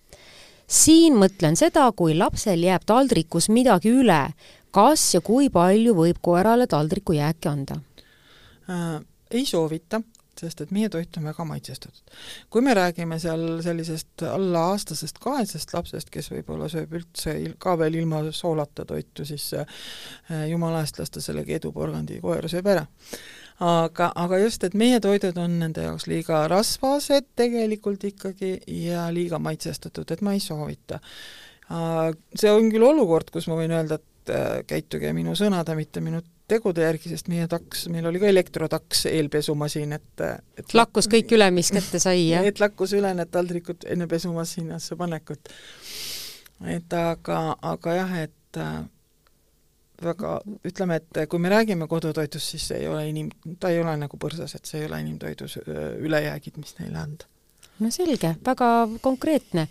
siin 0.67 1.17
mõtlen 1.17 1.57
seda, 1.57 1.91
kui 1.97 2.15
lapsel 2.15 2.63
jääb 2.63 2.85
taldrikus 2.87 3.49
midagi 3.49 3.95
üle, 3.95 4.35
kas 4.71 5.15
ja 5.15 5.21
kui 5.21 5.49
palju 5.51 5.95
võib 5.95 6.19
koerale 6.23 6.67
taldriku 6.67 7.17
jääki 7.17 7.49
anda 7.49 7.81
äh,? 8.69 9.01
ei 9.31 9.47
soovita 9.47 10.01
sest 10.41 10.63
et 10.65 10.75
meie 10.75 10.89
toit 10.93 11.17
on 11.19 11.29
väga 11.31 11.45
maitsestatud. 11.49 12.15
kui 12.51 12.63
me 12.65 12.75
räägime 12.75 13.19
seal 13.23 13.63
sellisest 13.65 14.23
alla 14.29 14.69
aastasest 14.75 15.19
kahesest 15.23 15.75
lapsest, 15.75 16.11
kes 16.15 16.31
võib-olla 16.33 16.69
sööb 16.73 16.95
üldse 17.01 17.35
ka 17.59 17.77
veel 17.79 18.01
ilma 18.03 18.23
soolata 18.33 18.85
toitu, 18.89 19.25
siis 19.29 19.51
äh, 19.59 19.67
jumala 20.51 20.85
eest 20.85 20.99
las 20.99 21.11
ta 21.11 21.25
selle 21.25 21.45
keeduporgandi 21.49 22.21
koer 22.25 22.49
sööb 22.51 22.73
ära 22.77 22.87
aga, 23.61 24.13
aga 24.15 24.39
just, 24.43 24.65
et 24.65 24.77
meie 24.79 25.01
toidud 25.03 25.39
on 25.41 25.59
nende 25.63 25.85
jaoks 25.87 26.07
liiga 26.11 26.45
rasvased 26.51 27.33
tegelikult 27.39 28.05
ikkagi 28.11 28.55
ja 28.85 29.09
liiga 29.15 29.41
maitsestatud, 29.43 30.11
et 30.11 30.23
ma 30.23 30.35
ei 30.37 30.43
soovita. 30.43 31.01
See 31.69 32.51
on 32.53 32.71
küll 32.73 32.87
olukord, 32.87 33.33
kus 33.35 33.49
ma 33.51 33.59
võin 33.59 33.75
öelda, 33.77 33.99
et 33.99 34.33
äh, 34.33 34.61
käituge 34.69 35.13
minu 35.17 35.35
sõnade, 35.37 35.75
mitte 35.77 36.01
minu 36.05 36.23
tegude 36.49 36.85
järgi, 36.85 37.13
sest 37.13 37.29
meie 37.29 37.47
taks, 37.51 37.87
meil 37.93 38.09
oli 38.09 38.21
ka 38.23 38.29
elektrotaks 38.31 39.07
eelpesumasin, 39.11 39.95
et, 39.99 40.27
et 40.59 40.75
lakkus 40.77 41.09
kõik 41.13 41.33
üle, 41.37 41.51
mis 41.55 41.71
kätte 41.75 42.01
sai, 42.03 42.29
jah? 42.31 42.47
et 42.49 42.61
lakkus 42.63 42.95
üle 42.97 43.13
need 43.17 43.33
taldrikud 43.35 43.89
enne 43.93 44.09
pesumasinasse 44.11 44.97
panekut. 45.01 45.51
et 46.77 46.99
aga, 47.01 47.41
aga 47.73 47.97
jah, 48.01 48.15
et 48.25 48.61
äh, 48.61 48.79
väga, 50.03 50.39
ütleme, 50.69 51.01
et 51.03 51.25
kui 51.31 51.43
me 51.43 51.53
räägime 51.53 51.89
kodutoidust, 51.91 52.55
siis 52.55 52.69
see 52.71 52.85
ei 52.85 52.89
ole 52.91 53.05
inim-, 53.11 53.33
ta 53.61 53.73
ei 53.75 53.83
ole 53.83 53.97
nagu 54.01 54.21
põrsas, 54.21 54.55
et 54.57 54.69
see 54.69 54.83
ei 54.83 54.89
ole 54.89 55.03
inimtoidus 55.05 55.59
ülejäägid, 55.67 56.57
mis 56.61 56.79
neile 56.81 57.05
anda 57.05 57.29
no 57.79 57.91
selge, 57.95 58.33
väga 58.45 58.69
konkreetne. 59.03 59.69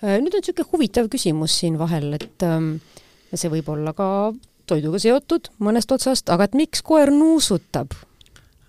Äh, 0.00 0.16
nüüd 0.22 0.32
on 0.32 0.40
niisugune 0.40 0.70
huvitav 0.72 1.10
küsimus 1.12 1.58
siin 1.60 1.76
vahel, 1.80 2.14
et 2.16 2.46
ähm, 2.46 2.76
see 3.34 3.50
võib 3.52 3.68
olla 3.74 3.92
ka 3.96 4.06
toiduga 4.70 5.00
seotud 5.02 5.50
mõnest 5.62 5.92
otsast, 5.92 6.30
aga 6.32 6.48
et 6.48 6.56
miks 6.58 6.84
koer 6.86 7.12
nuusutab 7.14 7.94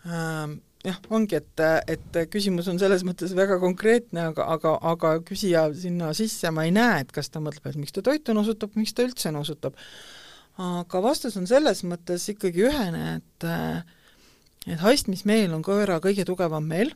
ähm,? 0.08 0.60
jah, 0.86 0.98
ongi, 1.14 1.38
et, 1.38 1.62
et 1.94 2.20
küsimus 2.34 2.70
on 2.72 2.80
selles 2.82 3.04
mõttes 3.06 3.36
väga 3.38 3.60
konkreetne, 3.62 4.32
aga, 4.32 4.48
aga, 4.56 4.76
aga 4.94 5.14
küsija 5.26 5.68
sinna 5.78 6.12
sisse 6.18 6.50
ma 6.54 6.66
ei 6.66 6.74
näe, 6.76 7.04
et 7.04 7.14
kas 7.14 7.30
ta 7.30 7.42
mõtleb, 7.44 7.70
et 7.70 7.78
miks 7.78 7.94
ta 7.96 8.04
toitu 8.06 8.34
nuusutab, 8.34 8.74
miks 8.80 8.96
ta 8.98 9.06
üldse 9.06 9.34
nuusutab. 9.36 9.78
aga 10.62 11.04
vastus 11.04 11.38
on 11.38 11.46
selles 11.50 11.84
mõttes 11.88 12.28
ikkagi 12.34 12.66
ühene, 12.70 13.22
et 13.22 13.48
et 14.70 14.82
haistmismeel 14.82 15.54
on 15.56 15.64
koera 15.66 16.00
kõige 16.02 16.26
tugevam 16.26 16.66
meel 16.70 16.92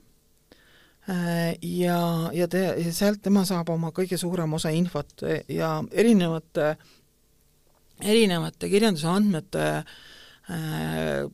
ja, 1.61 1.99
ja 2.33 2.47
te, 2.49 2.61
ja 2.81 2.91
sealt 2.93 3.23
tema 3.25 3.45
saab 3.45 3.69
oma 3.73 3.91
kõige 3.93 4.17
suurema 4.21 4.57
osa 4.57 4.69
infot 4.73 5.25
ja 5.49 5.79
erinevate 5.91 6.75
erinevate 8.03 8.69
kirjanduse 8.71 9.07
andmete 9.07 9.65
äh, 9.75 11.25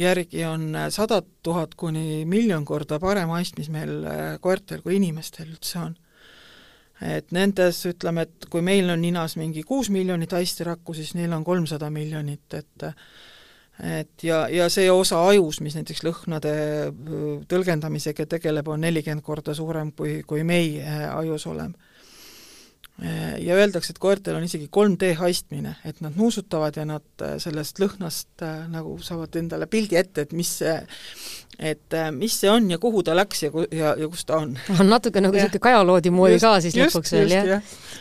järgi 0.00 0.44
on 0.44 0.76
sada 0.90 1.22
tuhat 1.42 1.74
kuni 1.74 2.24
miljon 2.28 2.64
korda 2.64 3.00
parem 3.00 3.32
haistmis 3.34 3.70
meil 3.72 4.04
äh, 4.04 4.36
koertel 4.40 4.82
kui 4.84 4.96
inimestel 5.00 5.50
üldse 5.50 5.82
on. 5.82 5.96
et 7.00 7.32
nendes, 7.32 7.78
ütleme, 7.88 8.26
et 8.26 8.46
kui 8.52 8.60
meil 8.60 8.90
on 8.92 9.00
ninas 9.00 9.38
mingi 9.40 9.62
kuus 9.64 9.88
miljonit 9.88 10.32
haistirakku, 10.36 10.92
siis 10.92 11.14
neil 11.16 11.32
on 11.32 11.44
kolmsada 11.44 11.88
miljonit, 11.90 12.54
et 12.54 12.88
et 13.80 14.22
ja, 14.22 14.42
ja 14.52 14.66
see 14.68 14.90
osa 14.92 15.22
ajus, 15.30 15.62
mis 15.64 15.72
näiteks 15.78 16.02
lõhnade 16.04 16.50
äh, 16.52 16.90
tõlgendamisega 17.48 18.26
tegeleb, 18.28 18.68
on 18.68 18.84
nelikümmend 18.84 19.24
korda 19.24 19.54
suurem, 19.56 19.94
kui, 19.96 20.20
kui 20.28 20.44
meie 20.44 20.84
ajus 21.08 21.46
oleme 21.48 21.89
ja 23.40 23.56
öeldakse, 23.56 23.94
et 23.94 24.00
koertel 24.02 24.36
on 24.36 24.44
isegi 24.44 24.68
3D 24.72 25.14
haistmine, 25.16 25.74
et 25.88 26.00
nad 26.04 26.16
nuusutavad 26.18 26.76
ja 26.76 26.84
nad 26.88 27.24
äh, 27.24 27.36
sellest 27.40 27.80
lõhnast 27.80 28.44
äh, 28.44 28.66
nagu 28.68 28.96
saavad 29.04 29.38
endale 29.40 29.68
pildi 29.70 29.96
ette, 29.96 30.26
et 30.26 30.34
mis 30.36 30.50
see, 30.60 30.74
et 31.56 31.96
äh, 31.96 32.10
mis 32.12 32.36
see 32.42 32.50
on 32.52 32.68
ja 32.72 32.80
kuhu 32.82 33.02
ta 33.06 33.16
läks 33.16 33.46
ja, 33.46 33.50
ja, 33.72 33.94
ja 34.00 34.10
kus 34.10 34.26
ta 34.28 34.42
on. 34.44 34.52
on 34.76 34.92
natuke 34.92 35.22
nagu 35.24 35.36
niisugune 35.36 35.64
kajaloodi 35.64 36.12
moodi 36.12 36.40
ka 36.42 36.54
siis 36.60 36.76
just, 36.76 36.92
lõpuks 36.92 37.16
veel, 37.16 37.34
jah 37.38 37.50
ja.? 37.54 37.60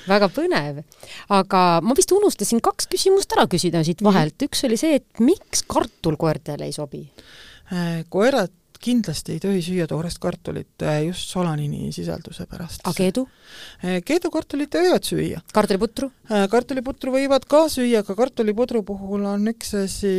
väga 0.09 0.31
põnev. 0.35 0.83
aga 1.39 1.63
ma 1.85 1.95
vist 1.97 2.11
unustasin 2.15 2.63
kaks 2.65 2.91
küsimust 2.91 3.37
ära 3.37 3.47
küsida 3.51 3.85
siit 3.87 4.03
vahelt, 4.03 4.35
mhm. 4.35 4.51
üks 4.51 4.67
oli 4.67 4.79
see, 4.81 4.99
et 4.99 5.23
miks 5.23 5.63
kartul 5.69 6.19
koertele 6.19 6.67
ei 6.67 6.75
sobi? 6.75 7.05
koerad 8.09 8.49
kindlasti 8.79 9.35
ei 9.35 9.43
tohi 9.43 9.61
süüa 9.63 9.87
toorest 9.89 10.19
kartulit 10.23 10.83
äh, 10.87 11.03
just 11.09 11.33
solaniini 11.33 11.91
sisalduse 11.95 12.47
pärast. 12.49 12.83
aga 12.85 12.95
keedu? 12.95 13.25
Äh, 13.83 13.99
keedukartulit 14.05 14.75
võivad 14.79 15.07
süüa. 15.07 15.41
kartuliputru? 15.53 16.11
Äh, 16.31 16.47
kartuliputru 16.51 17.15
võivad 17.15 17.47
ka 17.49 17.65
süüa, 17.71 18.03
aga 18.03 18.15
kartulipudru 18.15 18.83
puhul 18.87 19.25
on 19.27 19.51
üks 19.51 19.73
asi, 19.81 20.13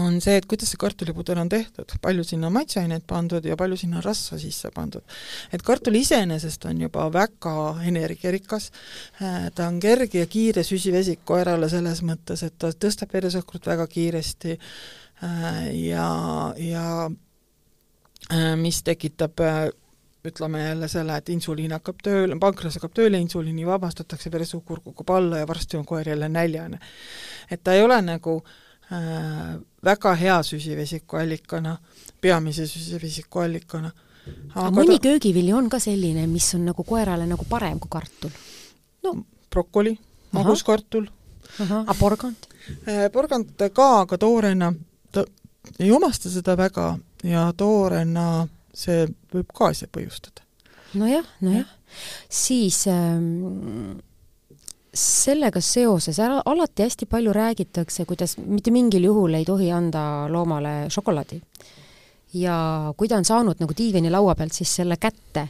on 0.00 0.18
see, 0.20 0.34
et 0.36 0.48
kuidas 0.50 0.68
see 0.72 0.80
kartulipuder 0.80 1.38
on 1.40 1.48
tehtud, 1.48 1.94
palju 2.04 2.26
sinna 2.28 2.50
maitseaineid 2.52 3.06
pandud 3.08 3.46
ja 3.46 3.56
palju 3.56 3.78
sinna 3.80 4.02
rasva 4.04 4.36
sisse 4.42 4.68
pandud. 4.74 5.04
et 5.52 5.64
kartul 5.64 5.96
iseenesest 5.96 6.66
on 6.68 6.82
juba 6.84 7.06
väga 7.14 7.54
energiarikas, 7.88 8.68
ta 9.54 9.68
on 9.68 9.80
kerge 9.80 10.20
ja 10.24 10.28
kiire 10.28 10.66
süsivesik 10.66 11.24
koerale 11.24 11.70
selles 11.72 12.02
mõttes, 12.04 12.44
et 12.44 12.58
ta 12.58 12.72
tõstab 12.74 13.16
veresuhkrut 13.16 13.70
väga 13.70 13.86
kiiresti, 13.86 14.58
ja, 15.72 16.54
ja 16.56 17.10
äh, 18.32 18.56
mis 18.56 18.82
tekitab 18.82 19.40
äh, 19.40 19.70
ütleme 20.24 20.62
jälle 20.62 20.88
selle, 20.88 21.16
et 21.16 21.28
insuliin 21.28 21.72
hakkab 21.76 22.00
tööle, 22.04 22.36
pankras 22.40 22.78
hakkab 22.78 22.94
tööle, 22.96 23.20
insuliini 23.20 23.66
vabastatakse, 23.68 24.32
veresuhkur 24.32 24.80
kukub 24.84 25.10
alla 25.12 25.42
ja 25.42 25.48
varsti 25.48 25.76
on 25.76 25.84
koer 25.84 26.08
jälle 26.08 26.28
näljane. 26.28 26.78
et 27.50 27.64
ta 27.64 27.72
ei 27.72 27.82
ole 27.82 28.00
nagu 28.02 28.42
äh, 28.92 29.58
väga 29.84 30.14
hea 30.14 30.42
süsivesikuallikana, 30.42 31.76
peamise 32.20 32.66
süsivesikuallikana. 32.66 33.92
aga 34.54 34.70
mõni 34.70 34.98
ta... 34.98 35.08
köögivili 35.08 35.52
on 35.52 35.68
ka 35.68 35.78
selline, 35.78 36.26
mis 36.26 36.54
on 36.54 36.64
nagu 36.64 36.84
koerale 36.84 37.26
nagu 37.26 37.44
parem 37.48 37.78
kui 37.80 37.90
kartul? 37.90 38.32
no 39.04 39.14
brokoli, 39.50 39.98
maguskartul. 40.32 41.06
aga 41.60 41.94
porgand? 42.00 42.48
porgand 43.12 43.68
ka, 43.72 43.88
aga 44.00 44.18
toorena 44.18 44.72
ta 45.14 45.24
ei 45.78 45.92
omasta 45.92 46.30
seda 46.30 46.56
väga 46.58 46.94
ja 47.24 47.46
toorena 47.56 48.46
see 48.74 49.06
võib 49.32 49.52
ka 49.54 49.70
asja 49.72 49.88
põhjustada. 49.92 50.42
nojah, 50.98 51.26
nojah. 51.40 51.70
siis 52.28 52.84
ähm, 52.90 54.00
sellega 54.94 55.60
seoses 55.62 56.18
ära, 56.22 56.40
alati 56.46 56.84
hästi 56.86 57.06
palju 57.10 57.32
räägitakse, 57.34 58.04
kuidas 58.06 58.36
mitte 58.38 58.70
mingil 58.74 59.08
juhul 59.10 59.34
ei 59.34 59.46
tohi 59.46 59.70
anda 59.72 60.26
loomale 60.30 60.90
šokolaadi. 60.90 61.40
ja 62.34 62.92
kui 62.96 63.08
ta 63.08 63.16
on 63.16 63.24
saanud 63.24 63.60
nagu 63.62 63.74
diivanilaua 63.76 64.34
pealt 64.34 64.52
siis 64.52 64.74
selle 64.82 64.96
kätte, 64.96 65.48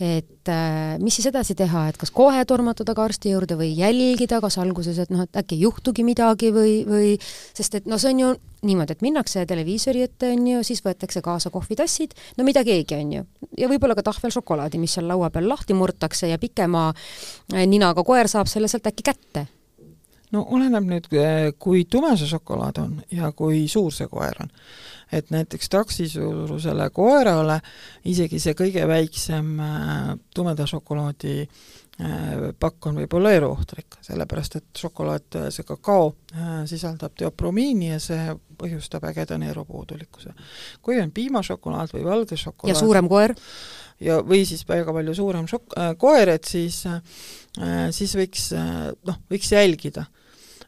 et 0.00 0.48
äh, 0.52 0.98
mis 1.00 1.16
siis 1.16 1.30
edasi 1.30 1.54
teha, 1.56 1.86
et 1.88 1.96
kas 1.96 2.12
kohe 2.12 2.42
tormata 2.48 2.84
taga 2.84 3.06
arsti 3.08 3.32
juurde 3.32 3.56
või 3.56 3.70
jälgida, 3.78 4.42
kas 4.44 4.58
alguses, 4.60 4.98
et 5.00 5.12
noh, 5.12 5.24
et 5.24 5.40
äkki 5.40 5.56
ei 5.56 5.64
juhtugi 5.64 6.04
midagi 6.04 6.52
või, 6.52 6.74
või 6.88 7.14
sest 7.22 7.78
et 7.80 7.88
noh, 7.88 8.00
see 8.00 8.12
on 8.12 8.20
ju 8.20 8.34
niimoodi, 8.66 8.96
et 8.96 9.04
minnakse 9.04 9.46
televiisori 9.48 10.04
ette, 10.04 10.34
on 10.34 10.46
ju, 10.52 10.62
siis 10.66 10.84
võetakse 10.84 11.22
kaasa 11.24 11.52
kohvitassid, 11.54 12.12
no 12.36 12.44
mida 12.44 12.64
keegi, 12.66 13.00
on 13.00 13.12
ju. 13.16 13.26
ja 13.56 13.72
võib-olla 13.72 13.96
ka 13.96 14.04
tahvel 14.10 14.34
šokolaadi, 14.36 14.80
mis 14.82 14.98
seal 14.98 15.08
laua 15.08 15.32
peal 15.32 15.48
lahti 15.48 15.76
murtakse 15.76 16.28
ja 16.28 16.38
pikema 16.42 16.90
äh, 16.92 17.64
ninaga 17.64 18.04
koer 18.04 18.28
saab 18.28 18.52
selle 18.52 18.68
sealt 18.68 18.92
äkki 18.92 19.06
kätte 19.12 19.48
no 20.34 20.42
oleneb 20.56 20.86
nüüd, 20.88 21.08
äh, 21.20 21.48
kui 21.58 21.84
tume 21.90 22.14
see 22.18 22.28
šokolaad 22.30 22.82
on 22.82 23.00
ja 23.14 23.30
kui 23.36 23.66
suur 23.70 23.94
see 23.94 24.08
koer 24.10 24.42
on 24.44 24.52
et 25.12 25.30
näiteks 25.30 25.70
taksisuurusele 25.70 26.88
koerale 26.94 27.60
isegi 28.10 28.40
see 28.42 28.56
kõige 28.58 28.86
väiksem 28.90 29.52
äh, 29.62 30.12
tumeda 30.34 30.66
šokolaadi 30.66 31.36
äh, 31.44 32.50
pakk 32.58 32.90
on 32.90 33.00
võib-olla 33.02 33.32
eluohtlik, 33.38 34.00
sellepärast 34.04 34.58
et 34.58 34.82
šokolaad, 34.82 35.40
see 35.54 35.64
kakao 35.68 36.10
sisaldab 36.68 37.14
teopromiini 37.16 37.94
ja 37.94 38.02
see 38.02 38.36
põhjustab 38.58 39.06
ägeda 39.08 39.38
neerupuudulikkuse. 39.40 40.34
kui 40.82 41.00
on 41.00 41.10
piimašokolaad 41.14 41.94
või 41.94 42.04
valge 42.04 42.36
šokolaad 42.40 42.74
ja 42.74 42.78
suurem 42.80 43.08
koer? 43.08 43.34
ja 44.00 44.20
või 44.24 44.44
siis 44.48 44.64
väga 44.68 44.92
palju 44.92 45.14
suurem 45.16 45.46
šokk 45.48 45.76
äh,, 45.78 45.92
koer, 45.98 46.34
et 46.36 46.44
siis 46.48 46.82
äh,, 46.88 47.00
siis 47.96 48.16
võiks 48.18 48.50
äh, 48.56 48.90
noh, 49.08 49.20
võiks 49.32 49.52
jälgida. 49.52 50.06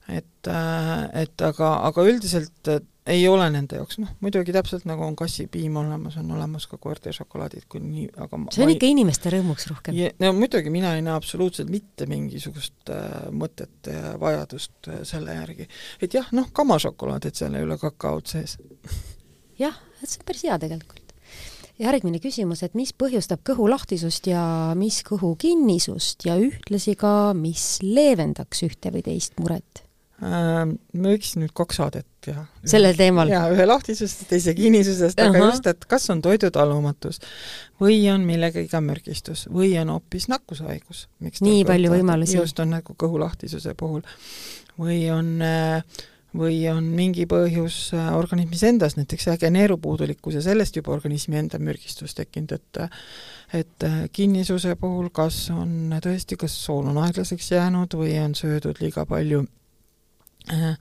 et 0.08 0.48
äh,, 0.48 1.02
et 1.24 1.44
aga, 1.44 1.74
aga 1.88 2.06
üldiselt 2.08 2.72
äh, 2.72 2.80
ei 3.08 3.24
ole 3.28 3.46
nende 3.52 3.78
jaoks, 3.78 3.98
noh 4.02 4.10
muidugi 4.24 4.52
täpselt 4.54 4.84
nagu 4.88 5.04
on 5.06 5.16
kassipiim 5.18 5.76
olemas, 5.80 6.18
on 6.20 6.30
olemas 6.36 6.66
ka 6.70 6.78
koerte 6.80 7.12
šokolaadid, 7.14 7.64
kui 7.70 7.80
nii, 7.82 8.06
aga 8.24 8.40
see 8.54 8.64
on 8.66 8.72
ikka 8.74 8.90
inimeste 8.90 9.32
rõõmuks 9.32 9.68
rohkem? 9.70 9.98
no 10.20 10.32
muidugi, 10.36 10.72
mina 10.74 10.94
ei 10.96 11.04
näe 11.04 11.16
absoluutselt 11.16 11.72
mitte 11.72 12.08
mingisugust 12.10 12.92
äh, 12.92 13.28
mõtet 13.32 13.92
ja 13.92 14.14
vajadust 14.20 14.90
äh, 14.92 15.02
selle 15.08 15.36
järgi. 15.38 15.68
et 16.04 16.16
jah, 16.18 16.28
noh, 16.36 16.50
kamašokolaad, 16.56 17.28
et 17.28 17.40
seal 17.40 17.56
ei 17.58 17.66
ole 17.68 17.78
kakaot 17.80 18.34
sees. 18.36 18.58
jah, 19.60 19.76
et 20.02 20.08
see 20.08 20.20
on 20.20 20.28
päris 20.28 20.48
hea 20.48 20.58
tegelikult. 20.66 21.07
Järgmine 21.78 22.20
küsimus, 22.22 22.62
et 22.66 22.76
mis 22.78 22.92
põhjustab 22.96 23.42
kõhulahtisust 23.46 24.30
ja 24.30 24.44
mis 24.78 25.00
kõhukinnisust 25.06 26.26
ja 26.28 26.38
ühtlasi 26.40 26.96
ka, 26.98 27.34
mis 27.38 27.78
leevendaks 27.84 28.64
ühte 28.66 28.92
või 28.94 29.04
teist 29.06 29.38
muret? 29.42 29.84
Äh, 30.18 30.64
me 30.98 31.12
võiks 31.14 31.36
nüüd 31.38 31.52
kaks 31.54 31.78
saadet 31.78 32.06
teha. 32.26 32.42
sellel 32.66 32.96
teemal? 32.98 33.30
jaa, 33.30 33.44
ühe 33.54 33.66
lahtisusest, 33.68 34.24
teise 34.26 34.50
kinnisusest, 34.58 35.20
aga 35.22 35.44
just, 35.44 35.68
et 35.70 35.86
kas 35.86 36.08
on 36.10 36.18
toidutalumatus 36.24 37.20
või 37.78 38.00
on 38.10 38.26
millegagi 38.26 38.82
mürgistus 38.82 39.44
või 39.46 39.76
on 39.78 39.94
hoopis 39.94 40.26
nakkushaigus. 40.32 41.06
nii 41.22 41.62
palju 41.68 41.94
võimalusi. 41.94 42.34
just, 42.40 42.58
on 42.58 42.74
nagu 42.74 42.98
kõhulahtisuse 42.98 43.76
puhul. 43.78 44.02
või 44.74 45.04
on 45.14 45.36
või 46.36 46.58
on 46.68 46.90
mingi 46.92 47.24
põhjus 47.30 47.92
organismis 48.16 48.62
endas, 48.68 48.98
näiteks 48.98 49.30
äge 49.32 49.50
neerupuudulikkus 49.50 50.36
ja 50.36 50.42
sellest 50.44 50.76
juba 50.76 50.92
organismi 50.92 51.38
enda 51.40 51.58
mürgistus 51.58 52.16
tekkinud, 52.18 52.52
et 52.58 52.82
et 53.56 53.86
kinnisuse 54.12 54.74
puhul 54.76 55.08
kas 55.08 55.46
on 55.54 55.94
tõesti, 56.04 56.36
kas 56.36 56.52
sool 56.66 56.90
on 56.90 56.98
aeglaseks 57.06 57.52
jäänud 57.54 57.96
või 57.96 58.18
on 58.20 58.36
söödud 58.36 58.82
liiga 58.84 59.06
palju 59.08 59.46
Äh, 60.52 60.76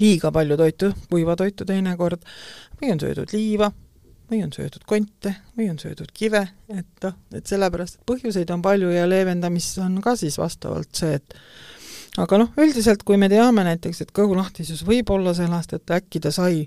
liiga 0.00 0.32
palju 0.34 0.56
toitu, 0.58 0.88
kuiva 1.10 1.36
toitu 1.38 1.66
teinekord, 1.66 2.24
või 2.80 2.90
on 2.90 2.98
söödud 2.98 3.30
liiva, 3.30 3.68
või 4.30 4.40
on 4.42 4.50
söödud 4.54 4.82
konte, 4.88 5.36
või 5.58 5.68
on 5.70 5.78
söödud 5.78 6.10
kive, 6.16 6.40
et 6.72 7.04
noh, 7.04 7.14
et 7.36 7.46
sellepärast, 7.46 8.00
et 8.00 8.08
põhjuseid 8.08 8.50
on 8.50 8.64
palju 8.64 8.90
ja 8.90 9.04
leevendamist 9.06 9.78
on 9.84 10.00
ka 10.02 10.16
siis 10.18 10.40
vastavalt 10.42 10.90
see, 10.98 11.20
et 11.20 11.36
aga 12.20 12.40
noh, 12.42 12.50
üldiselt 12.60 13.04
kui 13.08 13.16
me 13.20 13.28
teame 13.32 13.64
näiteks, 13.64 14.02
et 14.04 14.12
kõhulahtisus 14.16 14.84
võib 14.88 15.10
olla 15.14 15.34
sellest, 15.36 15.72
et 15.78 15.94
äkki 15.96 16.20
ta 16.20 16.32
sai 16.34 16.66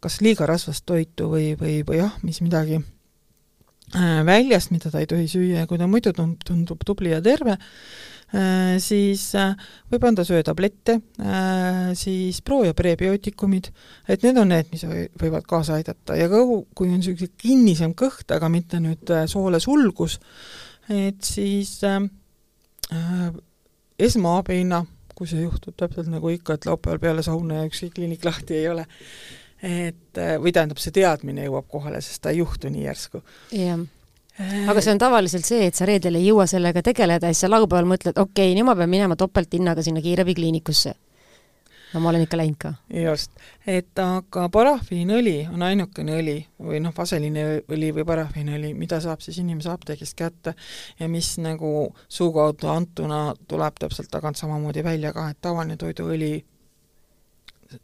kas 0.00 0.20
liiga 0.22 0.46
rasvast 0.46 0.84
toitu 0.86 1.30
või, 1.32 1.54
või, 1.58 1.80
või 1.86 2.02
jah, 2.02 2.14
mis 2.22 2.42
midagi 2.44 2.78
äh, 2.78 4.20
väljast, 4.26 4.70
mida 4.70 4.92
ta 4.92 5.02
ei 5.02 5.08
tohi 5.10 5.26
süüa 5.30 5.64
ja 5.64 5.70
kui 5.70 5.80
ta 5.80 5.88
muidu 5.90 6.12
tundub 6.14 6.84
tubli 6.86 7.14
ja 7.14 7.22
terve, 7.24 7.56
Äh, 8.34 8.80
siis 8.82 9.28
äh, 9.38 9.52
võib 9.92 10.02
anda 10.08 10.24
söötablette, 10.26 10.96
siis 11.94 12.40
pro- 12.42 12.64
ja 12.66 12.74
prebiootikumid, 12.74 13.68
et 14.10 14.24
need 14.26 14.40
on 14.42 14.50
need, 14.50 14.72
mis 14.72 14.82
võivad 15.20 15.46
kaasa 15.46 15.76
aidata. 15.78 16.16
Ja 16.18 16.26
kõhu, 16.32 16.64
kui 16.74 16.90
on 16.90 16.98
niisugune 16.98 17.30
kinnisem 17.38 17.94
kõht, 17.94 18.26
aga 18.34 18.50
mitte 18.50 18.80
nüüd 18.82 19.12
soole 19.30 19.60
sulgus, 19.62 20.18
et 20.90 21.22
siis 21.22 21.78
esmaabina, 23.98 24.84
kui 25.16 25.28
see 25.30 25.42
juhtub 25.42 25.76
täpselt 25.76 26.10
nagu 26.12 26.30
ikka, 26.32 26.56
et 26.56 26.68
laupäeval 26.68 27.00
peale 27.02 27.24
sauna 27.24 27.62
ja 27.62 27.68
ükski 27.68 27.90
kliinik 27.94 28.24
lahti 28.24 28.60
ei 28.60 28.68
ole, 28.68 28.86
et 29.64 30.20
või 30.42 30.52
tähendab, 30.52 30.80
see 30.82 30.92
teadmine 30.92 31.46
jõuab 31.46 31.68
kohale, 31.72 32.02
sest 32.04 32.22
ta 32.24 32.34
ei 32.34 32.42
juhtu 32.42 32.72
nii 32.72 32.84
järsku. 32.88 33.22
jah 33.56 33.86
aga 34.68 34.82
see 34.84 34.92
on 34.92 35.00
tavaliselt 35.00 35.48
see, 35.48 35.66
et 35.70 35.78
sa 35.78 35.86
reedel 35.88 36.18
ei 36.18 36.26
jõua 36.28 36.46
sellega 36.50 36.82
tegeleda 36.84 37.30
ja 37.30 37.34
siis 37.34 37.46
sa 37.46 37.50
laupäeval 37.52 37.88
mõtled, 37.88 38.18
okei 38.20 38.50
okay,, 38.50 38.56
nüüd 38.56 38.68
ma 38.68 38.76
pean 38.76 38.92
minema 38.92 39.16
topelthinnaga 39.16 39.84
sinna 39.84 40.02
kiirabikliinikusse. 40.04 40.92
No 41.94 42.00
ma 42.00 42.10
olen 42.10 42.26
ikka 42.26 42.38
läinud 42.40 42.58
ka. 42.60 42.72
just, 43.02 43.32
et 43.66 43.98
aga 44.02 44.48
parafiinõli 44.52 45.36
on 45.52 45.62
ainukene 45.66 46.18
õli 46.20 46.36
või 46.62 46.80
noh, 46.84 46.94
vaseliiniõli 46.96 47.92
või 47.98 48.06
parafiinõli, 48.08 48.72
mida 48.74 49.00
saab 49.00 49.22
siis 49.24 49.38
inimese 49.42 49.70
apteegist 49.72 50.18
kätte 50.18 50.56
ja 50.98 51.08
mis 51.08 51.36
nagu 51.42 51.72
suu 52.08 52.32
kaudu 52.34 52.70
antuna 52.72 53.22
tuleb 53.48 53.80
täpselt 53.80 54.10
tagant 54.10 54.38
samamoodi 54.38 54.84
välja 54.84 55.12
ka, 55.16 55.30
et 55.30 55.40
tavaline 55.40 55.76
toiduõli 55.80 56.34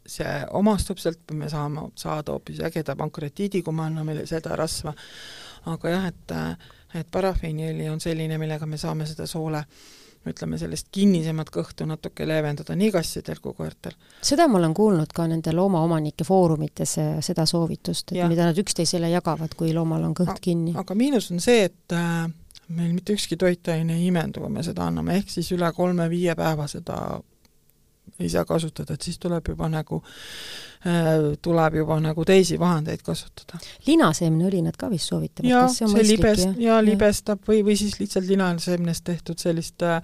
see 0.07 0.35
omastub 0.55 0.97
sealt, 0.97 1.31
me 1.35 1.49
saame 1.51 1.89
saada 1.99 2.31
hoopis 2.31 2.61
ägeda 2.63 2.95
pankratiidi, 2.95 3.61
kui 3.63 3.75
me 3.75 3.83
anname 3.89 4.21
seda 4.29 4.55
rasva 4.55 4.93
aga 5.65 5.97
jah, 5.97 6.07
et 6.11 6.37
et 6.93 7.07
parafiiniõli 7.09 7.87
on 7.89 7.97
selline, 8.03 8.37
millega 8.37 8.67
me 8.69 8.77
saame 8.77 9.07
seda 9.09 9.25
soole 9.25 9.63
ütleme, 10.29 10.57
sellist 10.61 10.87
kinnisemat 10.93 11.49
kõhtu 11.53 11.87
natuke 11.89 12.27
leevendada 12.27 12.75
nii 12.79 12.91
kassidel 12.95 13.41
kui 13.43 13.55
koertel. 13.57 13.95
seda 14.21 14.47
ma 14.47 14.59
olen 14.61 14.73
kuulnud 14.77 15.11
ka 15.15 15.27
nende 15.27 15.53
loomaomanike 15.55 16.23
foorumites, 16.27 16.95
seda 17.25 17.45
soovitust, 17.49 18.13
et 18.13 18.21
ja. 18.21 18.29
mida 18.31 18.47
nad 18.49 18.59
üksteisele 18.59 19.09
jagavad, 19.11 19.57
kui 19.59 19.73
loomal 19.73 20.07
on 20.07 20.15
kõht 20.17 20.39
kinni. 20.41 20.75
aga 20.79 20.95
miinus 20.95 21.31
on 21.31 21.43
see, 21.43 21.67
et 21.69 21.97
äh, 21.97 22.25
meil 22.69 22.93
mitte 22.93 23.17
ükski 23.17 23.37
toitaine 23.39 23.97
ei 23.97 24.07
imendu, 24.07 24.43
kui 24.43 24.53
me 24.53 24.63
seda 24.65 24.87
anname, 24.87 25.19
ehk 25.19 25.31
siis 25.33 25.51
üle 25.55 25.69
kolme-viie 25.75 26.35
päeva 26.39 26.67
seda 26.71 26.97
ei 28.19 28.29
saa 28.29 28.45
kasutada, 28.45 28.93
et 28.93 29.01
siis 29.01 29.17
tuleb 29.21 29.47
juba 29.53 29.69
nagu 29.71 30.01
äh,, 30.85 31.33
tuleb 31.41 31.79
juba 31.81 31.99
nagu 32.03 32.25
teisi 32.25 32.59
vahendeid 32.59 33.01
kasutada. 33.05 33.59
linaseemneõli 33.87 34.61
nad 34.67 34.77
ka 34.77 34.89
vist 34.93 35.09
soovitavad, 35.11 35.49
kas 35.49 35.77
see 35.79 35.87
on 35.87 35.93
see 35.95 35.99
mõistlik? 35.99 36.17
libest, 36.17 36.61
jaa, 36.61 36.79
libestab 36.85 37.43
või, 37.49 37.63
või 37.65 37.77
siis 37.79 37.99
lihtsalt 37.99 38.29
linaseemnest 38.29 39.05
tehtud 39.09 39.41
sellist 39.41 39.85
äh, 39.87 40.01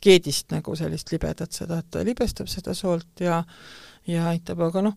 keedist 0.00 0.50
nagu 0.54 0.74
sellist 0.78 1.12
libedat 1.12 1.52
seda, 1.52 1.80
et 1.82 1.90
ta 1.90 2.04
libestab 2.06 2.48
seda 2.50 2.74
soolt 2.74 3.24
ja 3.26 3.42
ja 4.08 4.30
aitab, 4.30 4.62
aga 4.64 4.82
noh, 4.88 4.96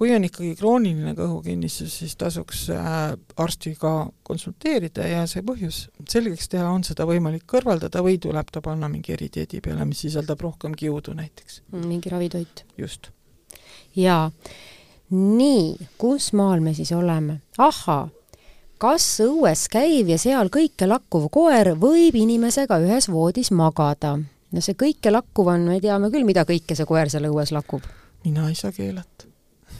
kui 0.00 0.14
on 0.16 0.24
ikkagi 0.24 0.54
krooniline 0.56 1.12
kõhukinnisus, 1.12 1.92
siis 2.00 2.14
tasuks 2.16 2.62
äh, 2.72 3.10
arstiga 3.36 4.06
konsulteerida 4.24 5.04
ja 5.04 5.26
see 5.28 5.44
põhjus 5.44 5.82
selgeks 6.08 6.48
teha, 6.54 6.70
on 6.72 6.86
seda 6.86 7.04
võimalik 7.04 7.44
kõrvaldada 7.50 8.00
või 8.06 8.16
tuleb 8.22 8.48
ta 8.48 8.62
panna 8.64 8.88
mingi 8.88 9.12
eridieedi 9.12 9.60
peale, 9.60 9.84
mis 9.84 10.00
sisaldab 10.06 10.40
rohkem 10.40 10.72
kiudu 10.72 11.12
näiteks. 11.18 11.60
Mm, 11.74 11.84
mingi 11.92 12.12
ravitoit. 12.14 12.64
just. 12.80 13.10
jaa. 13.96 14.30
nii, 15.12 15.76
kus 16.00 16.32
maal 16.32 16.64
me 16.64 16.72
siis 16.74 16.96
oleme? 16.96 17.42
ahhaa, 17.58 18.08
kas 18.80 19.12
õues 19.20 19.68
käiv 19.68 20.08
ja 20.14 20.16
seal 20.22 20.48
kõike 20.48 20.88
lakkuv 20.88 21.28
koer 21.28 21.74
võib 21.76 22.16
inimesega 22.16 22.80
ühes 22.86 23.12
voodis 23.12 23.52
magada? 23.52 24.16
no 24.16 24.64
see 24.64 24.80
kõike 24.80 25.12
lakkuv 25.12 25.52
on, 25.52 25.68
me 25.74 25.82
teame 25.84 26.08
küll, 26.08 26.24
mida 26.24 26.48
kõike 26.48 26.72
see 26.72 26.88
koer 26.88 27.12
seal 27.12 27.28
õues 27.28 27.52
lakub. 27.52 27.84
mina 28.24 28.48
ei 28.48 28.56
saa 28.56 28.72
keelata 28.72 29.28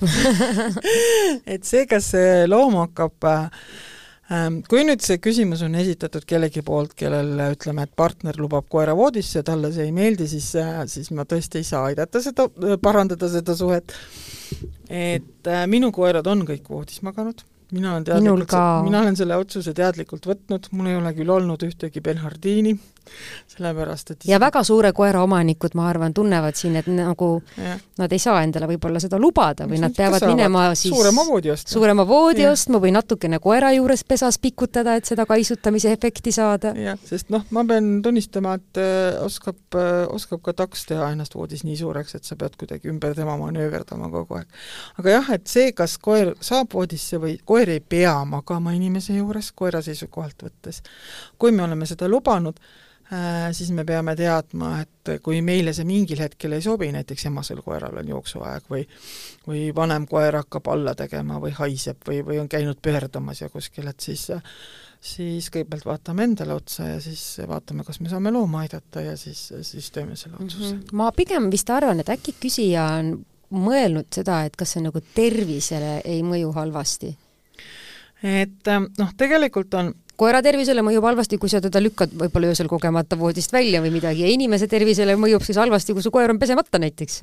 et 1.55 1.64
see, 1.66 1.86
kas 1.90 2.12
see 2.14 2.46
loom 2.48 2.76
hakkab 2.80 3.26
ähm, 3.28 4.61
kui 4.68 4.84
nüüd 4.86 5.05
see 5.05 5.20
küsimus 5.22 5.64
on 5.66 5.76
esitatud 5.80 6.24
kellegi 6.28 6.62
poolt, 6.66 6.94
kellel 6.98 7.34
ütleme, 7.51 7.86
et 7.86 7.94
partner 7.98 8.38
lubab 8.40 8.68
koera 8.72 8.96
voodisse, 8.96 9.44
talle 9.46 9.72
see 9.74 9.88
ei 9.88 9.94
meeldi, 9.96 10.28
siis, 10.30 10.51
äh, 10.61 10.82
siis 10.90 11.12
ma 11.16 11.26
tõesti 11.28 11.61
ei 11.61 11.68
saa 11.68 11.86
aidata 11.90 12.22
seda, 12.24 12.48
parandada 12.82 13.30
seda 13.32 13.57
suhet. 13.59 13.94
et 14.88 15.46
äh, 15.46 15.64
minu 15.70 15.92
koerad 15.94 16.26
on 16.26 16.44
kõik 16.48 16.68
voodis 16.68 17.03
maganud. 17.07 17.44
Mina 17.70 17.92
olen 17.92 18.05
teadlikult, 18.05 18.55
mina 18.82 19.01
olen 19.05 19.16
selle 19.18 19.36
otsuse 19.38 19.70
teadlikult 19.78 20.24
võtnud, 20.26 20.64
mul 20.74 20.88
ei 20.90 20.96
ole 20.98 21.12
küll 21.14 21.30
olnud 21.30 21.62
ühtegi 21.62 22.03
Bernhardiini, 22.03 22.72
sellepärast 23.51 24.11
et 24.14 24.26
ja 24.28 24.38
väga 24.40 24.62
suure 24.66 24.92
koera 24.96 25.22
omanikud, 25.24 25.74
ma 25.78 25.88
arvan, 25.90 26.14
tunnevad 26.14 26.57
siin, 26.59 26.76
et 26.80 26.88
nagu 26.90 27.30
ja. 27.57 27.76
nad 27.98 28.12
ei 28.12 28.22
saa 28.22 28.42
endale 28.44 28.68
võib-olla 28.70 29.03
seda 29.03 29.18
lubada 29.20 29.66
või 29.70 29.80
nad 29.82 29.94
peavad 29.96 30.24
minema 30.30 30.68
siis 30.78 30.94
suurema 30.94 31.24
voodi 31.26 31.53
ostma, 31.55 31.72
suurema 31.72 32.07
voodi 32.09 32.46
ostma 32.48 32.80
või 32.82 32.92
natukene 32.94 33.40
koera 33.42 33.72
juures 33.76 34.05
pesas 34.09 34.38
pikutada, 34.42 34.96
et 34.98 35.09
seda 35.09 35.26
kaisutamise 35.28 35.92
efekti 35.92 36.32
saada. 36.34 36.74
jah, 36.78 36.98
sest 37.07 37.30
noh, 37.34 37.44
ma 37.55 37.64
pean 37.68 37.90
tunnistama, 38.05 38.57
et 38.61 38.82
äh, 38.82 39.18
oskab 39.24 39.78
äh,, 39.78 40.05
oskab 40.11 40.42
ka 40.46 40.55
taks 40.62 40.86
teha 40.90 41.11
ennast 41.14 41.34
voodis 41.36 41.64
nii 41.66 41.78
suureks, 41.80 42.16
et 42.18 42.28
sa 42.28 42.38
pead 42.40 42.57
kuidagi 42.61 42.90
ümber 42.92 43.16
tema 43.18 43.36
manööverdama 43.40 44.11
kogu 44.12 44.40
aeg. 44.40 44.61
aga 45.03 45.16
jah, 45.16 45.32
et 45.36 45.46
see, 45.51 45.72
kas 45.76 45.96
koer 46.03 46.34
saab 46.44 46.74
voodisse 46.74 47.20
või 47.22 47.38
koer 47.44 47.74
ei 47.76 47.80
pea 47.80 48.14
magama 48.28 48.74
inimese 48.76 49.16
juures 49.18 49.53
koera 49.57 49.82
seisukohalt 49.84 50.46
võttes. 50.46 50.82
kui 51.38 51.53
me 51.53 51.64
oleme 51.66 51.86
seda 51.86 52.09
lubanud, 52.09 52.61
siis 53.53 53.73
me 53.75 53.85
peame 53.85 54.15
teadma, 54.17 54.75
et 54.85 55.11
kui 55.25 55.41
meile 55.43 55.73
see 55.75 55.87
mingil 55.89 56.21
hetkel 56.23 56.55
ei 56.55 56.63
sobi, 56.63 56.91
näiteks 56.95 57.27
emasel 57.27 57.63
koeral 57.65 57.97
on 57.99 58.13
jooksuaeg 58.13 58.69
või 58.71 58.85
või 59.49 59.71
vanem 59.75 60.07
koer 60.07 60.37
hakkab 60.39 60.69
alla 60.71 60.95
tegema 60.95 61.41
või 61.43 61.51
haiseb 61.57 62.05
või, 62.07 62.21
või 62.27 62.39
on 62.43 62.49
käinud 62.49 62.79
pöördumas 62.83 63.41
ja 63.43 63.49
kuskil, 63.51 63.89
et 63.91 64.01
siis 64.01 64.29
siis 65.01 65.49
kõigepealt 65.49 65.87
vaatame 65.89 66.27
endale 66.29 66.55
otsa 66.55 66.87
ja 66.91 67.01
siis 67.01 67.41
vaatame, 67.49 67.85
kas 67.89 68.03
me 68.05 68.13
saame 68.13 68.31
looma 68.31 68.67
aidata 68.67 69.01
ja 69.01 69.17
siis, 69.17 69.47
siis 69.65 69.91
teeme 69.91 70.17
selle 70.17 70.37
otsuse 70.37 70.75
mm. 70.75 70.81
-hmm. 70.81 71.01
ma 71.01 71.11
pigem 71.17 71.51
vist 71.51 71.71
arvan, 71.71 72.01
et 72.01 72.13
äkki 72.13 72.37
küsija 72.43 72.85
on 73.01 73.15
mõelnud 73.51 74.13
seda, 74.15 74.45
et 74.45 74.57
kas 74.57 74.77
see 74.77 74.85
nagu 74.85 75.01
tervisele 75.15 76.01
ei 76.05 76.23
mõju 76.23 76.53
halvasti 76.53 77.17
et 78.23 78.71
noh, 78.99 79.13
tegelikult 79.17 79.75
on 79.75 79.95
koera 80.21 80.43
tervisele 80.45 80.85
mõjub 80.85 81.07
halvasti, 81.09 81.39
kui 81.41 81.51
sa 81.53 81.62
teda 81.64 81.81
lükkad 81.83 82.12
võib-olla 82.21 82.53
öösel 82.53 82.68
kogemata 82.71 83.18
voodist 83.21 83.53
välja 83.55 83.81
või 83.85 83.93
midagi 83.95 84.27
ja 84.27 84.33
inimese 84.33 84.68
tervisele 84.71 85.16
mõjub 85.21 85.45
siis 85.47 85.59
halvasti, 85.61 85.97
kui 85.97 86.05
su 86.05 86.12
koer 86.14 86.35
on 86.35 86.41
pesemata 86.41 86.81
näiteks. 86.83 87.21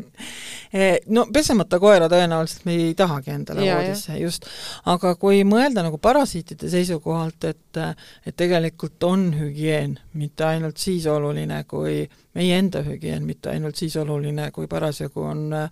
Eh, 0.74 0.98
no 1.14 1.28
pesemata 1.34 1.80
koera 1.84 2.10
tõenäoliselt 2.12 2.66
me 2.68 2.78
ei 2.78 2.94
tahagi 2.98 3.36
endale 3.36 3.66
ja, 3.68 3.78
voodisse, 3.78 4.18
just. 4.22 4.50
aga 4.90 5.14
kui 5.22 5.44
mõelda 5.48 5.86
nagu 5.86 6.02
parasiitide 6.02 6.72
seisukohalt, 6.74 7.50
et 7.52 7.64
et 7.78 8.36
tegelikult 8.36 9.04
on 9.06 9.28
hügieen 9.38 10.00
mitte 10.18 10.46
ainult 10.48 10.80
siis 10.82 11.06
oluline, 11.12 11.60
kui 11.70 12.08
meie 12.38 12.58
enda 12.58 12.84
hügieen 12.86 13.26
mitte 13.26 13.52
ainult 13.52 13.80
siis 13.80 13.96
oluline, 13.98 14.50
kui 14.56 14.68
parasjagu 14.70 15.24
on 15.26 15.44
äh, 15.58 15.70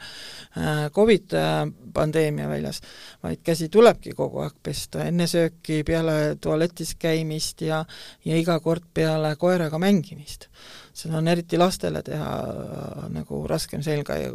Covid 0.95 1.35
äh, 1.37 1.61
pandeemia 1.93 2.49
väljas, 2.49 2.81
vaid 3.23 3.43
käsi 3.45 3.69
tulebki 3.73 4.15
kogu 4.17 4.43
aeg 4.45 4.57
pesta, 4.63 5.05
enne 5.05 5.27
sööki, 5.29 5.81
peale 5.87 6.35
tualetis 6.41 6.95
käimist 7.15 7.65
ja 7.65 7.85
ja 8.25 8.37
iga 8.37 8.59
kord 8.59 8.83
peale 8.93 9.35
koeraga 9.39 9.79
mängimist 9.81 10.49
seda 10.95 11.17
on 11.19 11.27
eriti 11.27 11.57
lastele 11.59 11.99
teha 12.05 12.29
äh, 12.39 13.01
nagu 13.11 13.41
raskem 13.49 13.83
selga 13.83 14.15
ja 14.15 14.29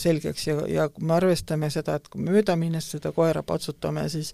selgeks 0.00 0.46
ja, 0.48 0.56
ja 0.70 0.88
kui 0.88 1.04
me 1.04 1.16
arvestame 1.18 1.68
seda, 1.72 1.98
et 1.98 2.08
kui 2.08 2.22
me 2.22 2.32
möödaminnes 2.32 2.88
seda 2.94 3.12
koera 3.12 3.42
patsutame, 3.46 4.06
siis 4.08 4.32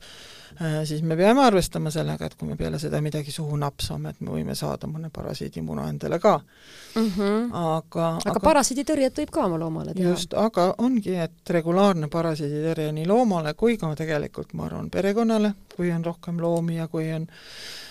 äh, 0.61 0.83
siis 0.87 1.03
me 1.03 1.17
peame 1.19 1.43
arvestama 1.43 1.91
sellega, 1.91 2.31
et 2.31 2.39
kui 2.39 2.53
me 2.53 2.57
peale 2.61 2.79
seda 2.83 3.03
midagi 3.03 3.35
suhu 3.35 3.59
napsame, 3.59 4.15
et 4.15 4.23
me 4.23 4.31
võime 4.37 4.55
saada 4.59 4.87
mõne 4.91 5.11
parasiidimuna 5.13 5.89
endale 5.91 6.21
ka 6.23 6.37
mm. 6.39 7.11
-hmm. 7.11 7.51
aga, 7.51 8.09
aga, 8.15 8.31
aga 8.31 8.47
parasiiditõrjet 8.47 9.19
võib 9.25 9.35
ka 9.35 9.47
oma 9.51 9.59
loomale 9.59 9.99
teha? 9.99 10.15
just, 10.15 10.39
aga 10.39 10.75
ongi, 10.79 11.19
et 11.27 11.57
regulaarne 11.59 12.07
parasiiditõrje 12.09 12.93
nii 12.93 13.11
loomale 13.11 13.55
kui 13.59 13.77
ka 13.77 13.95
tegelikult 13.99 14.55
ma 14.55 14.71
arvan, 14.71 14.91
perekonnale, 14.91 15.55
kui 15.77 15.91
on 15.91 16.05
rohkem 16.05 16.39
loomi 16.41 16.79
ja 16.79 16.87
kui 16.89 17.11
on 17.11 17.27
äh, 17.27 17.83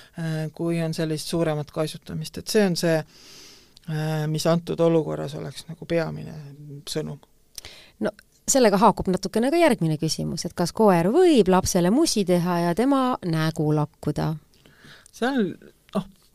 kui 0.54 0.82
on 0.84 0.94
sellist 0.94 1.30
suuremat 1.32 1.72
kaisutamist, 1.72 2.38
et 2.38 2.52
see 2.52 2.66
on 2.68 2.76
see 2.76 2.98
Äh, 3.90 4.28
mis 4.28 4.46
antud 4.48 4.80
olukorras 4.80 5.34
oleks 5.36 5.66
nagu 5.66 5.86
peamine 5.90 6.36
sõnum. 6.90 7.18
no 8.00 8.12
sellega 8.48 8.78
haakub 8.78 9.08
natukene 9.10 9.50
ka 9.50 9.58
järgmine 9.58 9.98
küsimus, 9.98 10.46
et 10.46 10.54
kas 10.54 10.70
koer 10.72 11.10
võib 11.10 11.50
lapsele 11.50 11.90
musi 11.90 12.22
teha 12.26 12.60
ja 12.60 12.76
tema 12.78 13.18
nägu 13.26 13.66
lakkuda? 13.74 14.36
seal 15.12 15.42
noh, 15.50 15.74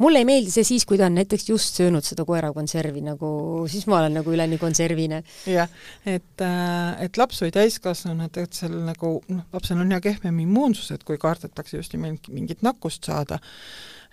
mulle 0.02 0.20
ei 0.22 0.28
meeldi 0.28 0.52
see 0.52 0.66
siis, 0.66 0.84
kui 0.88 0.98
ta 1.00 1.08
on 1.08 1.16
näiteks 1.16 1.48
just 1.48 1.78
söönud 1.80 2.04
seda 2.06 2.26
koerakonservi 2.28 3.02
nagu, 3.06 3.28
siis 3.70 3.86
ma 3.90 4.00
olen 4.00 4.18
nagu 4.20 4.32
üleni 4.32 4.58
konservine. 4.60 5.22
jah, 5.48 5.70
et, 6.04 6.44
äh, 6.44 7.04
et 7.06 7.16
laps 7.20 7.42
või 7.44 7.52
täiskasvanu, 7.54 8.28
et, 8.28 8.40
et 8.44 8.60
seal 8.60 8.76
nagu 8.86 9.16
noh, 9.28 9.44
lapsel 9.52 9.80
on 9.82 9.94
ja 9.96 10.00
kehvem 10.04 10.40
immuunsus, 10.44 10.92
et 10.92 11.04
kui 11.06 11.18
kardetakse 11.20 11.78
just 11.78 11.96
nimelt 11.96 12.28
mingit 12.32 12.64
nakkust 12.66 13.08
saada, 13.08 13.40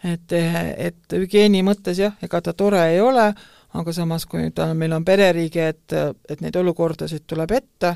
et, 0.03 0.34
et 0.34 1.17
hügieeni 1.17 1.63
mõttes 1.65 1.99
jah, 1.99 2.15
ega 2.23 2.41
ta 2.43 2.53
tore 2.57 2.81
ei 2.91 3.01
ole, 3.01 3.31
aga 3.73 3.95
samas, 3.95 4.27
kui 4.29 4.51
ta, 4.55 4.69
meil 4.77 4.93
on 4.93 5.05
pereriigi, 5.05 5.63
et, 5.73 5.95
et 6.29 6.43
neid 6.43 6.55
olukordasid 6.59 7.25
tuleb 7.27 7.55
ette, 7.57 7.95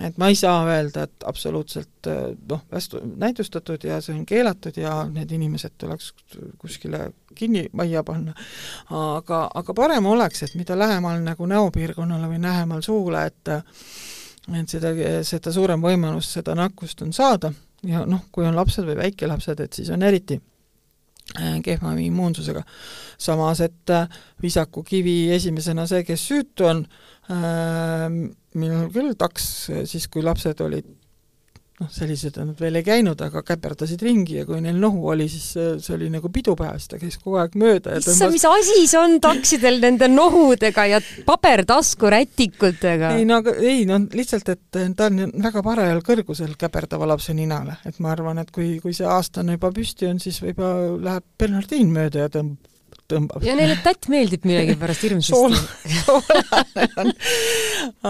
et 0.00 0.18
ma 0.18 0.28
ei 0.28 0.36
saa 0.36 0.64
öelda, 0.68 1.06
et 1.06 1.24
absoluutselt 1.24 2.08
noh, 2.50 2.62
vastu 2.72 3.00
näidustatud 3.16 3.84
ja 3.84 4.00
see 4.04 4.16
on 4.16 4.26
keelatud 4.28 4.76
ja 4.76 4.98
need 5.08 5.30
inimesed 5.32 5.76
tuleks 5.78 6.12
kuskile 6.58 7.10
kinni 7.34 7.66
majja 7.72 8.02
panna. 8.04 8.34
aga, 8.90 9.46
aga 9.54 9.74
parem 9.74 10.06
oleks, 10.06 10.42
et 10.42 10.54
mida 10.54 10.78
lähemal 10.78 11.22
nagu 11.24 11.46
näopiirkonnale 11.46 12.28
või 12.32 12.42
lähemal 12.42 12.82
suule, 12.84 13.26
et 13.26 13.54
et 14.54 14.68
seda, 14.70 14.92
seda 15.26 15.52
suurem 15.52 15.82
võimalus 15.82 16.28
seda 16.36 16.54
nakkust 16.54 17.02
on 17.02 17.12
saada 17.12 17.52
ja 17.86 18.04
noh, 18.06 18.28
kui 18.32 18.46
on 18.46 18.56
lapsed 18.56 18.86
või 18.86 19.00
väikelapsed, 19.00 19.60
et 19.60 19.80
siis 19.80 19.90
on 19.90 20.02
eriti 20.06 20.38
Äh, 21.34 21.60
kehva 21.62 21.90
immuunsusega. 21.98 22.62
samas, 23.18 23.60
et 23.60 23.90
äh, 23.90 24.08
visaku 24.42 24.82
kivi 24.82 25.32
esimesena 25.34 25.86
see, 25.86 26.04
kes 26.04 26.22
süütu 26.28 26.64
on, 26.64 26.84
äh, 26.86 27.15
minul 27.28 28.86
küll 28.94 29.16
taks 29.18 29.48
siis, 29.90 30.06
kui 30.12 30.22
lapsed 30.22 30.60
olid 30.62 30.86
noh, 31.80 31.88
sellised 31.92 32.36
nad 32.40 32.60
veel 32.60 32.78
ei 32.80 32.84
käinud, 32.86 33.20
aga 33.20 33.42
käperdasid 33.46 34.02
ringi 34.04 34.38
ja 34.38 34.44
kui 34.48 34.60
neil 34.64 34.78
nohu 34.80 35.10
oli, 35.12 35.26
siis 35.30 35.48
see 35.52 35.94
oli 35.96 36.08
nagu 36.12 36.30
pidupäev, 36.32 36.78
siis 36.80 36.92
ta 36.92 37.00
käis 37.00 37.18
kogu 37.20 37.40
aeg 37.40 37.56
mööda 37.60 37.96
ja 37.96 38.02
issand, 38.02 38.32
mis 38.32 38.46
asi 38.48 38.86
see 38.88 39.00
on 39.00 39.18
taksidel 39.24 39.80
nende 39.82 40.08
nohudega 40.12 40.86
ja 40.90 41.00
pabertaskurätikutega? 41.28 43.12
ei 43.18 43.26
no 43.28 43.40
aga 43.42 43.56
ei 43.60 43.84
no 43.88 44.00
lihtsalt, 44.16 44.54
et 44.54 44.80
ta 44.96 45.10
on 45.10 45.36
väga 45.48 45.64
parajal 45.66 46.00
kõrgusel 46.06 46.56
käperdava 46.60 47.10
lapse 47.12 47.36
ninale, 47.36 47.78
et 47.88 48.00
ma 48.04 48.14
arvan, 48.14 48.40
et 48.42 48.52
kui, 48.54 48.76
kui 48.84 48.96
see 48.96 49.08
aastane 49.08 49.58
juba 49.58 49.72
püsti 49.76 50.08
on, 50.08 50.22
siis 50.22 50.40
võib-olla 50.44 50.96
läheb 51.10 51.28
Bernardin 51.38 51.92
mööda 51.92 52.26
ja 52.26 52.32
tõmbab 52.32 52.72
tõmbab. 53.10 53.44
ja 53.46 53.54
neile 53.58 53.76
tätt 53.84 54.08
meeldib 54.12 54.46
millegipärast 54.48 55.04
hirmsasti. 55.06 55.62
soolane 56.04 56.86
on. 57.00 57.12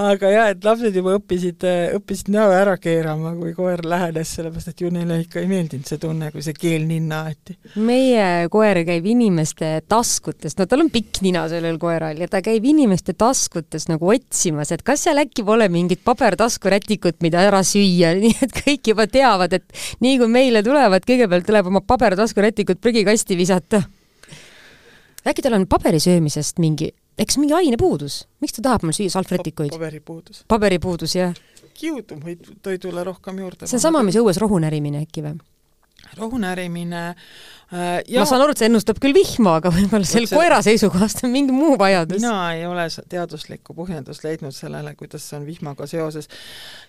aga 0.01 0.32
jah, 0.32 0.51
et 0.55 0.64
lapsed 0.64 0.97
juba 0.97 1.16
õppisid, 1.18 1.66
õppisid 1.99 2.30
näo 2.34 2.51
ära 2.55 2.76
keerama, 2.82 3.34
kui 3.38 3.53
koer 3.57 3.84
lähenes, 3.86 4.32
sellepärast 4.38 4.72
et 4.72 4.84
ju 4.84 4.90
neile 4.94 5.20
ikka 5.24 5.40
ei 5.42 5.51
meeldinud 5.51 5.88
see 5.88 6.01
tunne, 6.03 6.30
kui 6.34 6.44
see 6.44 6.57
keel 6.57 6.86
ninna 6.88 7.22
aeti. 7.30 7.57
meie 7.82 8.49
koer 8.53 8.82
käib 8.88 9.09
inimeste 9.12 9.72
taskutes, 9.88 10.57
no 10.61 10.68
tal 10.70 10.86
on 10.86 10.92
pikk 10.94 11.22
nina 11.26 11.47
sellel 11.53 11.80
koeral 11.82 12.20
ja 12.20 12.30
ta 12.32 12.42
käib 12.44 12.64
inimeste 12.68 13.16
taskutes 13.18 13.88
nagu 13.92 14.12
otsimas, 14.14 14.72
et 14.74 14.84
kas 14.86 15.07
seal 15.07 15.20
äkki 15.22 15.44
pole 15.47 15.68
mingit 15.72 16.05
pabertaskurätikut, 16.07 17.20
mida 17.24 17.44
ära 17.47 17.62
süüa, 17.66 18.14
nii 18.22 18.36
et 18.49 18.57
kõik 18.62 18.92
juba 18.94 19.09
teavad, 19.11 19.59
et 19.59 19.84
nii 20.05 20.20
kui 20.22 20.30
meile 20.30 20.64
tulevad, 20.66 21.05
kõigepealt 21.07 21.47
tuleb 21.49 21.70
oma 21.72 21.84
pabertaskurätikut 21.86 22.82
prügikasti 22.82 23.38
visata 23.38 23.84
äkki 25.26 25.42
tal 25.42 25.58
on 25.58 25.66
paberi 25.70 26.00
söömisest 26.00 26.60
mingi, 26.62 26.92
eks 27.18 27.38
mingi 27.40 27.54
ainepuudus, 27.56 28.22
miks 28.40 28.56
ta 28.56 28.62
tahab 28.68 28.86
mul 28.86 28.96
süüa 28.96 29.12
salvrätikuid? 29.12 29.74
paberipuudus. 29.74 30.44
paberipuudus, 30.48 31.16
jah. 31.18 31.34
kiudu 31.74 32.20
toidule 32.62 33.04
rohkem 33.04 33.38
juurde 33.44 33.66
see 33.66 33.78
on 33.78 33.86
sama, 33.88 34.02
mis 34.06 34.18
õues 34.20 34.40
rohu 34.40 34.58
närimine 34.62 35.04
äkki 35.06 35.24
või? 35.26 35.38
Rohu 36.16 36.38
närimine 36.38 37.14
Äh, 37.66 38.04
ma 38.14 38.22
saan 38.22 38.44
aru, 38.44 38.52
et 38.54 38.61
see 38.61 38.68
ennustab 38.68 39.00
küll 39.02 39.14
vihma, 39.16 39.57
aga 39.59 39.72
võib-olla 39.74 40.07
selle 40.07 40.28
see... 40.30 40.38
koera 40.38 40.61
seisukohast 40.62 41.24
on 41.26 41.32
mingi 41.32 41.50
muu 41.50 41.72
vajadus. 41.80 42.20
mina 42.22 42.52
ei 42.54 42.62
ole 42.62 42.84
teaduslikku 43.11 43.74
põhjendust 43.74 44.22
leidnud 44.22 44.54
sellele, 44.54 44.92
kuidas 44.94 45.26
see 45.26 45.40
on 45.40 45.48
vihmaga 45.48 45.88
seoses. 45.90 46.30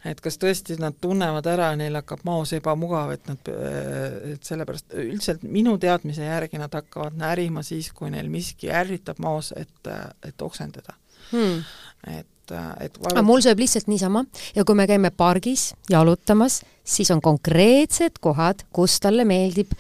et 0.06 0.22
kas 0.22 0.38
tõesti 0.38 0.78
nad 0.78 0.94
tunnevad 1.02 1.50
ära 1.50 1.72
ja 1.72 1.80
neil 1.82 1.98
hakkab 1.98 2.22
maos 2.30 2.54
ebamugav, 2.54 3.16
et 3.16 3.26
nad, 3.26 3.50
äh, 3.50 4.36
et 4.36 4.46
sellepärast 4.46 4.94
üldiselt 5.02 5.50
minu 5.50 5.80
teadmise 5.82 6.30
järgi 6.30 6.62
nad 6.62 6.78
hakkavad 6.78 7.18
närima 7.18 7.66
siis, 7.66 7.90
kui 7.90 8.14
neil 8.14 8.30
miski 8.30 8.70
ärritab 8.70 9.18
maos, 9.26 9.50
et, 9.58 9.94
et 10.30 10.46
oksendada 10.46 10.94
hmm. 11.32 11.66
et 12.20 12.30
et 12.84 13.00
vaadata... 13.00 13.24
mul 13.26 13.42
sööb 13.46 13.60
lihtsalt 13.64 13.90
niisama 13.92 14.26
ja 14.56 14.66
kui 14.66 14.78
me 14.78 14.88
käime 14.90 15.12
pargis 15.12 15.72
jalutamas, 15.90 16.62
siis 16.84 17.12
on 17.12 17.22
konkreetsed 17.22 18.22
kohad, 18.22 18.64
kus 18.74 19.00
talle 19.04 19.26
meeldib 19.28 19.74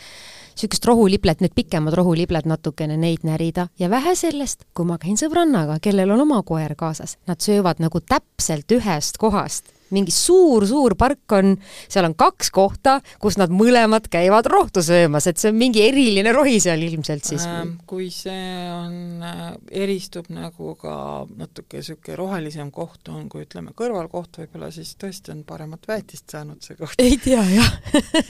niisugust 0.57 0.85
rohuliblet, 0.89 1.41
need 1.43 1.53
pikemad 1.53 1.93
rohulibled 1.93 2.47
natukene, 2.49 2.95
neid 2.97 3.21
närida. 3.27 3.67
Ja 3.77 3.91
vähe 3.93 4.15
sellest, 4.17 4.65
kui 4.73 4.87
ma 4.89 4.97
käin 4.97 5.19
sõbrannaga, 5.19 5.77
kellel 5.81 6.15
on 6.15 6.23
oma 6.25 6.41
koer 6.41 6.73
kaasas, 6.75 7.19
nad 7.29 7.43
söövad 7.45 7.77
nagu 7.83 8.01
täpselt 8.01 8.73
ühest 8.73 9.21
kohast 9.21 9.69
mingi 9.95 10.13
suur-suur 10.13 10.95
park 10.99 11.35
on, 11.37 11.55
seal 11.87 12.07
on 12.07 12.15
kaks 12.17 12.51
kohta, 12.55 12.97
kus 13.21 13.37
nad 13.39 13.53
mõlemad 13.53 14.09
käivad 14.11 14.49
rohtu 14.51 14.83
söömas, 14.85 15.27
et 15.29 15.39
see 15.41 15.51
on 15.53 15.59
mingi 15.59 15.83
eriline 15.85 16.33
rohi 16.35 16.59
seal 16.63 16.81
ilmselt 16.87 17.27
siis 17.27 17.45
ähm,. 17.47 17.77
kui 17.89 18.09
see 18.13 18.67
on 18.71 19.23
äh,, 19.23 19.43
eristub 19.85 20.31
nagu 20.33 20.75
ka 20.79 21.25
natuke 21.37 21.81
niisugune 21.81 22.17
rohelisem 22.19 22.71
koht 22.73 23.11
on, 23.13 23.27
kui 23.31 23.45
ütleme, 23.45 23.73
kõrvalkoht 23.77 24.41
võib-olla, 24.41 24.71
siis 24.73 24.95
tõesti 24.99 25.33
on 25.35 25.43
paremat 25.47 25.87
väetist 25.87 26.35
saanud 26.35 26.63
see 26.63 26.77
koht. 26.79 26.97
ei 27.01 27.19
tea, 27.21 27.43
jah 27.53 27.71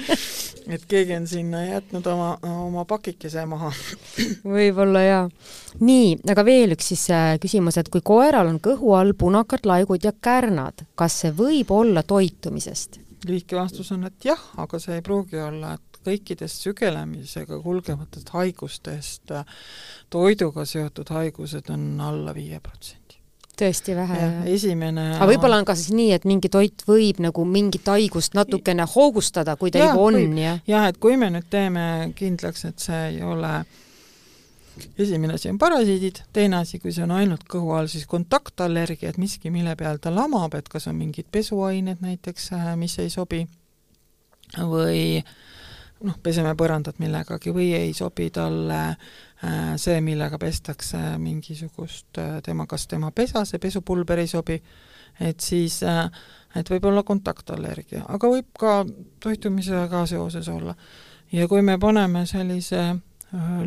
et 0.74 0.86
keegi 0.90 1.16
on 1.18 1.28
sinna 1.30 1.64
jätnud 1.66 2.08
oma, 2.12 2.34
oma 2.48 2.86
pakikese 2.90 3.46
maha 3.50 3.72
võib-olla 4.46 5.04
jaa. 5.04 5.24
Nii, 5.80 6.14
aga 6.32 6.46
veel 6.48 6.76
üks 6.76 6.92
siis 6.94 7.08
äh, 7.14 7.34
küsimus, 7.42 7.78
et 7.80 7.90
kui 7.94 8.04
koeral 8.06 8.50
on 8.52 8.62
kõhu 8.64 8.94
all 8.98 9.14
punakad 9.18 9.68
laigud 9.68 10.06
ja 10.06 10.14
kärnad, 10.14 10.86
kas 10.96 11.22
see 11.24 11.34
võib 11.36 11.74
olla 11.76 12.04
toitumisest? 12.04 13.02
lühike 13.28 13.58
vastus 13.58 13.90
on, 13.92 14.06
et 14.08 14.26
jah, 14.30 14.40
aga 14.62 14.80
see 14.80 15.00
ei 15.00 15.04
pruugi 15.04 15.40
olla, 15.42 15.74
et 15.76 16.00
kõikidest 16.08 16.64
sügelemisega 16.64 17.58
kulgevatest 17.60 18.30
haigustest 18.32 19.34
toiduga 20.14 20.64
seotud 20.70 21.10
haigused 21.12 21.74
on 21.74 21.90
alla 22.00 22.36
viie 22.38 22.62
protsendi 22.64 23.18
tõesti 23.58 23.96
vähe. 23.98 24.30
esimene 24.54 25.08
aga 25.16 25.28
võib-olla 25.32 25.58
on 25.58 25.66
ka 25.66 25.76
siis 25.76 25.90
nii, 25.98 26.12
et 26.14 26.30
mingi 26.30 26.50
toit 26.54 26.86
võib 26.88 27.20
nagu 27.26 27.44
mingit 27.46 27.90
haigust 27.90 28.38
natukene 28.38 28.86
hoogustada, 28.94 29.58
kui 29.58 29.74
ta 29.74 29.82
juba 29.82 30.08
on, 30.12 30.38
jah? 30.38 30.62
jah, 30.70 30.88
et 30.94 31.02
kui 31.02 31.18
me 31.18 31.32
nüüd 31.34 31.50
teeme 31.50 32.14
kindlaks, 32.16 32.64
et 32.70 32.86
see 32.86 33.02
ei 33.10 33.20
ole 33.26 33.56
äh, 33.58 33.84
esimene 35.00 35.34
asi 35.38 35.50
on 35.50 35.58
parasiidid, 35.62 36.24
teine 36.34 36.62
asi, 36.62 36.80
kui 36.80 36.94
see 36.94 37.06
on 37.06 37.14
ainult 37.16 37.46
kõhu 37.50 37.74
all, 37.78 37.90
siis 37.92 38.08
kontaktallergia, 38.10 39.12
et 39.12 39.20
miski, 39.22 39.52
mille 39.54 39.76
peal 39.80 40.02
ta 40.02 40.12
lamab, 40.14 40.56
et 40.58 40.70
kas 40.70 40.88
on 40.92 40.98
mingid 40.98 41.30
pesuained 41.32 42.04
näiteks, 42.04 42.52
äh, 42.58 42.72
mis 42.80 42.98
ei 43.04 43.12
sobi, 43.14 43.44
või 44.58 45.22
noh, 46.08 46.18
peseme 46.24 46.54
põrandat 46.58 47.00
millegagi 47.02 47.52
või 47.54 47.72
ei 47.76 47.94
sobi 47.98 48.30
talle 48.34 48.82
äh, 48.90 49.74
see, 49.82 50.00
millega 50.06 50.40
pestakse 50.42 51.02
mingisugust 51.22 52.22
äh, 52.22 52.38
tema, 52.46 52.68
kas 52.70 52.88
tema 52.88 53.12
pesa, 53.12 53.46
see 53.46 53.62
pesupulber 53.62 54.24
ei 54.24 54.32
sobi, 54.32 54.62
et 55.20 55.42
siis 55.42 55.82
et 56.58 56.70
võib 56.70 56.86
olla 56.90 57.04
kontaktallergia, 57.04 58.06
aga 58.08 58.30
võib 58.30 58.54
ka 58.60 58.80
toitumisega 59.24 60.06
seoses 60.10 60.48
olla. 60.50 60.76
ja 61.32 61.48
kui 61.48 61.62
me 61.62 61.78
paneme 61.78 62.26
sellise 62.26 62.96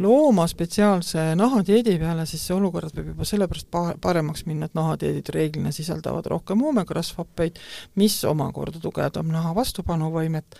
looma 0.00 0.46
spetsiaalse 0.48 1.34
nahadieedi 1.36 1.98
peale, 2.00 2.24
siis 2.26 2.46
see 2.48 2.54
olukord 2.56 2.94
võib 2.96 3.10
juba 3.12 3.26
sellepärast 3.28 3.68
pa-, 3.70 3.96
paremaks 4.00 4.46
minna, 4.48 4.70
et 4.70 4.78
nahadieedid 4.78 5.28
reeglina 5.34 5.72
sisaldavad 5.74 6.30
rohkem 6.32 6.62
oomegrasfappeid, 6.64 7.60
mis 8.00 8.16
omakorda 8.24 8.80
tugevdab 8.80 9.28
naha 9.28 9.52
vastupanuvõimet 9.58 10.56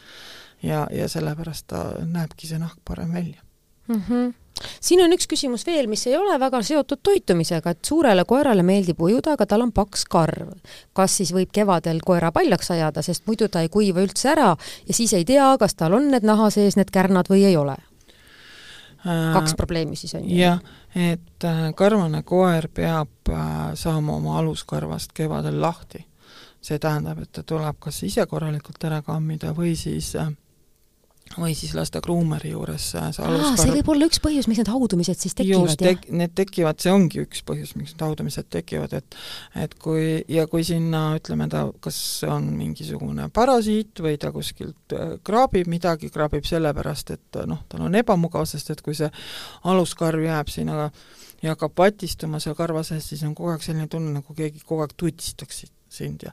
ja, 0.62 0.84
ja 0.92 1.08
sellepärast 1.08 1.70
ta 1.72 1.86
näebki 2.04 2.50
see 2.50 2.60
nahk 2.60 2.76
parem 2.84 3.16
välja 3.16 3.40
mm. 3.88 4.02
-hmm 4.08 4.32
siin 4.80 5.00
on 5.00 5.12
üks 5.12 5.28
küsimus 5.28 5.66
veel, 5.66 5.86
mis 5.88 6.06
ei 6.06 6.16
ole 6.16 6.34
väga 6.40 6.62
seotud 6.62 7.00
toitumisega, 7.02 7.70
et 7.70 7.84
suurele 7.84 8.24
koerale 8.28 8.62
meeldib 8.62 9.00
ujuda, 9.00 9.32
aga 9.32 9.46
tal 9.46 9.64
on 9.64 9.72
paks 9.72 10.04
karv. 10.04 10.52
kas 10.92 11.16
siis 11.16 11.32
võib 11.32 11.48
kevadel 11.52 12.00
koera 12.04 12.32
paljaks 12.32 12.70
ajada, 12.70 13.02
sest 13.02 13.26
muidu 13.26 13.48
ta 13.48 13.62
ei 13.64 13.68
kuiva 13.68 14.02
üldse 14.04 14.28
ära 14.28 14.56
ja 14.86 14.94
siis 14.94 15.12
ei 15.12 15.24
tea, 15.24 15.56
kas 15.58 15.74
tal 15.74 15.96
on 15.96 16.10
need 16.10 16.26
naha 16.28 16.50
sees 16.50 16.76
need 16.76 16.90
kärnad 16.90 17.32
või 17.32 17.44
ei 17.44 17.56
ole? 17.56 17.76
Kaks 19.04 19.54
probleemi 19.56 19.96
siis 19.96 20.14
on 20.14 20.28
ju? 20.28 20.36
jah, 20.36 20.60
et 20.94 21.44
äh, 21.44 21.62
karvane 21.76 22.22
koer 22.22 22.68
peab 22.74 23.32
äh, 23.32 23.72
saama 23.74 24.16
oma 24.16 24.38
aluskarvast 24.38 25.12
kevadel 25.16 25.60
lahti. 25.60 26.06
see 26.60 26.78
tähendab, 26.78 27.22
et 27.22 27.32
ta 27.32 27.42
tuleb 27.42 27.78
kas 27.80 28.02
ise 28.04 28.26
korralikult 28.28 28.84
ära 28.84 29.00
kammida 29.02 29.54
või 29.56 29.72
siis 29.80 30.12
äh, 30.20 30.28
või 31.38 31.52
siis 31.54 31.74
lasta 31.78 32.00
kruumeri 32.02 32.50
juures 32.50 32.88
see 32.90 33.00
aluskarv. 33.22 33.60
see 33.60 33.74
võib 33.76 33.90
olla 33.92 34.08
üks 34.10 34.18
põhjus, 34.22 34.48
miks 34.50 34.60
need 34.62 34.70
haudumised 34.72 35.20
siis 35.22 35.36
tekivad, 35.38 35.84
jah? 35.84 36.02
Need 36.22 36.34
tekivad, 36.38 36.80
see 36.82 36.90
ongi 36.90 37.22
üks 37.22 37.44
põhjus, 37.46 37.76
miks 37.78 37.94
need 37.94 38.04
haudumised 38.06 38.50
tekivad, 38.50 38.96
et 38.98 39.18
et 39.66 39.76
kui, 39.78 40.24
ja 40.32 40.46
kui 40.50 40.66
sinna 40.66 41.04
ütleme, 41.20 41.46
ta 41.52 41.66
kas 41.84 42.00
on 42.26 42.50
mingisugune 42.58 43.28
parasiit 43.34 44.02
või 44.02 44.18
ta 44.20 44.32
kuskilt 44.34 44.96
äh, 44.96 45.16
kraabib 45.26 45.70
midagi, 45.70 46.10
kraabib 46.10 46.48
sellepärast, 46.48 47.14
et 47.14 47.42
noh, 47.46 47.62
tal 47.70 47.86
on 47.86 47.98
ebamugav, 48.00 48.48
sest 48.50 48.74
et 48.74 48.82
kui 48.82 48.98
see 48.98 49.10
aluskarv 49.70 50.26
jääb 50.26 50.50
sinna 50.50 50.90
ja 51.42 51.54
hakkab 51.54 51.76
patistuma 51.78 52.40
seal 52.42 52.58
karva 52.58 52.82
sees, 52.86 53.06
siis 53.12 53.22
on 53.26 53.36
kogu 53.38 53.54
aeg 53.54 53.62
selline 53.64 53.86
tunne, 53.90 54.12
nagu 54.18 54.34
keegi 54.36 54.64
kogu 54.66 54.82
aeg 54.84 54.98
tutistaks 54.98 55.64
sind 55.92 56.22
ja 56.26 56.32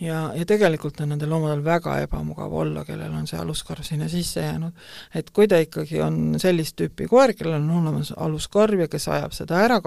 ja, 0.00 0.20
ja 0.36 0.44
tegelikult 0.48 1.00
on 1.00 1.10
nendel 1.12 1.30
loomadel 1.32 1.64
väga 1.64 1.98
ebamugav 2.04 2.52
olla, 2.52 2.84
kellel 2.84 3.14
on 3.16 3.26
see 3.28 3.38
aluskarv 3.40 3.84
sinna 3.86 4.08
sisse 4.12 4.44
jäänud. 4.44 4.72
et 5.14 5.30
kui 5.30 5.48
ta 5.48 5.60
ikkagi 5.62 6.00
on 6.04 6.36
sellist 6.42 6.76
tüüpi 6.80 7.08
koer, 7.10 7.34
kellel 7.34 7.60
on 7.62 7.70
olemas 7.82 8.12
aluskarv 8.16 8.84
ja 8.84 8.88
kes 8.92 9.08
ajab 9.08 9.32
seda 9.36 9.62
ära, 9.64 9.80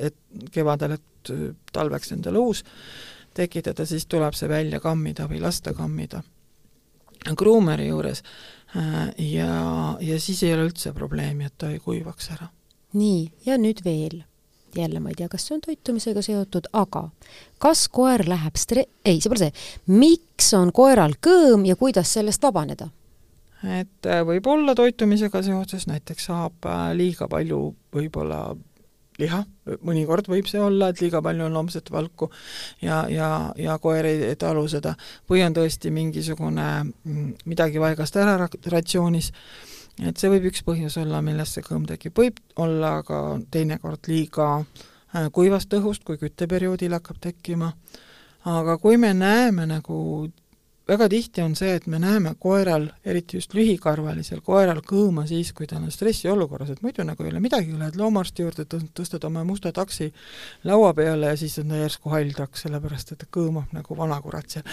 et 0.00 0.16
kevadel, 0.52 0.98
et 0.98 1.34
talveks 1.72 2.12
endale 2.14 2.38
uus 2.38 2.64
tekitada, 3.36 3.86
siis 3.86 4.06
tuleb 4.06 4.34
see 4.34 4.48
välja 4.48 4.80
kammida 4.80 5.26
või 5.28 5.42
lasta 5.42 5.74
kammida 5.76 6.22
kruumeri 7.36 7.88
juures 7.88 8.22
ja, 9.18 9.50
ja 10.00 10.20
siis 10.20 10.42
ei 10.44 10.54
ole 10.54 10.68
üldse 10.68 10.92
probleemi, 10.94 11.48
et 11.48 11.58
ta 11.58 11.70
ei 11.72 11.80
kuivaks 11.82 12.30
ära. 12.36 12.48
nii, 12.96 13.32
ja 13.46 13.58
nüüd 13.58 13.82
veel 13.84 14.22
jälle 14.84 15.00
ma 15.00 15.12
ei 15.12 15.18
tea, 15.18 15.28
kas 15.32 15.46
see 15.46 15.56
on 15.56 15.64
toitumisega 15.64 16.22
seotud, 16.24 16.68
aga 16.72 17.08
kas 17.62 17.86
koer 17.88 18.26
läheb 18.28 18.60
stre-, 18.60 18.88
ei, 19.04 19.20
see 19.20 19.32
pole 19.32 19.46
see, 19.46 19.66
miks 19.92 20.52
on 20.58 20.72
koeral 20.76 21.16
kõõm 21.22 21.66
ja 21.68 21.78
kuidas 21.80 22.12
sellest 22.18 22.44
vabaneda? 22.46 22.90
et 23.66 24.06
äh, 24.06 24.22
võib 24.26 24.46
olla 24.52 24.76
toitumisega 24.78 25.42
seoses, 25.42 25.86
näiteks 25.90 26.30
saab 26.30 26.68
äh, 26.68 26.90
liiga 26.98 27.28
palju 27.30 27.60
võib-olla 27.94 28.40
liha, 29.20 29.42
mõnikord 29.86 30.28
võib 30.30 30.48
see 30.50 30.60
olla, 30.60 30.90
et 30.90 31.00
liiga 31.00 31.22
palju 31.24 31.46
on 31.46 31.56
loomset 31.56 31.88
valku 31.92 32.28
ja, 32.82 33.04
ja, 33.12 33.30
ja 33.60 33.78
koer 33.82 34.08
ei 34.10 34.36
talu 34.40 34.66
seda, 34.70 34.94
või 35.30 35.44
on 35.46 35.56
tõesti 35.56 35.92
mingisugune 35.94 36.66
mm, 36.84 37.32
midagi 37.48 37.80
paigast 37.82 38.18
ära 38.20 38.36
ratsioonis 38.44 39.32
et 40.02 40.18
see 40.18 40.30
võib 40.32 40.50
üks 40.50 40.64
põhjus 40.66 40.98
olla, 41.00 41.22
millest 41.24 41.56
see 41.56 41.66
kõmm 41.66 41.86
tekib, 41.88 42.16
võib 42.16 42.40
olla 42.62 42.98
ka 43.06 43.20
teinekord 43.50 44.10
liiga 44.10 44.48
äh, 44.60 45.30
kuivast 45.32 45.72
õhust, 45.76 46.04
kui 46.04 46.20
kütteperioodil 46.20 46.96
hakkab 46.96 47.20
tekkima, 47.22 47.72
aga 48.44 48.76
kui 48.82 48.98
me 49.00 49.14
näeme 49.16 49.66
nagu 49.70 50.28
väga 50.88 51.08
tihti 51.10 51.42
on 51.42 51.54
see, 51.58 51.74
et 51.76 51.86
me 51.90 51.98
näeme 51.98 52.34
koeral, 52.38 52.86
eriti 53.04 53.40
just 53.40 53.54
lühikarvalisel 53.56 54.40
koeral, 54.46 54.78
kõõma 54.86 55.26
siis, 55.26 55.50
kui 55.56 55.66
ta 55.66 55.80
on 55.80 55.90
stressiolukorras, 55.90 56.70
et 56.72 56.82
muidu 56.84 57.04
nagu 57.06 57.24
ei 57.24 57.32
ole 57.32 57.42
midagi, 57.42 57.74
lähed 57.74 57.98
loomaarsti 57.98 58.44
juurde, 58.44 58.66
tõstad 58.70 59.26
oma 59.26 59.42
musta 59.48 59.72
taksi 59.74 60.12
laua 60.68 60.92
peale 60.94 61.32
ja 61.32 61.40
siis 61.40 61.58
on 61.62 61.74
ta 61.74 61.80
järsku 61.80 62.12
hall 62.14 62.30
taks, 62.36 62.66
sellepärast 62.66 63.12
et 63.12 63.22
ta 63.24 63.30
kõõmab 63.38 63.74
nagu 63.74 63.98
vanakurat 63.98 64.46
seal. 64.56 64.66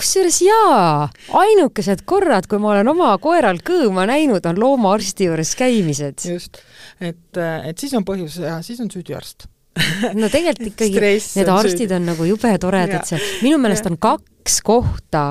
kusjuures 0.00 0.42
jaa, 0.48 1.08
ainukesed 1.44 2.04
korrad, 2.10 2.50
kui 2.50 2.62
ma 2.62 2.74
olen 2.74 2.92
oma 2.94 3.14
koeral 3.22 3.62
kõõma 3.62 4.08
näinud, 4.10 4.42
on 4.50 4.60
loomaarsti 4.60 5.30
juures 5.30 5.54
käimised. 5.58 6.26
just, 6.26 6.62
et, 7.00 7.24
et 7.38 7.78
siis 7.78 7.94
on 7.94 8.06
põhjus 8.08 8.42
ja 8.42 8.58
siis 8.66 8.82
on 8.82 8.90
süüdi 8.90 9.14
arst 9.14 9.51
no 10.20 10.28
tegelikult 10.32 10.74
ikkagi 10.74 11.00
need 11.00 11.48
arstid 11.48 11.86
süüdi. 11.86 11.96
on 11.96 12.08
nagu 12.12 12.28
jube 12.28 12.52
toredad 12.60 13.08
seal, 13.08 13.22
minu 13.44 13.60
meelest 13.62 13.88
on 13.88 13.98
kaks 14.00 14.60
kohta, 14.66 15.24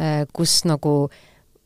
äh, 0.00 0.22
kus 0.32 0.62
nagu 0.68 1.06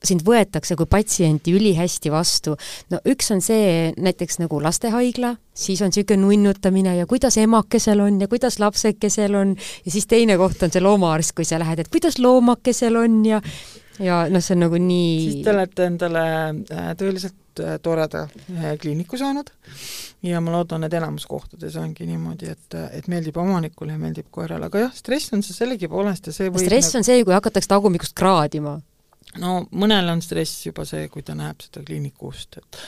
sind 0.01 0.23
võetakse 0.25 0.77
kui 0.81 0.89
patsienti 0.89 1.53
ülihästi 1.53 2.11
vastu. 2.13 2.57
no 2.91 3.01
üks 3.09 3.31
on 3.35 3.43
see 3.45 3.91
näiteks 4.01 4.41
nagu 4.41 4.61
lastehaigla, 4.63 5.35
siis 5.53 5.83
on 5.85 5.93
niisugune 5.93 6.25
nunnutamine 6.25 6.97
ja 6.97 7.07
kuidas 7.07 7.37
emakesel 7.41 8.01
on 8.01 8.21
ja 8.21 8.29
kuidas 8.29 8.59
lapsekesel 8.63 9.37
on 9.37 9.55
ja 9.59 9.93
siis 9.93 10.09
teine 10.09 10.39
koht 10.41 10.63
on 10.63 10.73
see 10.73 10.83
loomaarst, 10.83 11.35
kui 11.37 11.45
sa 11.45 11.61
lähed, 11.61 11.85
et 11.85 11.93
kuidas 11.93 12.19
loomakesel 12.19 12.97
on 12.97 13.21
ja 13.29 13.43
ja 14.01 14.25
noh, 14.33 14.41
see 14.41 14.57
on 14.57 14.65
nagu 14.65 14.81
nii 14.81 15.17
siis 15.27 15.45
te 15.45 15.53
olete 15.53 15.87
endale 15.91 16.25
äh, 16.73 16.91
tõeliselt 16.97 17.37
toreda 17.83 18.27
kliiniku 18.81 19.19
saanud 19.19 19.51
ja 20.23 20.41
ma 20.41 20.53
loodan, 20.55 20.85
et 20.85 20.95
enamus 20.95 21.27
kohtades 21.27 21.77
ongi 21.81 22.07
niimoodi, 22.09 22.51
et, 22.53 22.77
et 22.93 23.09
meeldib 23.09 23.37
omanikule 23.41 23.97
ja 23.97 24.01
meeldib 24.01 24.29
koerale, 24.31 24.69
aga 24.71 24.87
jah, 24.87 24.93
stress 24.95 25.33
on 25.37 25.43
see 25.47 25.57
sellegipoolest 25.57 26.31
ja 26.31 26.37
see 26.37 26.51
võib 26.51 26.67
stress 26.67 26.93
nagu... 26.93 27.01
on 27.01 27.09
see, 27.09 27.25
kui 27.25 27.37
hakatakse 27.37 27.73
tagumikust 27.73 28.17
kraadima? 28.19 28.77
no 29.41 29.57
mõnel 29.71 30.13
on 30.13 30.23
stress 30.25 30.67
juba 30.67 30.85
see, 30.89 31.09
kui 31.13 31.25
ta 31.27 31.37
näeb 31.39 31.61
seda 31.65 31.85
kliiniku 31.87 32.33
ust, 32.33 32.61
et 32.61 32.81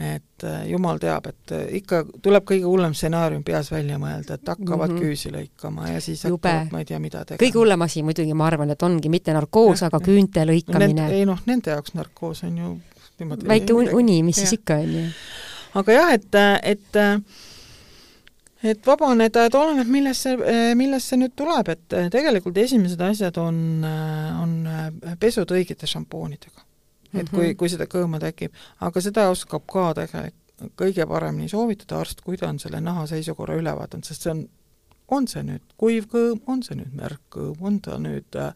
et 0.00 0.44
äh, 0.46 0.68
jumal 0.70 1.00
teab, 1.02 1.26
et 1.28 1.52
äh, 1.52 1.64
ikka 1.80 2.04
tuleb 2.22 2.44
kõige 2.48 2.64
hullem 2.64 2.94
stsenaarium 2.96 3.42
peas 3.44 3.68
välja 3.72 3.98
mõelda, 4.00 4.38
et 4.38 4.48
hakkavad 4.48 4.92
mm 4.92 4.96
-hmm. 4.96 5.00
küüsi 5.02 5.32
lõikama 5.34 5.88
ja 5.90 6.00
siis 6.00 6.24
Jube. 6.24 6.48
hakkavad 6.48 6.72
ma 6.72 6.78
ei 6.78 6.84
tea 6.84 6.98
mida 6.98 7.24
tegema. 7.24 7.42
kõige 7.42 7.58
hullem 7.58 7.82
asi 7.82 8.02
muidugi, 8.02 8.34
ma 8.34 8.46
arvan, 8.46 8.70
et 8.70 8.82
ongi 8.82 9.08
mitte 9.08 9.32
narkoos, 9.32 9.82
aga 9.82 10.00
küünte 10.00 10.46
lõikamine 10.46 11.10
ei 11.10 11.26
noh, 11.26 11.42
nende 11.46 11.70
jaoks 11.70 11.94
narkoos 11.94 12.44
on 12.44 12.58
ju 12.58 12.80
niimoodi 13.20 13.48
väike 13.48 13.76
uni, 13.76 14.22
mis 14.26 14.40
ja. 14.40 14.46
siis 14.46 14.58
ikka 14.60 14.80
on 14.82 14.96
ju 14.96 15.06
aga 15.78 15.96
jah, 15.96 16.12
et, 16.16 16.40
et 16.62 17.00
et 18.60 18.86
vabaneda, 18.86 19.46
et 19.48 19.54
oleneb, 19.56 19.88
millest 19.88 20.26
see, 20.26 20.56
millest 20.76 21.12
see 21.12 21.20
nüüd 21.20 21.32
tuleb, 21.38 21.70
et 21.72 21.96
tegelikult 22.12 22.58
esimesed 22.60 23.00
asjad 23.06 23.38
on, 23.40 23.62
on 24.42 24.58
pesud 25.20 25.54
õigete 25.56 25.88
šampoonidega. 25.88 26.66
et 27.14 27.30
kui, 27.30 27.48
mhm. 27.48 27.56
kui 27.58 27.72
seda 27.72 27.88
kõõma 27.90 28.20
tekib, 28.22 28.54
aga 28.86 29.02
seda 29.02 29.30
oskab 29.32 29.64
ka 29.70 29.90
tegelikult 30.02 30.36
kõige 30.76 31.06
paremini 31.08 31.48
soovitada 31.48 32.02
arst, 32.02 32.20
kui 32.20 32.36
ta 32.36 32.50
on 32.50 32.58
selle 32.60 32.82
naha 32.84 33.06
seisukorra 33.08 33.54
üle 33.56 33.72
vaadanud, 33.72 34.04
sest 34.04 34.26
see 34.26 34.34
on 34.34 34.42
on 35.14 35.26
see 35.30 35.42
nüüd 35.46 35.64
kuiv 35.80 36.06
kõõm, 36.10 36.40
on 36.50 36.62
see 36.64 36.78
nüüd 36.78 36.92
märk 36.96 37.22
kõõm, 37.34 37.56
on 37.66 37.78
ta 37.82 37.96
nüüd 38.00 38.38
äh, 38.38 38.50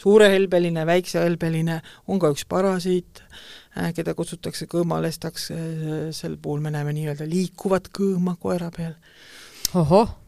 suurehelbeline, 0.00 0.84
väiksehelbeline, 0.88 1.80
on 2.10 2.22
ka 2.22 2.32
üks 2.34 2.44
parasiit 2.48 3.22
äh,, 3.22 3.92
keda 3.96 4.16
kutsutakse 4.18 4.68
kõõmalestaks 4.70 5.50
äh,, 5.54 5.84
sel 6.16 6.38
puhul 6.42 6.64
me 6.64 6.72
näeme 6.74 6.94
nii-öelda 6.96 7.28
liikuvat 7.30 7.92
kõõma 7.94 8.36
koera 8.40 8.70
peal. 8.74 8.96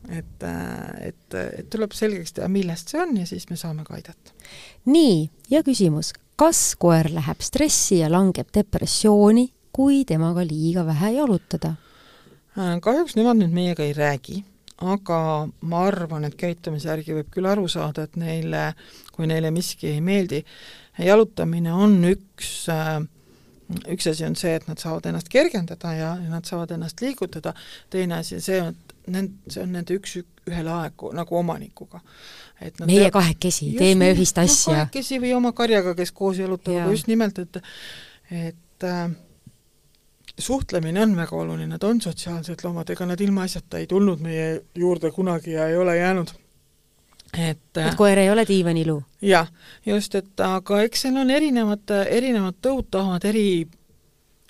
et, 0.09 0.47
et, 1.05 1.35
et 1.35 1.67
tuleb 1.73 1.93
selgeks 1.97 2.37
teha, 2.39 2.49
millest 2.49 2.93
see 2.93 3.03
on 3.03 3.17
ja 3.21 3.27
siis 3.29 3.49
me 3.51 3.59
saame 3.61 3.85
ka 3.85 3.99
aidata. 3.99 4.37
nii, 4.89 5.29
ja 5.51 5.65
küsimus, 5.67 6.15
kas 6.41 6.75
koer 6.81 7.11
läheb 7.13 7.43
stressi 7.45 8.01
ja 8.01 8.11
langeb 8.13 8.49
depressiooni, 8.55 9.51
kui 9.75 10.05
temaga 10.07 10.47
liiga 10.47 10.87
vähe 10.87 11.17
jalutada? 11.19 11.75
Kahjuks 12.55 13.17
nemad 13.19 13.41
nüüd 13.41 13.51
meiega 13.51 13.83
ei 13.83 13.95
räägi 13.97 14.45
aga 14.83 15.19
ma 15.71 15.83
arvan, 15.87 16.25
et 16.27 16.35
käitumise 16.39 16.89
järgi 16.91 17.15
võib 17.21 17.29
küll 17.35 17.47
aru 17.47 17.69
saada, 17.71 18.09
et 18.09 18.17
neile, 18.19 18.73
kui 19.15 19.29
neile 19.31 19.53
miski 19.55 19.93
ei 19.93 20.01
meeldi, 20.05 20.43
jalutamine 20.99 21.73
on 21.73 22.01
üks 22.11 22.67
üks 23.89 24.09
asi 24.11 24.27
on 24.27 24.35
see, 24.37 24.55
et 24.59 24.67
nad 24.69 24.81
saavad 24.81 25.07
ennast 25.09 25.31
kergendada 25.33 25.93
ja, 25.97 26.11
nad 26.29 26.47
saavad 26.49 26.75
ennast 26.77 27.01
liigutada, 27.01 27.55
teine 27.91 28.19
asi 28.21 28.37
on 28.39 28.45
see, 28.45 28.61
et 28.61 29.13
nend-, 29.15 29.37
see 29.49 29.63
on 29.65 29.73
nende 29.75 29.97
üks 29.97 30.19
ühele 30.21 30.73
aegu 30.75 31.13
nagu 31.17 31.39
omanikuga. 31.39 32.03
et 32.61 32.79
meie 32.85 33.07
teab, 33.07 33.15
kahekesi 33.17 33.73
teeme 33.79 34.11
ühist 34.15 34.39
asja. 34.41 34.75
kahekesi 34.75 35.21
või 35.23 35.33
oma 35.37 35.55
karjaga, 35.57 35.95
kes 35.97 36.13
koos 36.13 36.39
jalutavad, 36.39 36.91
just 36.93 37.09
nimelt, 37.11 37.39
et 37.39 37.63
et 38.31 38.89
äh, 38.89 39.09
suhtlemine 40.39 41.03
on 41.03 41.17
väga 41.17 41.37
oluline, 41.37 41.67
nad 41.67 41.83
on 41.83 42.01
sotsiaalsed 42.01 42.65
loomad, 42.65 42.91
ega 42.91 43.07
nad 43.07 43.21
ilmaasjata 43.21 43.79
ei 43.79 43.87
tulnud 43.87 44.23
meie 44.25 44.65
juurde 44.75 45.11
kunagi 45.11 45.53
ja 45.53 45.69
ei 45.69 45.77
ole 45.77 45.97
jäänud. 45.97 46.35
et 47.39 47.77
äh, 47.77 47.89
et 47.89 47.95
koer 47.95 48.19
ei 48.19 48.31
ole 48.31 48.45
diivaniluu? 48.49 49.03
jah, 49.23 49.49
just, 49.87 50.15
et 50.15 50.41
aga 50.41 50.83
eks 50.83 51.07
seal 51.07 51.17
on 51.17 51.31
erinevad, 51.31 51.97
erinevad 52.11 52.61
tõud 52.63 52.91
tahavad 52.91 53.25
eri 53.25 53.67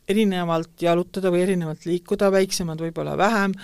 erinevalt 0.08 0.82
jalutada 0.82 1.30
või 1.32 1.42
erinevalt 1.46 1.86
liikuda, 1.88 2.30
väiksemad 2.32 2.80
võib-olla 2.80 3.16
vähem, 3.18 3.54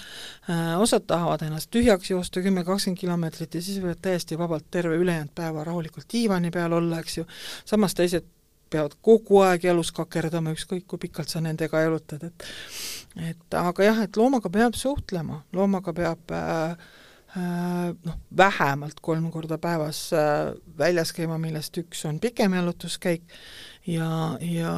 äh, 0.48 0.74
osad 0.80 1.04
tahavad 1.06 1.44
ennast 1.44 1.70
tühjaks 1.70 2.10
joosta 2.10 2.42
kümme, 2.44 2.64
kakskümmend 2.64 3.00
kilomeetrit 3.00 3.54
ja 3.54 3.62
siis 3.62 3.80
võivad 3.82 4.00
täiesti 4.02 4.38
vabalt 4.38 4.70
terve 4.70 4.96
ülejäänud 4.96 5.34
päeva 5.34 5.64
rahulikult 5.64 6.08
diivani 6.12 6.50
peal 6.50 6.72
olla, 6.72 7.00
eks 7.00 7.18
ju, 7.18 7.26
samas 7.68 7.94
teised 7.94 8.28
peavad 8.70 8.94
kogu 9.02 9.42
aeg 9.44 9.66
jalus 9.68 9.90
kakerdama, 9.94 10.54
ükskõik 10.56 10.86
kui 10.88 11.02
pikalt 11.06 11.32
sa 11.32 11.42
nendega 11.44 11.82
jalutad, 11.84 12.24
et 12.30 12.48
et 13.30 13.58
aga 13.58 13.84
jah, 13.84 14.02
et 14.04 14.16
loomaga 14.16 14.50
peab 14.52 14.76
suhtlema, 14.78 15.40
loomaga 15.56 15.94
peab 15.96 16.34
äh, 16.34 16.76
äh, 17.36 17.88
noh, 18.06 18.18
vähemalt 18.36 19.00
kolm 19.02 19.30
korda 19.34 19.58
päevas 19.58 20.04
äh, 20.14 20.52
väljas 20.78 21.12
käima, 21.16 21.38
millest 21.42 21.76
üks 21.82 22.04
on 22.06 22.20
pikem 22.22 22.54
jalutuskäik 22.54 23.26
ja, 23.86 24.36
ja 24.40 24.74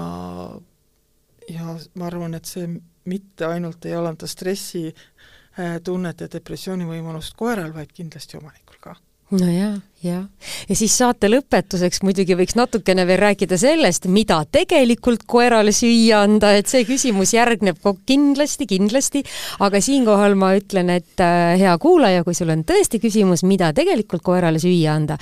ja 1.50 1.76
ma 1.98 2.08
arvan, 2.08 2.38
et 2.38 2.48
see 2.48 2.68
mitte 3.10 3.46
ainult 3.46 3.84
ei 3.84 3.96
alanda 3.98 4.28
stressi 4.30 4.86
äh, 4.88 5.78
tunnet 5.84 6.24
ja 6.24 6.30
depressiooni 6.32 6.88
võimalust 6.88 7.36
koeral, 7.36 7.74
vaid 7.74 7.92
kindlasti 7.92 8.40
omanikul 8.40 8.80
ka. 8.80 8.96
no 9.36 9.48
jaa 9.50 9.76
jah, 10.02 10.24
ja 10.68 10.76
siis 10.76 10.94
saate 10.98 11.30
lõpetuseks 11.30 12.02
muidugi 12.06 12.36
võiks 12.38 12.56
natukene 12.58 13.04
veel 13.06 13.20
rääkida 13.22 13.58
sellest, 13.60 14.08
mida 14.10 14.40
tegelikult 14.50 15.24
koerale 15.30 15.74
süüa 15.74 16.22
anda, 16.26 16.52
et 16.58 16.70
see 16.70 16.86
küsimus 16.88 17.34
järgneb 17.36 17.78
kindlasti, 18.08 18.66
kindlasti, 18.70 19.24
aga 19.62 19.80
siinkohal 19.82 20.36
ma 20.38 20.52
ütlen, 20.58 20.90
et 20.98 21.22
äh, 21.22 21.54
hea 21.62 21.74
kuulaja, 21.82 22.24
kui 22.26 22.36
sul 22.38 22.52
on 22.54 22.64
tõesti 22.66 23.00
küsimus, 23.02 23.46
mida 23.46 23.72
tegelikult 23.76 24.24
koerale 24.26 24.62
süüa 24.62 24.96
anda, 24.96 25.18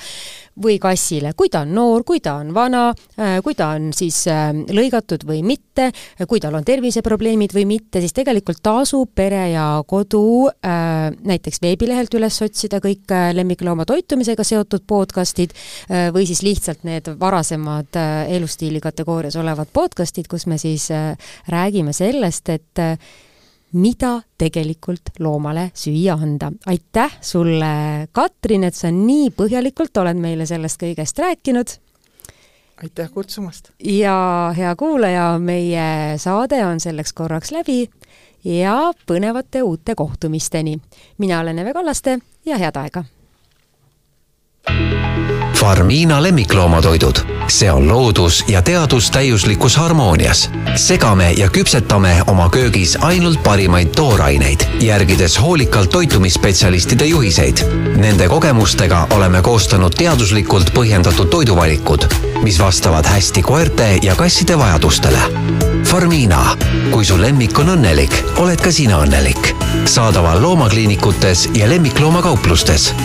või 0.61 0.75
kassile, 0.83 1.31
kui 1.37 1.49
ta 1.49 1.61
on 1.63 1.71
noor, 1.73 2.03
kui 2.03 2.19
ta 2.23 2.35
on 2.41 2.51
vana, 2.53 2.89
äh, 3.17 3.37
kui 3.45 3.55
ta 3.57 3.71
on 3.77 3.91
siis 3.95 4.23
äh, 4.31 4.49
lõigatud 4.51 5.23
või 5.29 5.41
mitte, 5.45 5.91
kui 6.27 6.41
tal 6.43 6.57
on 6.57 6.65
terviseprobleemid 6.67 7.53
või 7.55 7.67
mitte, 7.69 8.01
siis 8.03 8.15
tegelikult 8.17 8.61
tasub 8.63 9.13
Pere 9.15 9.49
ja 9.51 9.65
Kodu 9.87 10.47
näiteks 10.61 11.59
veebilehelt 11.61 12.13
üles 12.15 12.37
otsida 12.43 12.79
kõik 12.83 13.11
lemmiklooma 13.35 13.83
toitumisega 13.89 14.43
seotud 14.47 14.70
seotud 14.71 14.87
podcastid 14.87 15.51
äh, 15.91 16.11
või 16.13 16.25
siis 16.25 16.41
lihtsalt 16.43 16.85
need 16.87 17.09
varasemad 17.19 17.95
äh, 17.99 18.31
elustiili 18.31 18.79
kategoorias 18.79 19.35
olevad 19.35 19.67
podcastid, 19.73 20.27
kus 20.27 20.47
me 20.47 20.57
siis 20.57 20.89
äh, 20.91 21.17
räägime 21.47 21.93
sellest, 21.93 22.49
et 22.49 22.79
mida 23.73 24.21
tegelikult 24.37 25.13
loomale 25.19 25.71
süüa 25.73 26.17
anda. 26.19 26.51
aitäh 26.65 27.17
sulle, 27.21 28.07
Katrin, 28.11 28.63
et 28.63 28.75
sa 28.75 28.91
nii 28.91 29.31
põhjalikult 29.31 29.97
oled 29.97 30.19
meile 30.19 30.45
sellest 30.45 30.79
kõigest 30.81 31.19
rääkinud 31.19 31.77
aitäh 32.83 33.11
kutsumast! 33.11 33.71
ja 33.83 34.53
hea 34.57 34.75
kuulaja, 34.75 35.39
meie 35.39 36.17
saade 36.17 36.65
on 36.65 36.79
selleks 36.79 37.13
korraks 37.13 37.51
läbi 37.51 37.89
ja 38.43 38.91
põnevate 39.07 39.63
uute 39.63 39.95
kohtumisteni. 39.95 40.79
mina 41.17 41.39
olen 41.39 41.59
Eve 41.59 41.73
Kallaste 41.73 42.19
ja 42.45 42.57
head 42.57 42.75
aega! 42.75 43.03
Farmiina 45.61 46.23
lemmikloomatoidud, 46.23 47.15
see 47.47 47.71
on 47.71 47.87
loodus 47.87 48.43
ja 48.47 48.61
teadus 48.61 49.11
täiuslikus 49.11 49.75
harmoonias. 49.77 50.49
segame 50.75 51.31
ja 51.31 51.49
küpsetame 51.49 52.23
oma 52.27 52.49
köögis 52.49 52.97
ainult 53.01 53.43
parimaid 53.43 53.87
tooraineid, 53.95 54.61
järgides 54.79 55.41
hoolikalt 55.41 55.89
toitumisspetsialistide 55.89 57.05
juhiseid. 57.05 57.57
Nende 57.95 58.27
kogemustega 58.27 59.07
oleme 59.09 59.41
koostanud 59.41 59.93
teaduslikult 59.97 60.73
põhjendatud 60.73 61.29
toiduvalikud, 61.29 62.09
mis 62.43 62.59
vastavad 62.59 63.05
hästi 63.05 63.41
koerte 63.41 63.99
ja 64.01 64.15
kasside 64.15 64.57
vajadustele. 64.57 65.19
Farmiina, 65.85 66.57
kui 66.91 67.05
su 67.05 67.21
lemmik 67.21 67.59
on 67.59 67.75
õnnelik, 67.77 68.23
oled 68.37 68.61
ka 68.61 68.71
sina 68.71 68.97
õnnelik. 69.05 69.53
saadaval 69.85 70.41
loomakliinikutes 70.41 71.49
ja 71.53 71.69
lemmikloomakauplustest 71.69 72.95